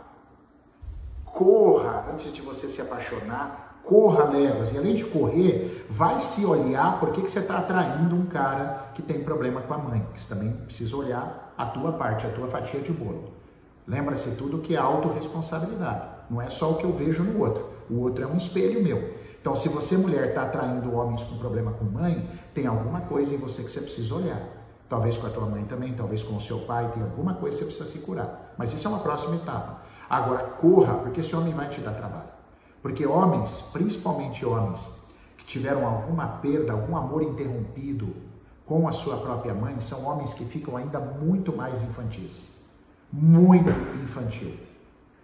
Corra 1.25 2.07
antes 2.13 2.33
de 2.33 2.41
você 2.41 2.67
se 2.67 2.81
apaixonar. 2.81 3.81
Corra 3.85 4.25
léguas. 4.25 4.73
E 4.73 4.79
além 4.79 4.95
de 4.95 5.05
correr, 5.05 5.87
vai 5.89 6.19
se 6.19 6.45
olhar 6.45 6.99
por 6.99 7.13
que, 7.13 7.23
que 7.23 7.31
você 7.31 7.39
está 7.39 7.59
atraindo 7.59 8.17
um 8.17 8.27
cara 8.27 8.91
que 8.95 9.03
tem 9.03 9.23
problema 9.23 9.61
com 9.63 9.75
a 9.75 9.79
mãe. 9.79 10.05
Você 10.17 10.33
também 10.35 10.53
precisa 10.53 10.97
olhar 10.97 11.55
a 11.57 11.67
tua 11.67 11.93
parte, 11.93 12.27
a 12.27 12.31
tua 12.31 12.49
fatia 12.49 12.81
de 12.81 12.93
bolo. 12.93 13.33
Lembra-se 13.87 14.35
tudo 14.37 14.59
que 14.59 14.75
é 14.75 14.79
autorresponsabilidade. 14.79 16.09
Não 16.29 16.43
é 16.43 16.51
só 16.51 16.73
o 16.73 16.77
que 16.77 16.85
eu 16.85 16.93
vejo 16.93 17.23
no 17.23 17.41
outro. 17.41 17.71
O 17.89 18.01
outro 18.01 18.25
é 18.25 18.27
um 18.27 18.37
espelho 18.37 18.83
meu. 18.83 19.15
Então, 19.41 19.55
se 19.55 19.69
você, 19.69 19.97
mulher, 19.97 20.31
está 20.31 20.43
atraindo 20.43 20.93
homens 20.93 21.23
com 21.23 21.39
problema 21.39 21.71
com 21.73 21.85
mãe, 21.85 22.29
tem 22.53 22.67
alguma 22.67 23.03
coisa 23.03 23.33
em 23.33 23.37
você 23.37 23.63
que 23.63 23.71
você 23.71 23.81
precisa 23.81 24.15
olhar. 24.17 24.43
Talvez 24.89 25.17
com 25.17 25.27
a 25.27 25.31
tua 25.31 25.47
mãe 25.47 25.65
também, 25.65 25.95
talvez 25.95 26.23
com 26.23 26.37
o 26.37 26.41
seu 26.41 26.61
pai, 26.61 26.91
tem 26.93 27.03
alguma 27.03 27.35
coisa 27.35 27.57
que 27.57 27.65
você 27.65 27.67
precisa 27.67 27.91
se 27.91 28.05
curar. 28.05 28.55
Mas 28.57 28.73
isso 28.73 28.87
é 28.87 28.91
uma 28.91 29.01
próxima 29.01 29.35
etapa. 29.35 29.83
Agora, 30.09 30.45
corra, 30.45 30.95
porque 30.95 31.21
esse 31.21 31.35
homem 31.35 31.53
vai 31.53 31.69
te 31.69 31.81
dar 31.81 31.93
trabalho. 31.93 32.29
Porque 32.81 33.05
homens, 33.05 33.63
principalmente 33.73 34.47
homens, 34.47 34.87
que 35.37 35.45
tiveram 35.45 35.85
alguma 35.85 36.27
perda, 36.27 36.73
algum 36.73 36.97
amor 36.97 37.23
interrompido 37.23 38.15
com 38.65 38.87
a 38.87 38.93
sua 38.93 39.17
própria 39.17 39.55
mãe, 39.55 39.81
são 39.81 40.05
homens 40.05 40.33
que 40.35 40.45
ficam 40.45 40.77
ainda 40.77 41.01
muito 41.01 41.57
mais 41.57 41.83
infantis. 41.83 42.57
Muito 43.13 43.71
infantil. 44.05 44.55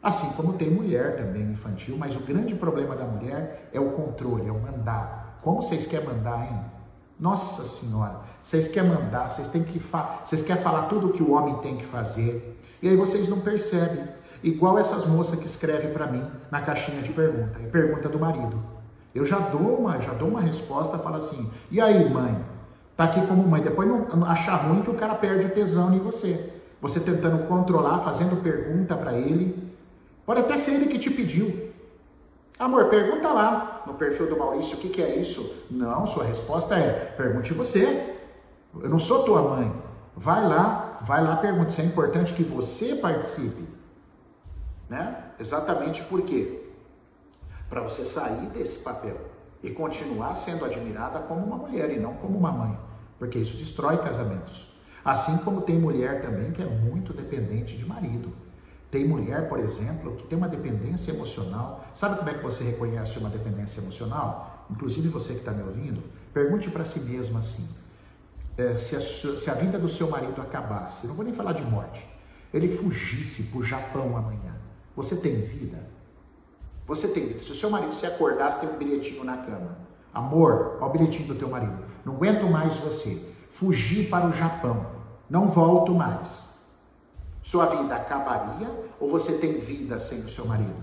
Assim 0.03 0.33
como 0.33 0.55
tem 0.55 0.69
mulher 0.69 1.17
também 1.17 1.53
infantil, 1.53 1.97
mas 1.97 2.17
o 2.17 2.21
grande 2.21 2.57
problema 2.57 2.97
da 2.97 3.05
mulher 3.05 3.71
é 3.73 3.79
o 3.79 3.93
controle, 3.93 4.49
é 4.49 4.53
o 4.53 4.61
mandar. 4.61 5.39
Como 5.43 5.63
vocês 5.63 5.87
querem 5.87 6.07
mandar, 6.07 6.45
hein? 6.45 6.61
Nossa 7.21 7.63
Senhora, 7.63 8.21
vocês 8.43 8.69
querem 8.69 8.91
mandar, 8.91 9.31
vocês 9.31 9.49
têm 9.49 9.63
que 9.63 9.81
vocês 10.25 10.43
querem 10.43 10.63
falar 10.63 10.83
tudo 10.83 11.09
o 11.09 11.13
que 11.13 11.23
o 11.23 11.33
homem 11.33 11.55
tem 11.57 11.77
que 11.77 11.87
fazer. 11.87 12.59
E 12.83 12.89
aí 12.89 12.97
vocês 12.97 13.29
não 13.29 13.41
percebem. 13.41 14.05
Igual 14.43 14.79
essas 14.79 15.07
moças 15.07 15.39
que 15.39 15.47
escrevem 15.47 15.93
para 15.93 16.07
mim 16.07 16.25
na 16.51 16.61
caixinha 16.61 17.01
de 17.01 17.13
pergunta, 17.13 17.61
e 17.61 17.67
pergunta 17.69 18.09
do 18.09 18.19
marido. 18.19 18.61
Eu 19.15 19.25
já 19.25 19.39
dou 19.39 19.79
uma, 19.79 20.01
já 20.01 20.13
dou 20.13 20.29
uma 20.29 20.41
resposta, 20.41 20.99
fala 20.99 21.19
assim: 21.19 21.51
"E 21.71 21.81
aí, 21.81 22.09
mãe? 22.11 22.37
Tá 22.97 23.05
aqui 23.05 23.25
como 23.27 23.47
mãe, 23.47 23.63
depois 23.63 23.89
não 23.89 24.25
achar 24.27 24.57
ruim 24.57 24.83
que 24.83 24.91
o 24.91 24.95
cara 24.95 25.15
perde 25.15 25.47
o 25.47 25.51
tesão 25.51 25.95
em 25.95 25.99
você. 25.99 26.53
Você 26.81 26.99
tentando 26.99 27.47
controlar, 27.47 28.01
fazendo 28.01 28.43
pergunta 28.43 28.97
para 28.97 29.15
ele, 29.15 29.73
Pode 30.25 30.41
até 30.41 30.57
ser 30.57 30.75
ele 30.75 30.87
que 30.87 30.99
te 30.99 31.11
pediu. 31.11 31.71
Amor, 32.59 32.87
pergunta 32.87 33.29
lá 33.29 33.83
no 33.87 33.95
perfil 33.95 34.29
do 34.29 34.37
Maurício 34.37 34.77
o 34.77 34.81
que, 34.81 34.89
que 34.89 35.03
é 35.03 35.17
isso. 35.17 35.67
Não, 35.71 36.07
sua 36.07 36.25
resposta 36.25 36.77
é: 36.77 37.13
pergunte 37.17 37.53
você. 37.53 38.12
Eu 38.81 38.89
não 38.89 38.99
sou 38.99 39.25
tua 39.25 39.43
mãe. 39.43 39.73
Vai 40.17 40.47
lá, 40.47 40.99
vai 41.03 41.23
lá, 41.23 41.37
pergunte. 41.37 41.71
Isso 41.71 41.81
é 41.81 41.85
importante 41.85 42.33
que 42.35 42.43
você 42.43 42.95
participe. 42.95 43.69
Né? 44.89 45.25
Exatamente 45.39 46.03
por 46.05 46.23
quê? 46.23 46.63
Para 47.69 47.81
você 47.81 48.05
sair 48.05 48.47
desse 48.51 48.79
papel 48.79 49.19
e 49.63 49.71
continuar 49.71 50.35
sendo 50.35 50.65
admirada 50.65 51.21
como 51.21 51.45
uma 51.45 51.57
mulher 51.57 51.91
e 51.91 51.99
não 51.99 52.15
como 52.15 52.39
uma 52.39 52.53
mãe. 52.53 52.79
Porque 53.19 53.39
isso 53.39 53.57
destrói 53.57 53.99
casamentos. 53.99 54.71
Assim 55.05 55.39
como 55.39 55.63
tem 55.63 55.79
mulher 55.79 56.23
também 56.23 56.53
que 56.53 56.63
é 56.63 56.67
muito 56.67 57.13
dependente 57.13 57.77
de 57.77 57.85
marido. 57.85 58.33
Tem 58.91 59.09
mulher, 59.09 59.49
por 59.49 59.59
exemplo, 59.59 60.17
que 60.17 60.27
tem 60.27 60.37
uma 60.37 60.49
dependência 60.49 61.13
emocional. 61.13 61.85
Sabe 61.95 62.19
como 62.19 62.29
é 62.29 62.35
que 62.35 62.43
você 62.43 62.63
reconhece 62.63 63.19
uma 63.19 63.31
dependência 63.31 63.81
emocional? 63.81 64.67
Inclusive 64.71 65.09
você 65.09 65.33
que 65.33 65.39
está 65.39 65.51
me 65.51 65.63
ouvindo, 65.63 66.03
pergunte 66.35 66.71
para 66.71 66.85
si 66.85 67.01
mesma 67.01 67.41
assim: 67.41 67.67
é, 68.57 68.77
se, 68.79 68.97
a, 68.97 69.01
se 69.01 69.51
a 69.51 69.55
vida 69.55 69.79
do 69.79 69.89
seu 69.89 70.09
marido 70.11 70.41
acabasse, 70.41 71.07
não 71.07 71.15
vou 71.15 71.25
nem 71.25 71.35
falar 71.35 71.53
de 71.53 71.63
morte, 71.63 72.07
ele 72.53 72.77
fugisse 72.77 73.45
para 73.45 73.59
o 73.61 73.65
Japão 73.65 74.17
amanhã, 74.17 74.55
você 74.95 75.17
tem 75.17 75.41
vida? 75.41 75.79
Você 76.87 77.09
tem 77.09 77.27
vida. 77.27 77.41
Se 77.41 77.53
o 77.53 77.55
seu 77.55 77.71
marido 77.71 77.95
se 77.95 78.05
acordasse, 78.05 78.61
tem 78.61 78.69
um 78.69 78.77
bilhetinho 78.77 79.25
na 79.25 79.39
cama. 79.39 79.79
Amor, 80.13 80.77
olha 80.79 80.87
o 80.87 80.91
bilhetinho 80.91 81.29
do 81.29 81.35
teu 81.35 81.49
marido. 81.49 81.79
não 82.05 82.15
aguento 82.15 82.45
mais 82.51 82.77
você. 82.77 83.31
Fugi 83.51 84.07
para 84.07 84.29
o 84.29 84.33
Japão, 84.33 84.87
não 85.29 85.49
volto 85.49 85.95
mais. 85.95 86.53
Sua 87.43 87.67
vida 87.67 87.95
acabaria 87.95 88.69
ou 89.01 89.11
você 89.11 89.39
tem 89.39 89.61
vida 89.61 89.99
sem 89.99 90.21
o 90.21 90.29
seu 90.29 90.47
marido? 90.47 90.83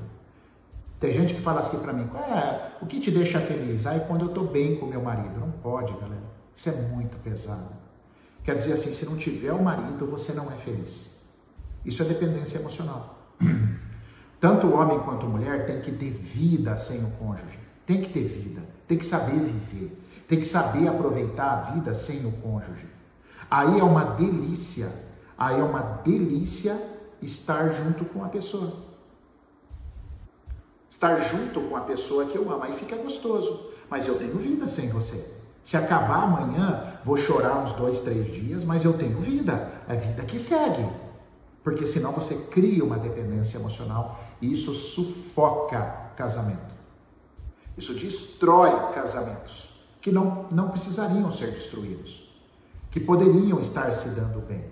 Tem 0.99 1.13
gente 1.13 1.33
que 1.33 1.41
fala 1.41 1.61
assim 1.61 1.79
para 1.79 1.93
mim, 1.93 2.09
é, 2.17 2.71
o 2.81 2.85
que 2.85 2.99
te 2.99 3.09
deixa 3.09 3.39
feliz? 3.39 3.85
Aí 3.87 4.01
quando 4.01 4.25
eu 4.25 4.27
estou 4.27 4.47
bem 4.47 4.77
com 4.77 4.85
meu 4.85 5.01
marido. 5.01 5.39
Não 5.39 5.51
pode, 5.51 5.93
galera. 5.93 6.18
Isso 6.59 6.67
é 6.67 6.73
muito 6.73 7.17
pesado. 7.23 7.69
Quer 8.43 8.57
dizer 8.57 8.73
assim, 8.73 8.93
se 8.93 9.05
não 9.05 9.15
tiver 9.15 9.53
o 9.53 9.63
marido, 9.63 10.05
você 10.05 10.33
não 10.33 10.51
é 10.51 10.57
feliz. 10.57 11.17
Isso 11.85 12.03
é 12.03 12.05
dependência 12.05 12.57
emocional. 12.57 13.29
Tanto 14.41 14.67
o 14.67 14.73
homem 14.73 14.99
quanto 14.99 15.25
a 15.25 15.29
mulher 15.29 15.65
tem 15.65 15.79
que 15.79 15.93
ter 15.93 16.11
vida 16.11 16.75
sem 16.75 17.01
o 17.01 17.11
cônjuge. 17.11 17.57
Tem 17.85 18.01
que 18.01 18.11
ter 18.11 18.25
vida. 18.25 18.61
Tem 18.89 18.97
que 18.97 19.05
saber 19.05 19.39
viver. 19.39 19.97
Tem 20.27 20.37
que 20.37 20.45
saber 20.45 20.89
aproveitar 20.89 21.49
a 21.49 21.71
vida 21.71 21.95
sem 21.95 22.25
o 22.25 22.31
cônjuge. 22.33 22.89
Aí 23.49 23.79
é 23.79 23.83
uma 23.83 24.03
delícia. 24.03 24.91
Aí 25.37 25.57
é 25.61 25.63
uma 25.63 26.01
delícia 26.03 26.77
estar 27.21 27.69
junto 27.69 28.03
com 28.03 28.21
a 28.25 28.27
pessoa 28.27 28.89
estar 30.89 31.15
junto 31.29 31.61
com 31.61 31.77
a 31.77 31.81
pessoa 31.81 32.25
que 32.25 32.37
eu 32.37 32.51
amo. 32.51 32.63
Aí 32.63 32.73
fica 32.77 32.97
gostoso. 32.97 33.71
Mas 33.89 34.05
eu 34.05 34.17
tenho 34.17 34.35
vida 34.37 34.67
sem 34.67 34.89
você. 34.89 35.38
Se 35.69 35.77
acabar 35.77 36.23
amanhã, 36.23 36.95
vou 37.05 37.15
chorar 37.15 37.59
uns 37.59 37.73
dois, 37.73 37.99
três 37.99 38.25
dias, 38.33 38.65
mas 38.65 38.83
eu 38.83 38.93
tenho 38.93 39.19
vida. 39.19 39.71
É 39.87 39.95
vida 39.95 40.23
que 40.23 40.39
segue. 40.39 40.83
Porque 41.63 41.85
senão 41.85 42.11
você 42.11 42.33
cria 42.49 42.83
uma 42.83 42.97
dependência 42.97 43.59
emocional 43.59 44.19
e 44.41 44.51
isso 44.51 44.73
sufoca 44.73 46.11
casamento. 46.17 46.73
Isso 47.77 47.93
destrói 47.93 48.71
casamentos 48.95 49.69
que 50.01 50.11
não, 50.11 50.47
não 50.49 50.69
precisariam 50.69 51.31
ser 51.31 51.51
destruídos, 51.51 52.27
que 52.89 52.99
poderiam 52.99 53.59
estar 53.59 53.93
se 53.93 54.09
dando 54.09 54.43
bem. 54.47 54.65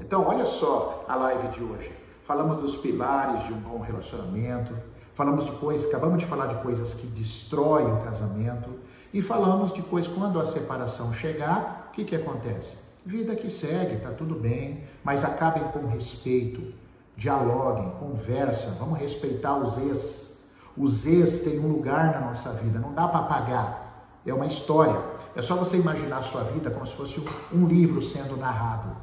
Então, 0.00 0.26
olha 0.26 0.46
só 0.46 1.04
a 1.06 1.14
live 1.14 1.48
de 1.48 1.62
hoje. 1.62 1.92
Falamos 2.26 2.62
dos 2.62 2.76
pilares 2.78 3.44
de 3.44 3.52
um 3.52 3.58
bom 3.58 3.80
relacionamento, 3.80 4.72
Falamos 5.16 5.46
de 5.46 5.52
coisas, 5.52 5.88
acabamos 5.88 6.18
de 6.18 6.26
falar 6.26 6.46
de 6.46 6.62
coisas 6.62 6.92
que 6.92 7.06
destroem 7.06 7.90
o 7.90 8.02
casamento 8.02 8.68
e 9.16 9.22
falamos 9.22 9.72
de 9.72 9.80
coisas 9.80 10.12
quando 10.12 10.38
a 10.38 10.44
separação 10.44 11.10
chegar, 11.14 11.88
o 11.88 11.92
que, 11.92 12.04
que 12.04 12.14
acontece? 12.14 12.76
Vida 13.02 13.34
que 13.34 13.48
segue, 13.48 13.96
tá 13.96 14.10
tudo 14.10 14.34
bem, 14.34 14.82
mas 15.02 15.24
acabem 15.24 15.62
com 15.68 15.86
respeito, 15.86 16.74
dialoguem, 17.16 17.90
conversa, 17.98 18.76
vamos 18.78 18.98
respeitar 18.98 19.56
os 19.56 19.78
ex. 19.78 20.38
Os 20.76 21.06
ex 21.06 21.44
têm 21.44 21.58
um 21.58 21.68
lugar 21.68 22.12
na 22.12 22.26
nossa 22.26 22.52
vida, 22.52 22.78
não 22.78 22.92
dá 22.92 23.08
para 23.08 23.20
apagar. 23.20 24.10
É 24.26 24.34
uma 24.34 24.44
história. 24.44 25.00
É 25.34 25.40
só 25.40 25.54
você 25.54 25.78
imaginar 25.78 26.18
a 26.18 26.22
sua 26.22 26.42
vida 26.44 26.70
como 26.70 26.86
se 26.86 26.92
fosse 26.92 27.24
um 27.50 27.66
livro 27.66 28.02
sendo 28.02 28.36
narrado. 28.36 28.94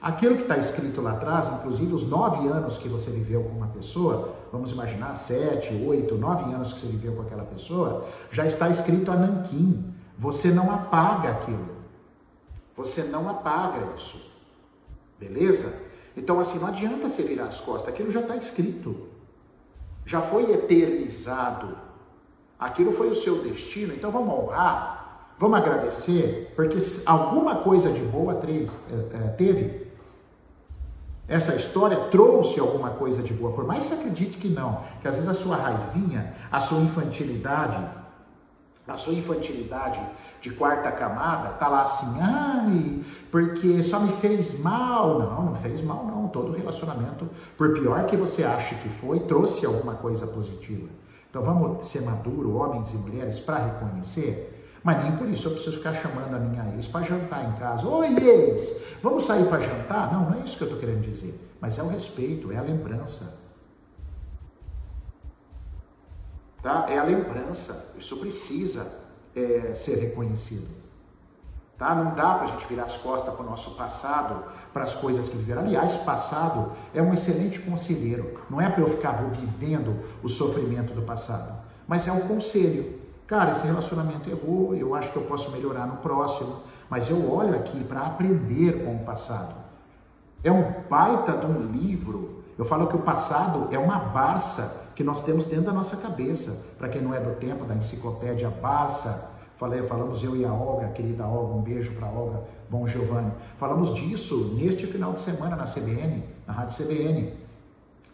Aquilo 0.00 0.36
que 0.36 0.42
está 0.42 0.56
escrito 0.56 1.00
lá 1.00 1.12
atrás, 1.12 1.52
inclusive 1.54 1.92
os 1.92 2.08
nove 2.08 2.46
anos 2.46 2.78
que 2.78 2.88
você 2.88 3.10
viveu 3.10 3.42
com 3.42 3.50
uma 3.50 3.66
pessoa, 3.66 4.36
vamos 4.52 4.70
imaginar 4.70 5.16
sete, 5.16 5.74
oito, 5.84 6.14
nove 6.14 6.44
anos 6.52 6.72
que 6.72 6.80
você 6.80 6.86
viveu 6.86 7.14
com 7.14 7.22
aquela 7.22 7.44
pessoa, 7.44 8.06
já 8.30 8.46
está 8.46 8.68
escrito 8.68 9.10
a 9.10 9.16
nanquim. 9.16 9.92
Você 10.16 10.50
não 10.50 10.72
apaga 10.72 11.30
aquilo. 11.30 11.68
Você 12.76 13.02
não 13.04 13.28
apaga 13.28 13.78
isso. 13.96 14.30
Beleza? 15.18 15.72
Então, 16.16 16.38
assim, 16.38 16.60
não 16.60 16.68
adianta 16.68 17.08
você 17.08 17.22
virar 17.22 17.44
as 17.44 17.60
costas, 17.60 17.88
aquilo 17.92 18.12
já 18.12 18.20
está 18.20 18.36
escrito. 18.36 19.08
Já 20.06 20.20
foi 20.20 20.52
eternizado. 20.52 21.76
Aquilo 22.58 22.92
foi 22.92 23.08
o 23.10 23.14
seu 23.14 23.42
destino, 23.42 23.94
então 23.94 24.10
vamos 24.10 24.34
honrar, 24.34 25.34
vamos 25.38 25.58
agradecer, 25.58 26.52
porque 26.56 26.76
alguma 27.06 27.56
coisa 27.56 27.88
de 27.88 28.00
boa 28.00 28.34
é, 28.34 29.28
teve 29.36 29.87
essa 31.28 31.54
história 31.54 31.96
trouxe 32.10 32.58
alguma 32.58 32.90
coisa 32.90 33.22
de 33.22 33.34
boa, 33.34 33.52
por 33.52 33.66
mais 33.66 33.84
que 33.84 33.90
você 33.90 33.94
acredite 34.00 34.38
que 34.38 34.48
não, 34.48 34.82
que 35.02 35.08
às 35.08 35.16
vezes 35.16 35.28
a 35.28 35.34
sua 35.34 35.56
raivinha, 35.56 36.34
a 36.50 36.58
sua 36.58 36.80
infantilidade, 36.80 37.86
a 38.86 38.96
sua 38.96 39.12
infantilidade 39.12 40.00
de 40.40 40.50
quarta 40.50 40.90
camada 40.90 41.50
tá 41.50 41.68
lá 41.68 41.82
assim, 41.82 42.18
ai, 42.22 43.04
porque 43.30 43.82
só 43.82 44.00
me 44.00 44.12
fez 44.12 44.58
mal. 44.60 45.18
Não, 45.18 45.42
não 45.46 45.56
fez 45.56 45.82
mal 45.82 46.06
não. 46.06 46.28
Todo 46.28 46.52
relacionamento, 46.52 47.28
por 47.56 47.74
pior 47.74 48.06
que 48.06 48.16
você 48.16 48.44
ache 48.44 48.74
que 48.76 48.88
foi, 49.00 49.20
trouxe 49.20 49.66
alguma 49.66 49.94
coisa 49.94 50.26
positiva. 50.26 50.88
Então 51.28 51.42
vamos 51.42 51.86
ser 51.88 52.02
maduro, 52.02 52.56
homens 52.56 52.92
e 52.94 52.96
mulheres, 52.96 53.38
para 53.40 53.58
reconhecer 53.58 54.57
mas 54.82 55.02
nem 55.02 55.16
por 55.16 55.28
isso 55.28 55.48
eu 55.48 55.52
preciso 55.52 55.78
ficar 55.78 55.94
chamando 55.94 56.34
a 56.34 56.38
minha 56.38 56.74
ex 56.74 56.86
para 56.86 57.04
jantar 57.04 57.44
em 57.44 57.52
casa. 57.58 57.86
Oi, 57.86 58.16
ex, 58.16 58.82
vamos 59.02 59.26
sair 59.26 59.46
para 59.46 59.60
jantar? 59.60 60.12
Não, 60.12 60.30
não 60.30 60.40
é 60.40 60.44
isso 60.44 60.56
que 60.56 60.62
eu 60.62 60.68
estou 60.68 60.80
querendo 60.80 61.02
dizer. 61.02 61.38
Mas 61.60 61.78
é 61.78 61.82
o 61.82 61.88
respeito, 61.88 62.52
é 62.52 62.56
a 62.56 62.62
lembrança. 62.62 63.38
Tá? 66.62 66.86
É 66.88 66.98
a 66.98 67.02
lembrança. 67.02 67.94
Isso 67.98 68.16
precisa 68.16 68.86
é, 69.34 69.74
ser 69.74 69.96
reconhecido. 69.96 70.68
Tá? 71.76 71.94
Não 71.94 72.14
dá 72.14 72.34
para 72.34 72.44
a 72.44 72.46
gente 72.48 72.66
virar 72.66 72.84
as 72.84 72.96
costas 72.96 73.32
para 73.32 73.42
o 73.42 73.48
nosso 73.48 73.76
passado, 73.76 74.44
para 74.72 74.84
as 74.84 74.94
coisas 74.94 75.28
que 75.28 75.36
viveram. 75.36 75.62
Aliás, 75.62 75.96
passado 75.98 76.72
é 76.92 77.00
um 77.00 77.14
excelente 77.14 77.60
conselheiro. 77.60 78.40
Não 78.50 78.60
é 78.60 78.68
para 78.68 78.82
eu 78.82 78.88
ficar 78.88 79.12
vivendo 79.12 79.96
o 80.22 80.28
sofrimento 80.28 80.92
do 80.92 81.02
passado, 81.02 81.62
mas 81.86 82.06
é 82.06 82.12
um 82.12 82.26
conselho. 82.26 82.98
Cara, 83.28 83.52
esse 83.52 83.66
relacionamento 83.66 84.30
errou, 84.30 84.74
eu 84.74 84.94
acho 84.94 85.12
que 85.12 85.16
eu 85.16 85.24
posso 85.24 85.50
melhorar 85.50 85.86
no 85.86 85.98
próximo, 85.98 86.62
mas 86.88 87.10
eu 87.10 87.30
olho 87.30 87.54
aqui 87.54 87.84
para 87.84 88.00
aprender 88.00 88.82
com 88.82 88.96
o 88.96 89.04
passado. 89.04 89.54
É 90.42 90.50
um 90.50 90.72
baita 90.88 91.32
de 91.32 91.44
um 91.44 91.70
livro. 91.70 92.42
Eu 92.56 92.64
falo 92.64 92.86
que 92.86 92.96
o 92.96 93.00
passado 93.00 93.68
é 93.70 93.78
uma 93.78 93.98
Barça 93.98 94.86
que 94.96 95.04
nós 95.04 95.22
temos 95.22 95.44
dentro 95.44 95.66
da 95.66 95.72
nossa 95.72 95.98
cabeça. 95.98 96.64
Para 96.78 96.88
quem 96.88 97.02
não 97.02 97.12
é 97.12 97.20
do 97.20 97.38
tempo 97.38 97.66
da 97.66 97.74
enciclopédia 97.74 98.48
Barça, 98.48 99.30
falei, 99.58 99.82
falamos 99.82 100.24
eu 100.24 100.34
e 100.34 100.46
a 100.46 100.52
Olga, 100.52 100.88
querida 100.88 101.26
Olga, 101.26 101.52
um 101.52 101.60
beijo 101.60 101.92
para 101.96 102.06
a 102.06 102.10
Olga, 102.10 102.44
bom 102.70 102.88
Giovanni. 102.88 103.30
Falamos 103.58 103.94
disso 103.94 104.54
neste 104.56 104.86
final 104.86 105.12
de 105.12 105.20
semana 105.20 105.54
na 105.54 105.64
CBN, 105.64 106.24
na 106.46 106.54
Rádio 106.54 106.82
CBN. 106.82 107.47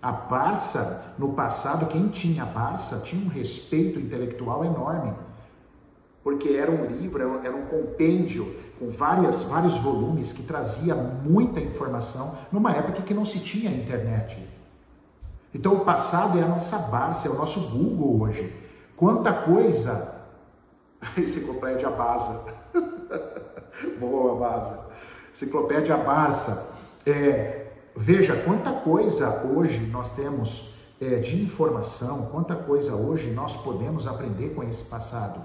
A 0.04 0.12
Barça, 0.12 1.14
no 1.18 1.32
passado, 1.32 1.86
quem 1.86 2.08
tinha 2.08 2.44
Barça 2.44 2.98
tinha 2.98 3.24
um 3.24 3.30
respeito 3.30 3.98
intelectual 3.98 4.62
enorme, 4.62 5.14
porque 6.22 6.50
era 6.50 6.70
um 6.70 6.84
livro, 6.84 7.22
era 7.42 7.56
um 7.56 7.64
compêndio 7.64 8.54
com 8.78 8.90
várias, 8.90 9.44
vários 9.44 9.78
volumes 9.78 10.30
que 10.30 10.42
trazia 10.42 10.94
muita 10.94 11.58
informação 11.58 12.36
numa 12.52 12.72
época 12.72 13.00
que 13.00 13.14
não 13.14 13.24
se 13.24 13.40
tinha 13.40 13.70
internet. 13.70 14.46
Então 15.54 15.72
o 15.72 15.84
passado 15.86 16.38
é 16.38 16.42
a 16.42 16.48
nossa 16.48 16.76
Barça, 16.76 17.26
é 17.26 17.30
o 17.30 17.38
nosso 17.38 17.60
Google 17.70 18.24
hoje. 18.24 18.54
Quanta 18.98 19.32
coisa! 19.32 20.16
Enciclopédia 21.16 21.88
Baza. 21.88 22.44
Boa, 23.98 24.36
Baza. 24.36 24.80
Enciclopédia 25.32 25.96
Barça. 25.96 26.74
É, 27.06 27.63
Veja 27.96 28.34
quanta 28.42 28.72
coisa 28.72 29.44
hoje 29.46 29.78
nós 29.86 30.14
temos 30.16 30.74
é, 31.00 31.16
de 31.20 31.40
informação, 31.40 32.26
quanta 32.26 32.56
coisa 32.56 32.94
hoje 32.94 33.30
nós 33.30 33.56
podemos 33.56 34.06
aprender 34.06 34.50
com 34.54 34.64
esse 34.64 34.82
passado, 34.84 35.40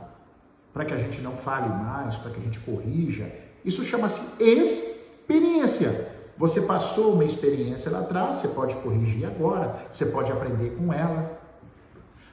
para 0.73 0.83
que 0.83 0.93
a 0.93 0.97
gente 0.97 1.21
não 1.21 1.33
fale 1.37 1.69
mais, 1.69 2.15
para 2.15 2.31
que 2.31 2.39
a 2.39 2.43
gente 2.43 2.59
corrija. 2.61 3.31
Isso 3.63 3.83
chama-se 3.83 4.21
experiência. 4.41 6.11
Você 6.37 6.61
passou 6.61 7.13
uma 7.13 7.25
experiência 7.25 7.91
lá 7.91 7.99
atrás, 7.99 8.37
você 8.37 8.47
pode 8.47 8.73
corrigir 8.77 9.25
agora, 9.25 9.85
você 9.91 10.05
pode 10.05 10.31
aprender 10.31 10.71
com 10.71 10.91
ela. 10.91 11.39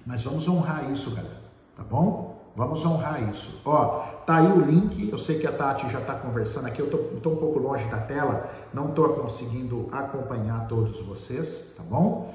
Mas 0.06 0.22
vamos 0.22 0.48
honrar 0.48 0.90
isso, 0.92 1.10
galera, 1.10 1.42
tá 1.76 1.82
bom? 1.82 2.35
Vamos 2.56 2.86
honrar 2.86 3.22
isso. 3.30 3.60
Ó, 3.66 3.98
tá 4.24 4.36
aí 4.36 4.50
o 4.50 4.60
link. 4.60 5.10
Eu 5.10 5.18
sei 5.18 5.38
que 5.38 5.46
a 5.46 5.52
Tati 5.52 5.90
já 5.90 6.00
está 6.00 6.14
conversando 6.14 6.66
aqui. 6.66 6.80
Eu 6.80 6.86
estou 6.86 7.34
um 7.34 7.36
pouco 7.36 7.58
longe 7.58 7.84
da 7.84 7.98
tela, 7.98 8.50
não 8.72 8.88
estou 8.88 9.10
conseguindo 9.10 9.90
acompanhar 9.92 10.66
todos 10.66 10.98
vocês, 11.02 11.74
tá 11.76 11.82
bom? 11.82 12.34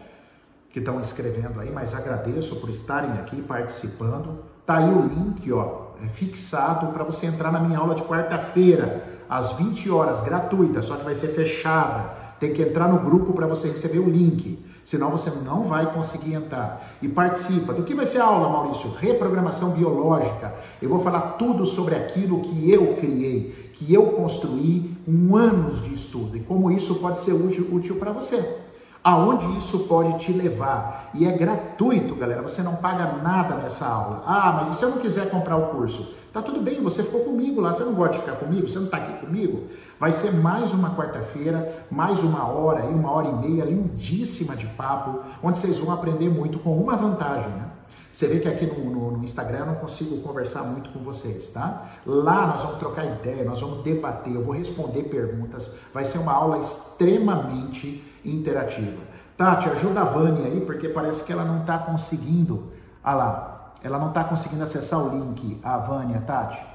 Que 0.70 0.78
estão 0.78 1.02
escrevendo 1.02 1.60
aí, 1.60 1.72
mas 1.72 1.96
agradeço 1.96 2.58
por 2.58 2.70
estarem 2.70 3.14
aqui 3.14 3.42
participando. 3.42 4.44
Tá 4.64 4.78
aí 4.78 4.94
o 4.94 5.02
link, 5.02 5.52
ó, 5.52 5.88
é 6.04 6.08
fixado 6.08 6.94
para 6.94 7.04
você 7.04 7.26
entrar 7.26 7.52
na 7.52 7.60
minha 7.60 7.80
aula 7.80 7.96
de 7.96 8.04
quarta-feira, 8.04 9.04
às 9.28 9.54
20 9.54 9.90
horas, 9.90 10.22
gratuita, 10.22 10.84
só 10.84 10.98
que 10.98 11.04
vai 11.04 11.16
ser 11.16 11.30
fechada. 11.30 12.22
Tem 12.40 12.54
que 12.54 12.62
entrar 12.62 12.88
no 12.88 13.00
grupo 13.00 13.34
para 13.34 13.48
você 13.48 13.70
receber 13.70 14.00
o 14.00 14.10
link 14.10 14.71
senão 14.86 15.12
você 15.12 15.30
não 15.30 15.64
vai 15.64 15.94
conseguir 15.94 16.34
entrar. 16.34 16.96
E 17.02 17.08
participa. 17.08 17.74
Do 17.74 17.84
que 17.84 17.96
vai 17.96 18.06
ser 18.06 18.20
a 18.20 18.26
aula, 18.26 18.50
Maurício? 18.50 18.92
Reprogramação 19.00 19.72
biológica. 19.72 20.54
Eu 20.82 20.90
vou 20.90 21.00
falar 21.00 21.34
tudo 21.38 21.66
sobre 21.66 21.96
aquilo 21.96 22.42
que 22.42 22.70
eu 22.72 22.96
criei, 22.96 23.72
que 23.74 23.94
eu 23.94 24.08
construí 24.08 24.96
com 25.06 25.36
anos 25.36 25.82
de 25.84 25.94
estudo 25.94 26.38
e 26.38 26.42
como 26.42 26.72
isso 26.72 26.96
pode 26.96 27.20
ser 27.20 27.34
útil, 27.34 27.68
útil 27.72 27.96
para 27.96 28.12
você. 28.12 28.60
aonde 29.04 29.58
isso 29.58 29.80
pode 29.88 30.20
te 30.20 30.32
levar. 30.32 31.10
E 31.14 31.26
é 31.26 31.32
gratuito, 31.32 32.16
galera. 32.16 32.42
Você 32.42 32.62
não 32.62 32.76
paga 32.76 33.18
nada 33.22 33.56
nessa 33.56 33.86
aula. 33.86 34.24
Ah, 34.26 34.62
mas 34.62 34.74
e 34.74 34.80
se 34.80 34.84
eu 34.84 34.90
não 34.92 35.00
quiser 35.00 35.30
comprar 35.30 35.58
o 35.58 35.68
curso? 35.68 36.16
Tá 36.32 36.42
tudo 36.42 36.62
bem, 36.62 36.82
você 36.82 37.04
ficou 37.04 37.22
comigo 37.22 37.60
lá. 37.60 37.74
Você 37.74 37.84
não 37.84 37.94
gosta 37.94 38.14
de 38.14 38.20
ficar 38.20 38.38
comigo? 38.38 38.68
Você 38.68 38.78
não 38.78 38.86
está 38.86 38.98
aqui 38.98 39.26
comigo? 39.26 39.64
Vai 40.02 40.14
ser 40.14 40.34
mais 40.34 40.74
uma 40.74 40.96
quarta-feira, 40.96 41.86
mais 41.92 42.24
uma 42.24 42.48
hora 42.48 42.86
e 42.86 42.88
uma 42.92 43.12
hora 43.12 43.28
e 43.28 43.34
meia 43.36 43.66
lindíssima 43.66 44.56
de 44.56 44.66
papo, 44.66 45.20
onde 45.44 45.60
vocês 45.60 45.78
vão 45.78 45.94
aprender 45.94 46.28
muito 46.28 46.58
com 46.58 46.76
uma 46.76 46.98
vantagem, 46.98 47.52
né? 47.52 47.70
Você 48.12 48.26
vê 48.26 48.40
que 48.40 48.48
aqui 48.48 48.66
no, 48.66 48.84
no, 48.84 49.12
no, 49.12 49.24
Instagram 49.24 49.60
eu 49.60 49.66
não 49.68 49.76
consigo 49.76 50.20
conversar 50.24 50.64
muito 50.64 50.90
com 50.90 51.02
vocês, 51.02 51.52
tá? 51.52 51.92
Lá 52.04 52.48
nós 52.48 52.64
vamos 52.64 52.80
trocar 52.80 53.06
ideia, 53.06 53.46
nós 53.46 53.62
vamos 53.62 53.84
debater, 53.84 54.34
eu 54.34 54.44
vou 54.44 54.56
responder 54.56 55.04
perguntas. 55.04 55.78
Vai 55.94 56.04
ser 56.04 56.18
uma 56.18 56.34
aula 56.34 56.58
extremamente 56.58 58.04
interativa. 58.26 59.04
Tati, 59.38 59.70
ajuda 59.70 60.02
a 60.02 60.06
Vânia 60.06 60.48
aí, 60.48 60.62
porque 60.62 60.90
parece 60.90 61.24
que 61.24 61.32
ela 61.32 61.46
não 61.46 61.62
está 61.62 61.78
conseguindo. 61.78 62.72
Ah 63.04 63.14
lá, 63.14 63.74
ela 63.84 64.00
não 64.00 64.08
está 64.08 64.24
conseguindo 64.24 64.64
acessar 64.64 65.00
o 65.00 65.10
link, 65.16 65.60
a 65.62 65.78
Vânia, 65.78 66.22
Tati. 66.22 66.72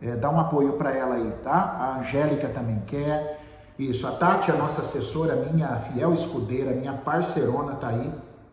É, 0.00 0.14
dá 0.14 0.30
um 0.30 0.38
apoio 0.38 0.74
para 0.74 0.92
ela 0.92 1.16
aí, 1.16 1.32
tá? 1.42 1.52
A 1.52 2.00
Angélica 2.00 2.48
também 2.48 2.80
quer. 2.86 3.40
Isso, 3.78 4.06
a 4.06 4.12
Tati, 4.12 4.50
a 4.50 4.54
nossa 4.54 4.82
assessora, 4.82 5.36
minha 5.52 5.68
fiel 5.76 6.12
escudeira, 6.12 6.72
minha 6.72 6.92
parcerona, 6.92 7.74
tá 7.74 7.88
aí, 7.88 8.12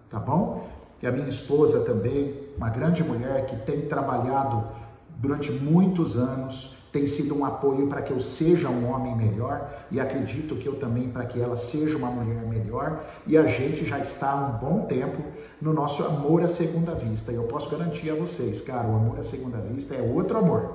tá 0.09 0.19
bom? 0.19 0.67
E 1.01 1.07
a 1.07 1.11
minha 1.11 1.27
esposa 1.27 1.83
também, 1.83 2.35
uma 2.57 2.69
grande 2.69 3.03
mulher 3.03 3.45
que 3.47 3.55
tem 3.57 3.81
trabalhado 3.81 4.63
durante 5.17 5.51
muitos 5.51 6.15
anos 6.15 6.75
tem 6.95 7.07
sido 7.07 7.37
um 7.37 7.43
apoio 7.43 7.87
para 7.87 8.01
que 8.01 8.11
eu 8.11 8.21
seja 8.21 8.69
um 8.69 8.89
homem 8.89 9.13
melhor 9.17 9.69
e 9.91 9.99
acredito 9.99 10.55
que 10.55 10.65
eu 10.65 10.75
também 10.75 11.09
para 11.09 11.25
que 11.25 11.41
ela 11.41 11.57
seja 11.57 11.97
uma 11.97 12.09
mulher 12.09 12.41
melhor 12.47 13.03
e 13.27 13.37
a 13.37 13.45
gente 13.47 13.83
já 13.83 13.99
está 13.99 14.31
há 14.31 14.35
um 14.35 14.51
bom 14.57 14.85
tempo 14.85 15.21
no 15.61 15.73
nosso 15.73 16.05
amor 16.05 16.41
à 16.41 16.47
segunda 16.47 16.95
vista 16.95 17.33
e 17.33 17.35
eu 17.35 17.43
posso 17.43 17.69
garantir 17.69 18.09
a 18.09 18.15
vocês, 18.15 18.61
cara, 18.61 18.87
o 18.87 18.95
amor 18.95 19.19
à 19.19 19.23
segunda 19.23 19.57
vista 19.57 19.93
é 19.93 20.01
outro 20.01 20.37
amor, 20.37 20.74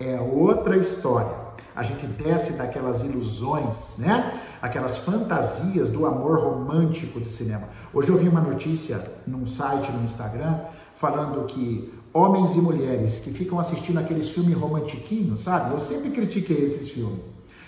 é 0.00 0.18
outra 0.18 0.78
história. 0.78 1.30
A 1.76 1.82
gente 1.82 2.06
desce 2.06 2.54
daquelas 2.54 3.02
ilusões, 3.02 3.76
né? 3.98 4.40
Aquelas 4.60 4.96
fantasias 4.98 5.90
do 5.90 6.06
amor 6.06 6.38
romântico 6.38 7.20
de 7.20 7.28
cinema. 7.28 7.68
Hoje 7.92 8.08
eu 8.08 8.16
vi 8.16 8.26
uma 8.26 8.40
notícia 8.40 8.98
num 9.26 9.46
site 9.46 9.92
no 9.92 10.02
Instagram 10.02 10.58
falando 10.96 11.46
que 11.46 11.92
homens 12.12 12.56
e 12.56 12.60
mulheres 12.60 13.20
que 13.20 13.30
ficam 13.30 13.58
assistindo 13.58 13.98
aqueles 13.98 14.30
filmes 14.30 14.56
romantiquinhos, 14.56 15.42
sabe? 15.42 15.74
Eu 15.74 15.80
sempre 15.80 16.10
critiquei 16.10 16.64
esses 16.64 16.88
filmes. 16.88 17.20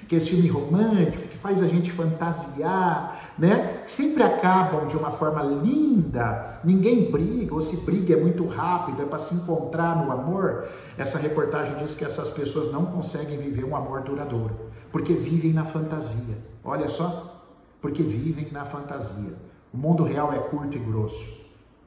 Que 0.09 0.17
esse 0.17 0.31
filme 0.31 0.49
romântico, 0.49 1.29
que 1.29 1.39
faz 1.39 1.63
a 1.63 1.67
gente 1.67 1.93
fantasiar, 1.93 3.22
né? 3.43 3.83
Sempre 3.89 4.23
acabam 4.23 4.87
de 4.87 4.97
uma 4.97 5.11
forma 5.11 5.43
linda. 5.43 6.61
Ninguém 6.63 7.11
briga, 7.11 7.53
ou 7.53 7.61
se 7.61 7.77
briga 7.79 8.15
é 8.15 8.21
muito 8.21 8.47
rápido, 8.47 9.03
é 9.03 9.05
para 9.05 9.19
se 9.19 9.35
encontrar 9.35 9.97
no 9.97 10.13
amor. 10.13 10.69
Essa 10.97 11.19
reportagem 11.19 11.75
diz 11.79 11.93
que 11.93 12.05
essas 12.05 12.31
pessoas 12.31 12.73
não 12.73 12.87
conseguem 12.87 13.39
viver 13.39 13.65
um 13.65 13.75
amor 13.75 14.03
duradouro, 14.03 14.55
porque 14.93 15.13
vivem 15.13 15.53
na 15.53 15.65
fantasia. 15.65 16.39
Olha 16.63 16.89
só, 16.89 17.45
porque 17.81 18.05
vivem 18.05 18.47
na 18.53 18.65
fantasia. 18.65 19.35
O 19.75 19.77
mundo 19.77 20.05
real 20.05 20.33
é 20.33 20.39
curto 20.39 20.77
e 20.77 20.79
grosso. 20.79 21.41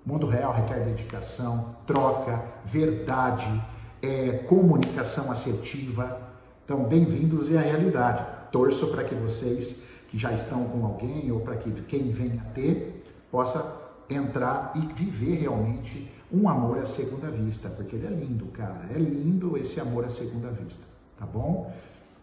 O 0.05 0.11
mundo 0.11 0.27
real 0.27 0.51
requer 0.51 0.83
dedicação, 0.83 1.77
troca, 1.87 2.43
verdade, 2.65 3.63
é, 4.01 4.39
comunicação 4.49 5.31
assertiva. 5.31 6.19
Então, 6.65 6.83
bem-vindos 6.83 7.47
à 7.55 7.61
realidade. 7.61 8.25
Torço 8.51 8.87
para 8.87 9.05
que 9.05 9.15
vocês 9.15 9.85
que 10.15 10.17
já 10.17 10.31
estão 10.31 10.63
com 10.63 10.85
alguém 10.85 11.29
ou 11.29 11.41
para 11.41 11.57
que 11.57 11.69
quem 11.83 12.09
venha 12.13 12.41
ter 12.55 13.03
possa 13.29 13.81
entrar 14.09 14.71
e 14.73 14.79
viver 14.79 15.41
realmente 15.41 16.09
um 16.31 16.47
amor 16.47 16.79
à 16.79 16.85
segunda 16.85 17.29
vista, 17.29 17.67
porque 17.69 17.97
ele 17.97 18.07
é 18.07 18.09
lindo, 18.09 18.45
cara. 18.45 18.85
É 18.95 18.97
lindo 18.97 19.57
esse 19.57 19.77
amor 19.77 20.05
à 20.05 20.09
segunda 20.09 20.49
vista, 20.51 20.85
tá 21.19 21.25
bom? 21.25 21.69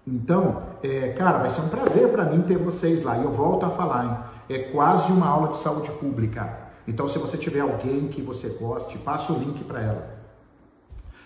Então, 0.06 0.62
é, 0.82 1.10
cara, 1.10 1.38
vai 1.38 1.50
ser 1.50 1.60
um 1.60 1.68
prazer 1.68 2.08
para 2.08 2.24
mim 2.24 2.40
ter 2.42 2.56
vocês 2.56 3.02
lá. 3.02 3.18
E 3.18 3.24
eu 3.24 3.30
volto 3.30 3.66
a 3.66 3.70
falar, 3.70 4.04
hein? 4.06 4.54
é 4.54 4.70
quase 4.70 5.12
uma 5.12 5.28
aula 5.28 5.48
de 5.48 5.58
saúde 5.58 5.90
pública. 5.92 6.70
Então, 6.88 7.06
se 7.08 7.18
você 7.18 7.36
tiver 7.36 7.60
alguém 7.60 8.08
que 8.08 8.22
você 8.22 8.48
goste, 8.58 8.96
passa 8.98 9.34
o 9.34 9.38
link 9.38 9.62
para 9.64 9.82
ela. 9.82 10.18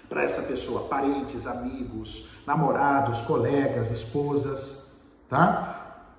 Para 0.08 0.24
essa 0.24 0.42
pessoa, 0.42 0.88
parentes, 0.88 1.46
amigos, 1.46 2.28
namorados, 2.44 3.20
colegas, 3.20 3.90
esposas, 3.92 4.90
tá? 5.28 5.75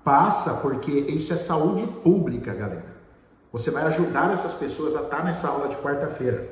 Passa 0.08 0.54
porque 0.54 0.90
isso 0.90 1.34
é 1.34 1.36
saúde 1.36 1.86
pública, 2.02 2.54
galera. 2.54 2.96
Você 3.52 3.70
vai 3.70 3.82
ajudar 3.88 4.32
essas 4.32 4.54
pessoas 4.54 4.96
a 4.96 5.02
estar 5.02 5.22
nessa 5.22 5.48
aula 5.48 5.68
de 5.68 5.76
quarta-feira. 5.76 6.48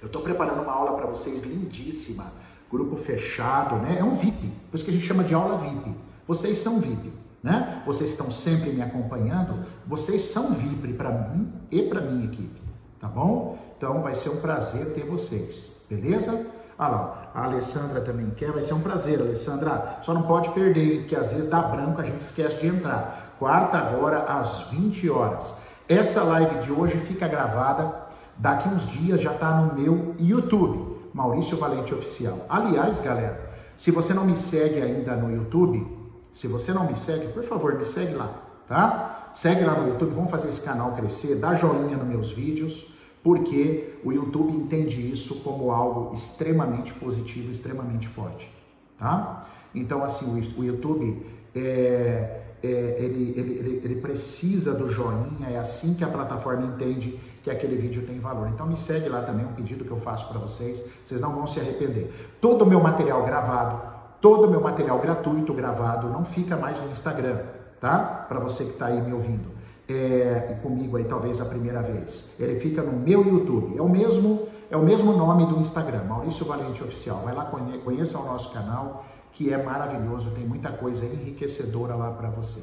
Eu 0.00 0.06
estou 0.06 0.22
preparando 0.22 0.62
uma 0.62 0.72
aula 0.72 0.96
para 0.96 1.04
vocês 1.04 1.42
lindíssima, 1.42 2.32
grupo 2.72 2.96
fechado, 2.96 3.76
né? 3.76 3.98
É 3.98 4.02
um 4.02 4.14
VIP, 4.14 4.50
por 4.70 4.76
isso 4.76 4.84
que 4.86 4.90
a 4.90 4.94
gente 4.94 5.06
chama 5.06 5.24
de 5.24 5.34
aula 5.34 5.58
VIP. 5.58 5.94
Vocês 6.26 6.56
são 6.56 6.80
VIP 6.80 7.12
né? 7.42 7.82
Vocês 7.84 8.10
estão 8.10 8.30
sempre 8.30 8.70
me 8.70 8.80
acompanhando, 8.80 9.66
vocês 9.86 10.22
são 10.22 10.52
VIP 10.52 10.94
para 10.94 11.10
mim 11.10 11.52
e 11.70 11.82
para 11.82 12.00
minha 12.00 12.24
equipe, 12.24 12.62
tá 12.98 13.08
bom? 13.08 13.58
Então 13.76 14.00
vai 14.00 14.14
ser 14.14 14.30
um 14.30 14.40
prazer 14.40 14.94
ter 14.94 15.04
vocês, 15.04 15.84
beleza? 15.88 16.46
Ah 16.78 16.88
lá, 16.88 17.27
a 17.38 17.44
Alessandra 17.44 18.00
também 18.00 18.30
quer, 18.30 18.50
vai 18.50 18.62
ser 18.62 18.74
um 18.74 18.80
prazer, 18.80 19.20
Alessandra. 19.20 20.00
Só 20.02 20.12
não 20.12 20.22
pode 20.22 20.48
perder, 20.50 21.06
que 21.06 21.14
às 21.14 21.30
vezes 21.30 21.48
dá 21.48 21.62
branco, 21.62 22.00
a 22.00 22.04
gente 22.04 22.20
esquece 22.20 22.56
de 22.56 22.66
entrar. 22.66 23.36
Quarta 23.38 23.78
agora 23.78 24.24
às 24.24 24.62
20 24.70 25.08
horas. 25.08 25.54
Essa 25.88 26.24
live 26.24 26.58
de 26.58 26.72
hoje 26.72 26.98
fica 26.98 27.28
gravada, 27.28 27.94
daqui 28.36 28.68
uns 28.68 28.86
dias 28.90 29.20
já 29.20 29.32
está 29.32 29.52
no 29.52 29.80
meu 29.80 30.16
YouTube, 30.18 30.96
Maurício 31.14 31.56
Valente 31.56 31.94
Oficial. 31.94 32.38
Aliás, 32.48 33.00
galera, 33.00 33.48
se 33.76 33.92
você 33.92 34.12
não 34.12 34.24
me 34.24 34.36
segue 34.36 34.82
ainda 34.82 35.14
no 35.14 35.32
YouTube, 35.32 35.86
se 36.34 36.48
você 36.48 36.72
não 36.72 36.86
me 36.86 36.96
segue, 36.96 37.28
por 37.28 37.44
favor, 37.44 37.74
me 37.74 37.84
segue 37.84 38.14
lá, 38.14 38.32
tá? 38.66 39.30
Segue 39.34 39.64
lá 39.64 39.74
no 39.74 39.88
YouTube, 39.88 40.12
vamos 40.12 40.32
fazer 40.32 40.48
esse 40.48 40.60
canal 40.60 40.92
crescer, 40.92 41.36
dá 41.36 41.54
joinha 41.54 41.96
nos 41.96 42.08
meus 42.08 42.32
vídeos, 42.32 42.92
porque 43.22 43.87
o 44.04 44.12
YouTube 44.12 44.52
entende 44.52 45.10
isso 45.12 45.40
como 45.42 45.70
algo 45.70 46.14
extremamente 46.14 46.92
positivo, 46.94 47.50
extremamente 47.50 48.08
forte, 48.08 48.50
tá? 48.98 49.48
Então, 49.74 50.02
assim, 50.02 50.42
o 50.56 50.64
YouTube 50.64 51.24
é, 51.54 52.40
é, 52.62 52.68
ele, 52.98 53.34
ele, 53.36 53.58
ele, 53.58 53.80
ele, 53.84 53.94
precisa 53.96 54.72
do 54.74 54.90
joinha, 54.90 55.48
é 55.50 55.58
assim 55.58 55.94
que 55.94 56.04
a 56.04 56.08
plataforma 56.08 56.64
entende 56.64 57.18
que 57.42 57.50
aquele 57.50 57.76
vídeo 57.76 58.06
tem 58.06 58.18
valor. 58.18 58.48
Então 58.48 58.66
me 58.66 58.76
segue 58.76 59.08
lá 59.08 59.22
também, 59.22 59.46
um 59.46 59.52
pedido 59.52 59.84
que 59.84 59.90
eu 59.90 60.00
faço 60.00 60.28
para 60.28 60.38
vocês, 60.38 60.82
vocês 61.06 61.20
não 61.20 61.34
vão 61.34 61.46
se 61.46 61.60
arrepender. 61.60 62.12
Todo 62.40 62.62
o 62.62 62.66
meu 62.66 62.80
material 62.80 63.24
gravado, 63.24 63.88
Todo 64.20 64.46
o 64.46 64.50
meu 64.50 64.60
material 64.60 64.98
gratuito 64.98 65.54
gravado 65.54 66.08
não 66.08 66.24
fica 66.24 66.56
mais 66.56 66.80
no 66.80 66.90
Instagram, 66.90 67.38
tá? 67.80 68.26
Para 68.28 68.40
você 68.40 68.64
que 68.64 68.70
está 68.70 68.86
aí 68.86 69.00
me 69.00 69.12
ouvindo. 69.12 69.48
É, 69.88 70.58
comigo 70.62 70.98
aí 70.98 71.04
talvez 71.04 71.40
a 71.40 71.46
primeira 71.46 71.80
vez. 71.80 72.34
Ele 72.38 72.60
fica 72.60 72.82
no 72.82 72.92
meu 72.92 73.24
YouTube. 73.24 73.78
É 73.78 73.82
o 73.82 73.88
mesmo, 73.88 74.46
é 74.70 74.76
o 74.76 74.82
mesmo 74.82 75.12
nome 75.12 75.46
do 75.46 75.58
Instagram, 75.58 76.04
Maurício 76.04 76.44
Valente 76.44 76.82
Oficial. 76.82 77.22
Vai 77.24 77.34
lá, 77.34 77.46
conheça 77.84 78.18
o 78.18 78.24
nosso 78.26 78.52
canal, 78.52 79.06
que 79.32 79.52
é 79.52 79.62
maravilhoso, 79.62 80.30
tem 80.32 80.44
muita 80.44 80.70
coisa 80.70 81.06
enriquecedora 81.06 81.94
lá 81.94 82.10
para 82.10 82.28
você. 82.28 82.60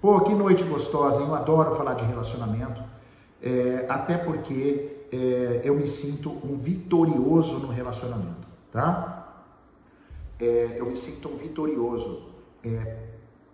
Pô, 0.00 0.20
que 0.20 0.34
noite 0.34 0.62
gostosa, 0.64 1.22
hein? 1.22 1.28
eu 1.28 1.34
adoro 1.34 1.74
falar 1.74 1.94
de 1.94 2.04
relacionamento, 2.04 2.82
é, 3.42 3.86
até 3.88 4.18
porque 4.18 5.06
é, 5.10 5.62
eu 5.64 5.74
me 5.74 5.86
sinto 5.86 6.30
um 6.44 6.58
vitorioso 6.58 7.60
no 7.60 7.68
relacionamento, 7.68 8.46
tá? 8.70 9.16
é, 10.40 10.76
eu 10.78 10.86
me 10.86 10.96
sinto 10.96 11.28
um 11.28 11.36
vitorioso 11.36 12.28
é, 12.64 12.96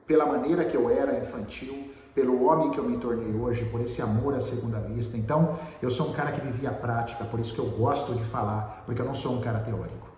pela 0.06 0.26
maneira 0.26 0.64
que 0.64 0.76
eu 0.76 0.90
era 0.90 1.18
infantil, 1.18 1.91
pelo 2.14 2.44
homem 2.44 2.70
que 2.70 2.78
eu 2.78 2.84
me 2.84 2.98
tornei 2.98 3.34
hoje, 3.34 3.64
por 3.66 3.80
esse 3.80 4.02
amor 4.02 4.34
à 4.34 4.40
segunda 4.40 4.78
vista. 4.80 5.16
Então, 5.16 5.58
eu 5.80 5.90
sou 5.90 6.08
um 6.08 6.12
cara 6.12 6.32
que 6.32 6.40
vivia 6.40 6.70
a 6.70 6.74
prática, 6.74 7.24
por 7.24 7.40
isso 7.40 7.54
que 7.54 7.60
eu 7.60 7.70
gosto 7.70 8.14
de 8.14 8.24
falar, 8.24 8.82
porque 8.84 9.00
eu 9.00 9.06
não 9.06 9.14
sou 9.14 9.34
um 9.34 9.40
cara 9.40 9.60
teórico. 9.60 10.10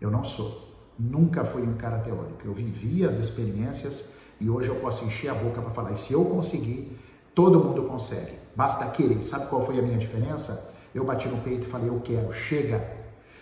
Eu 0.00 0.10
não 0.10 0.24
sou. 0.24 0.68
Nunca 0.98 1.44
fui 1.44 1.62
um 1.62 1.76
cara 1.76 1.98
teórico. 1.98 2.40
Eu 2.44 2.52
vivi 2.52 3.04
as 3.04 3.18
experiências 3.18 4.12
e 4.40 4.50
hoje 4.50 4.68
eu 4.68 4.76
posso 4.76 5.04
encher 5.04 5.28
a 5.28 5.34
boca 5.34 5.60
para 5.60 5.70
falar. 5.70 5.92
E 5.92 5.98
se 5.98 6.12
eu 6.12 6.24
conseguir, 6.24 6.98
todo 7.34 7.60
mundo 7.60 7.84
consegue. 7.84 8.38
Basta 8.54 8.84
querer. 8.88 9.22
Sabe 9.22 9.46
qual 9.48 9.62
foi 9.62 9.78
a 9.78 9.82
minha 9.82 9.98
diferença? 9.98 10.68
Eu 10.94 11.04
bati 11.04 11.28
no 11.28 11.38
peito 11.38 11.66
e 11.66 11.70
falei: 11.70 11.88
Eu 11.88 12.00
quero, 12.00 12.32
chega, 12.32 12.84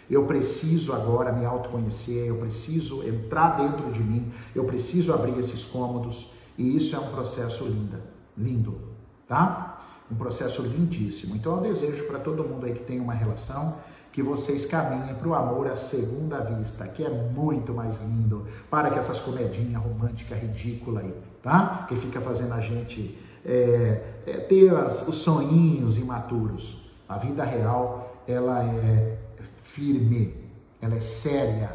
eu 0.09 0.25
preciso 0.25 0.93
agora 0.93 1.33
me 1.33 1.45
autoconhecer, 1.45 2.27
eu 2.27 2.37
preciso 2.37 3.03
entrar 3.03 3.57
dentro 3.57 3.91
de 3.91 4.03
mim, 4.03 4.31
eu 4.55 4.65
preciso 4.65 5.13
abrir 5.13 5.39
esses 5.39 5.65
cômodos, 5.65 6.31
e 6.59 6.77
isso 6.77 6.95
é 6.97 6.99
um 6.99 7.11
processo 7.11 7.65
lindo, 7.65 7.99
lindo, 8.37 8.81
tá? 9.29 9.81
Um 10.11 10.15
processo 10.15 10.63
lindíssimo. 10.63 11.37
Então 11.37 11.57
eu 11.57 11.63
desejo 11.63 12.07
para 12.07 12.19
todo 12.19 12.45
mundo 12.45 12.67
aí 12.67 12.75
que 12.75 12.85
tem 12.85 13.01
uma 13.01 13.15
relação 13.15 13.77
que 14.13 14.23
vocês 14.23 14.65
caminhem 14.65 15.15
para 15.15 15.29
o 15.29 15.35
amor 15.35 15.67
à 15.71 15.77
segunda 15.77 16.39
vista, 16.41 16.89
que 16.89 17.05
é 17.05 17.11
muito 17.11 17.75
mais 17.75 18.01
lindo, 18.01 18.47
para 18.71 18.91
que 18.91 18.99
essas 18.99 19.21
comedinhas 19.21 19.83
românticas 19.83 20.41
ridículas 20.41 21.05
aí, 21.05 21.15
tá? 21.43 21.85
Que 21.87 21.97
fica 21.97 22.21
fazendo 22.21 22.55
a 22.55 22.61
gente 22.61 23.19
é, 23.45 24.15
é, 24.27 24.37
ter 24.39 24.75
as, 24.75 25.07
os 25.07 25.17
sonhinhos 25.17 25.99
imaturos. 25.99 26.91
A 27.07 27.19
vida 27.19 27.45
real, 27.45 28.23
ela 28.27 28.65
é 28.65 29.19
firme, 29.59 30.35
ela 30.81 30.95
é 30.95 31.01
séria 31.01 31.71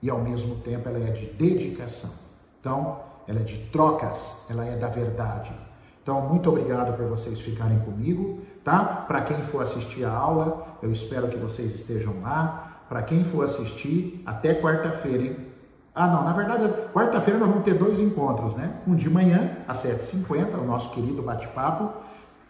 e 0.00 0.08
ao 0.08 0.20
mesmo 0.20 0.56
tempo 0.56 0.88
ela 0.88 0.98
é 0.98 1.12
de 1.12 1.26
dedicação. 1.26 2.10
Então, 2.58 3.00
ela 3.32 3.40
é 3.40 3.44
de 3.44 3.56
trocas, 3.70 4.44
ela 4.48 4.64
é 4.64 4.76
da 4.76 4.88
verdade. 4.88 5.50
Então, 6.02 6.20
muito 6.20 6.48
obrigado 6.50 6.96
por 6.96 7.06
vocês 7.06 7.40
ficarem 7.40 7.78
comigo, 7.80 8.40
tá? 8.62 9.04
Para 9.06 9.22
quem 9.22 9.42
for 9.44 9.62
assistir 9.62 10.04
a 10.04 10.12
aula, 10.12 10.76
eu 10.82 10.92
espero 10.92 11.28
que 11.28 11.36
vocês 11.36 11.74
estejam 11.74 12.20
lá. 12.22 12.84
Para 12.88 13.02
quem 13.02 13.24
for 13.24 13.44
assistir, 13.44 14.22
até 14.26 14.54
quarta-feira, 14.54 15.22
hein? 15.22 15.36
Ah, 15.94 16.06
não, 16.08 16.24
na 16.24 16.32
verdade, 16.32 16.72
quarta-feira 16.92 17.38
nós 17.38 17.48
vamos 17.48 17.64
ter 17.64 17.74
dois 17.74 18.00
encontros, 18.00 18.54
né? 18.54 18.80
Um 18.86 18.94
de 18.94 19.08
manhã, 19.08 19.58
às 19.66 19.82
7h50, 19.82 20.58
o 20.58 20.64
nosso 20.64 20.90
querido 20.90 21.22
bate-papo, 21.22 21.90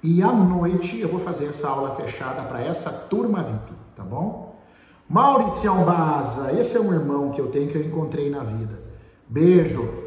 e 0.02 0.22
à 0.22 0.32
noite 0.32 0.98
eu 0.98 1.08
vou 1.08 1.20
fazer 1.20 1.46
essa 1.46 1.68
aula 1.68 1.94
fechada 1.94 2.42
para 2.42 2.60
essa 2.60 2.90
turma 2.90 3.42
VIP, 3.42 3.72
tá 3.94 4.02
bom? 4.02 4.60
Mauricião 5.08 5.84
Baza, 5.84 6.58
esse 6.58 6.76
é 6.76 6.80
um 6.80 6.92
irmão 6.92 7.30
que 7.30 7.40
eu 7.40 7.48
tenho 7.48 7.70
que 7.70 7.76
eu 7.76 7.84
encontrei 7.84 8.30
na 8.30 8.42
vida. 8.42 8.80
Beijo. 9.28 10.01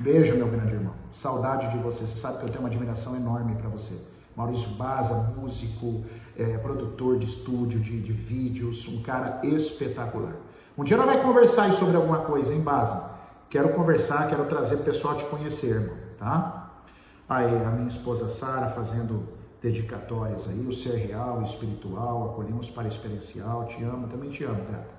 Beijo, 0.00 0.34
meu 0.34 0.48
grande 0.48 0.72
irmão. 0.72 0.94
Saudade 1.14 1.70
de 1.70 1.76
você. 1.76 2.06
Você 2.06 2.18
sabe 2.18 2.38
que 2.38 2.44
eu 2.44 2.48
tenho 2.48 2.60
uma 2.60 2.70
admiração 2.70 3.14
enorme 3.14 3.54
para 3.56 3.68
você. 3.68 4.00
Maurício 4.34 4.70
Baza, 4.70 5.14
músico, 5.36 6.04
é, 6.38 6.56
produtor 6.56 7.18
de 7.18 7.26
estúdio, 7.26 7.78
de, 7.78 8.00
de 8.00 8.10
vídeos, 8.10 8.88
um 8.88 9.02
cara 9.02 9.40
espetacular. 9.44 10.36
Um 10.78 10.84
dia 10.84 10.96
nós 10.96 11.04
vamos 11.04 11.22
conversar 11.22 11.70
sobre 11.74 11.96
alguma 11.96 12.20
coisa, 12.20 12.54
hein, 12.54 12.62
Baza? 12.62 13.10
Quero 13.50 13.74
conversar, 13.74 14.26
quero 14.30 14.46
trazer 14.46 14.76
o 14.76 14.78
pessoal 14.78 15.14
a 15.14 15.18
te 15.18 15.26
conhecer, 15.26 15.74
irmão, 15.74 15.96
tá? 16.18 16.70
Aí, 17.28 17.62
a 17.62 17.70
minha 17.70 17.88
esposa 17.88 18.30
Sara 18.30 18.70
fazendo 18.70 19.28
dedicatórias 19.60 20.48
aí, 20.48 20.66
o 20.66 20.72
ser 20.72 20.94
real, 20.94 21.42
espiritual, 21.42 22.30
acolhemos 22.30 22.70
para 22.70 22.88
experiencial, 22.88 23.66
te 23.66 23.82
amo, 23.84 24.08
também 24.08 24.30
te 24.30 24.44
amo, 24.44 24.64
gata. 24.70 24.94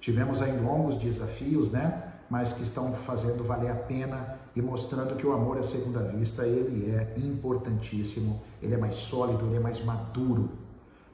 Tivemos 0.00 0.40
aí 0.40 0.58
longos 0.58 0.96
desafios, 0.98 1.70
né? 1.70 2.09
Mas 2.30 2.52
que 2.52 2.62
estão 2.62 2.92
fazendo 3.04 3.44
valer 3.44 3.72
a 3.72 3.74
pena 3.74 4.38
e 4.54 4.62
mostrando 4.62 5.16
que 5.16 5.26
o 5.26 5.32
amor 5.32 5.58
à 5.58 5.62
segunda 5.62 5.98
vista, 6.00 6.46
ele 6.46 6.90
é 6.90 7.18
importantíssimo, 7.18 8.40
ele 8.62 8.74
é 8.74 8.78
mais 8.78 8.96
sólido, 8.96 9.44
ele 9.46 9.56
é 9.56 9.60
mais 9.60 9.84
maduro. 9.84 10.48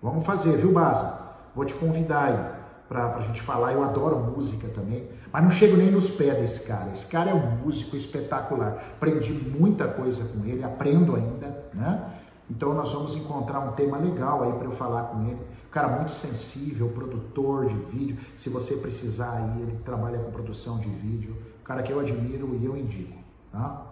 Vamos 0.03 0.27
fazer, 0.27 0.57
viu, 0.59 0.73
Baza? 0.73 1.19
Vou 1.55 1.65
te 1.65 1.75
convidar 1.75 2.25
aí 2.25 2.57
para 2.89 3.17
a 3.17 3.21
gente 3.23 3.41
falar. 3.41 3.73
Eu 3.73 3.83
adoro 3.83 4.19
música 4.19 4.69
também, 4.69 5.09
mas 5.33 5.43
não 5.43 5.51
chego 5.51 5.77
nem 5.77 5.91
nos 5.91 6.11
pés 6.11 6.39
desse 6.39 6.67
cara. 6.67 6.91
Esse 6.93 7.07
cara 7.07 7.31
é 7.31 7.35
um 7.35 7.65
músico 7.65 7.97
espetacular. 7.97 8.85
Aprendi 8.97 9.33
muita 9.33 9.89
coisa 9.89 10.25
com 10.25 10.45
ele, 10.45 10.63
aprendo 10.63 11.17
ainda, 11.17 11.65
né? 11.73 12.13
Então 12.49 12.75
nós 12.75 12.93
vamos 12.93 13.17
encontrar 13.17 13.61
um 13.61 13.73
tema 13.73 13.99
legal 13.99 14.43
aí 14.43 14.53
para 14.53 14.67
eu 14.67 14.73
falar 14.73 15.05
com 15.05 15.23
ele. 15.23 15.41
Cara 15.77 15.89
muito 15.89 16.13
sensível, 16.13 16.89
produtor 16.89 17.67
de 17.67 17.75
vídeo. 17.95 18.17
Se 18.35 18.49
você 18.49 18.79
precisar 18.79 19.33
aí, 19.33 19.61
ele 19.61 19.79
trabalha 19.85 20.19
com 20.19 20.31
produção 20.31 20.79
de 20.79 20.89
vídeo. 20.89 21.37
Cara 21.63 21.83
que 21.83 21.93
eu 21.93 22.01
admiro 22.01 22.59
e 22.59 22.65
eu 22.65 22.75
indico, 22.75 23.19
tá? 23.53 23.85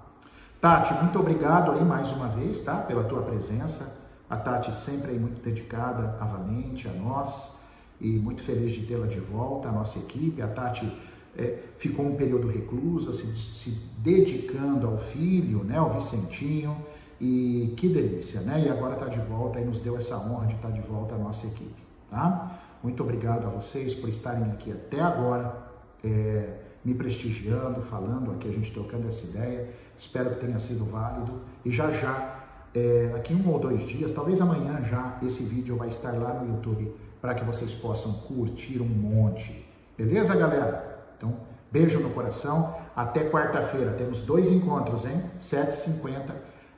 Tati, 0.63 0.95
muito 0.95 1.19
obrigado 1.19 1.73
aí 1.73 1.85
mais 1.85 2.11
uma 2.11 2.29
vez, 2.29 2.63
tá? 2.63 2.77
Pela 2.77 3.05
tua 3.05 3.21
presença. 3.21 4.01
A 4.31 4.37
Tati 4.39 4.75
sempre 4.75 5.11
aí 5.11 5.19
muito 5.19 5.43
dedicada 5.43 6.17
a 6.19 6.25
Valente, 6.25 6.89
a 6.89 6.93
nós 6.95 7.61
e 8.01 8.13
muito 8.13 8.43
feliz 8.43 8.75
de 8.75 8.87
tê-la 8.87 9.07
de 9.07 9.21
volta, 9.21 9.69
a 9.69 9.73
nossa 9.73 9.99
equipe. 9.99 10.41
A 10.41 10.49
Tati 10.49 10.91
é, 11.37 11.65
ficou 11.77 12.07
um 12.07 12.17
período 12.17 12.49
reclusa, 12.49 13.13
se, 13.13 13.27
se, 13.37 13.71
dedicando 13.99 14.87
ao 14.87 14.97
filho, 14.97 15.63
né, 15.63 15.77
ao 15.77 15.93
Vicentinho, 15.93 16.79
e 17.21 17.75
que 17.77 17.89
delícia, 17.89 18.41
né? 18.41 18.65
E 18.67 18.69
agora 18.69 18.95
está 18.95 19.07
de 19.07 19.21
volta 19.21 19.61
e 19.61 19.65
nos 19.65 19.79
deu 19.81 19.97
essa 19.97 20.17
honra 20.17 20.47
de 20.47 20.55
estar 20.55 20.69
tá 20.69 20.75
de 20.75 20.81
volta 20.81 21.15
a 21.15 21.19
nossa 21.19 21.47
equipe, 21.47 21.83
tá? 22.11 22.61
Muito 22.83 23.03
obrigado 23.03 23.47
a 23.47 23.51
vocês 23.51 23.95
por 23.95 24.09
estarem 24.09 24.45
aqui 24.53 24.73
até 24.73 25.01
agora, 25.01 25.57
é, 26.03 26.59
me 26.85 26.95
prestigiando, 26.95 27.81
falando 27.83 28.33
aqui, 28.33 28.49
a 28.49 28.53
gente 28.53 28.73
trocando 28.73 29.09
essa 29.09 29.27
ideia. 29.27 29.71
Espero 29.97 30.31
que 30.31 30.47
tenha 30.47 30.59
sido 30.59 30.85
válido 30.85 31.41
e 31.65 31.71
já 31.71 31.91
já, 31.91 32.45
é, 32.75 33.09
daqui 33.13 33.33
um 33.33 33.49
ou 33.51 33.59
dois 33.59 33.83
dias, 33.87 34.13
talvez 34.13 34.41
amanhã 34.41 34.83
já, 34.83 35.19
esse 35.23 35.43
vídeo 35.45 35.77
vai 35.77 35.89
estar 35.89 36.13
lá 36.13 36.35
no 36.35 36.55
YouTube 36.55 36.95
para 37.23 37.35
que 37.35 37.45
vocês 37.45 37.73
possam 37.73 38.13
curtir 38.13 38.83
um 38.83 38.87
monte. 38.87 39.65
Beleza, 39.97 40.35
galera? 40.35 41.07
Então, 41.17 41.35
beijo 41.73 42.01
no 42.01 42.11
coração. 42.11 42.75
Até 42.95 43.31
quarta-feira. 43.31 43.93
Temos 43.93 44.21
dois 44.27 44.51
encontros, 44.51 45.07
hein? 45.07 45.23
7h50 45.41 46.33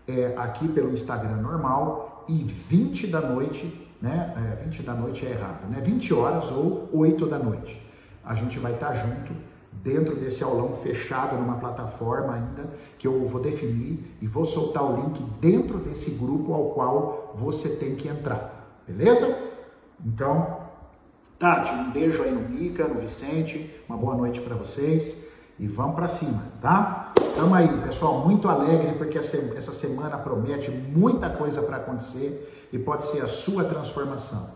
é, 0.07 0.35
aqui 0.37 0.69
pelo 0.69 0.93
Instagram 0.93 1.37
normal 1.37 2.25
e 2.29 2.45
20 2.45 3.07
da 3.09 3.21
noite, 3.21 3.89
né? 4.01 4.35
É, 4.37 4.65
20 4.65 4.83
da 4.83 4.95
noite 4.95 5.27
é 5.27 5.31
errado, 5.31 5.69
né? 5.69 5.81
20 5.81 6.15
horas 6.15 6.51
ou 6.51 6.89
8 6.93 7.27
da 7.27 7.39
noite. 7.39 7.81
A 8.25 8.35
gente 8.35 8.59
vai 8.59 8.75
estar 8.75 8.95
junto 8.95 9.33
dentro 9.73 10.17
desse 10.17 10.43
aulão 10.43 10.77
fechado 10.83 11.37
numa 11.37 11.59
plataforma 11.59 12.35
ainda 12.35 12.71
que 12.99 13.07
eu 13.07 13.27
vou 13.27 13.41
definir 13.41 14.17
e 14.21 14.27
vou 14.27 14.45
soltar 14.45 14.83
o 14.83 14.97
link 14.97 15.23
dentro 15.41 15.79
desse 15.79 16.13
grupo 16.13 16.53
ao 16.53 16.71
qual 16.71 17.35
você 17.37 17.77
tem 17.77 17.95
que 17.95 18.09
entrar. 18.09 18.83
Beleza? 18.87 19.37
Então, 20.05 20.61
Tati, 21.39 21.73
um 21.73 21.91
beijo 21.91 22.23
aí 22.23 22.33
no 22.33 22.49
Mica, 22.49 22.89
no 22.89 23.01
Vicente, 23.01 23.71
uma 23.89 23.97
boa 23.97 24.17
noite 24.17 24.41
para 24.41 24.55
vocês 24.57 25.27
e 25.59 25.67
vamos 25.67 25.95
para 25.95 26.09
cima, 26.09 26.43
tá? 26.61 27.06
Tamo 27.37 27.55
aí, 27.55 27.69
pessoal, 27.83 28.27
muito 28.27 28.49
alegre 28.49 28.95
porque 28.97 29.19
essa 29.19 29.71
semana 29.71 30.17
promete 30.17 30.71
muita 30.71 31.29
coisa 31.29 31.61
para 31.61 31.77
acontecer 31.77 32.69
e 32.73 32.79
pode 32.79 33.05
ser 33.05 33.21
a 33.21 33.29
sua 33.29 33.63
transformação. 33.65 34.49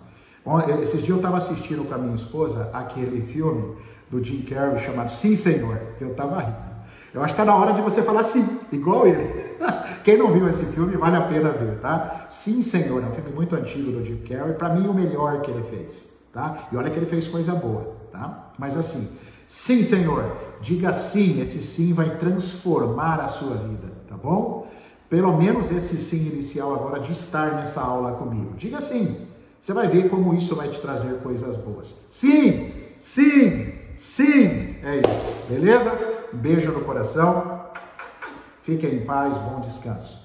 Esses 0.81 1.01
dias 1.01 1.11
eu 1.11 1.17
estava 1.17 1.37
assistindo 1.37 1.87
com 1.87 1.95
a 1.95 1.99
minha 1.99 2.15
esposa 2.15 2.71
aquele 2.73 3.21
filme 3.31 3.77
do 4.11 4.25
Jim 4.25 4.41
Carrey 4.43 4.79
chamado 4.83 5.13
Sim 5.13 5.37
Senhor, 5.37 5.79
eu 6.01 6.13
estava 6.13 6.41
rindo. 6.41 6.71
Eu 7.13 7.23
acho 7.23 7.35
que 7.35 7.43
está 7.43 7.45
na 7.53 7.55
hora 7.55 7.75
de 7.75 7.83
você 7.83 8.03
falar 8.03 8.25
sim, 8.25 8.49
igual 8.73 9.07
ele. 9.07 9.57
Quem 10.03 10.17
não 10.17 10.33
viu 10.33 10.49
esse 10.49 10.65
filme, 10.65 10.97
vale 10.97 11.17
a 11.17 11.23
pena 11.23 11.51
ver, 11.51 11.81
tá? 11.81 12.29
Sim, 12.31 12.63
Senhor, 12.63 13.03
é 13.03 13.07
um 13.07 13.13
filme 13.13 13.31
muito 13.31 13.55
antigo 13.55 13.93
do 13.93 14.03
Jim 14.03 14.23
Carrey, 14.27 14.55
para 14.55 14.71
mim 14.71 14.89
o 14.89 14.95
melhor 14.95 15.43
que 15.43 15.51
ele 15.51 15.65
fez, 15.65 16.09
tá? 16.33 16.69
E 16.73 16.77
olha 16.79 16.89
que 16.89 16.99
ele 16.99 17.05
fez 17.05 17.29
coisa 17.29 17.53
boa, 17.53 17.95
tá? 18.11 18.53
Mas 18.59 18.75
assim, 18.75 19.07
sim, 19.47 19.83
Senhor, 19.83 20.25
diga 20.61 20.93
sim, 20.93 21.41
esse 21.41 21.63
sim 21.63 21.93
vai 21.93 22.17
transformar 22.19 23.21
a 23.21 23.29
sua 23.29 23.57
vida, 23.57 23.89
tá 24.09 24.17
bom? 24.17 24.69
Pelo 25.09 25.37
menos 25.37 25.71
esse 25.71 25.97
sim 25.97 26.29
inicial 26.33 26.75
agora 26.75 27.01
de 27.01 27.13
estar 27.13 27.55
nessa 27.55 27.81
aula 27.81 28.13
comigo. 28.13 28.55
Diga 28.57 28.81
sim. 28.81 29.27
Você 29.61 29.73
vai 29.73 29.89
ver 29.89 30.09
como 30.09 30.35
isso 30.35 30.55
vai 30.55 30.69
te 30.69 30.81
trazer 30.81 31.21
coisas 31.23 31.57
boas. 31.57 31.95
Sim, 32.11 32.73
sim, 32.99 33.73
sim. 33.97 34.77
É 34.83 34.97
isso. 34.97 35.49
Beleza? 35.49 36.21
beijo 36.33 36.73
no 36.73 36.83
coração. 36.83 37.61
Fiquem 38.63 38.97
em 38.97 39.05
paz, 39.05 39.37
bom 39.39 39.61
descanso. 39.61 40.20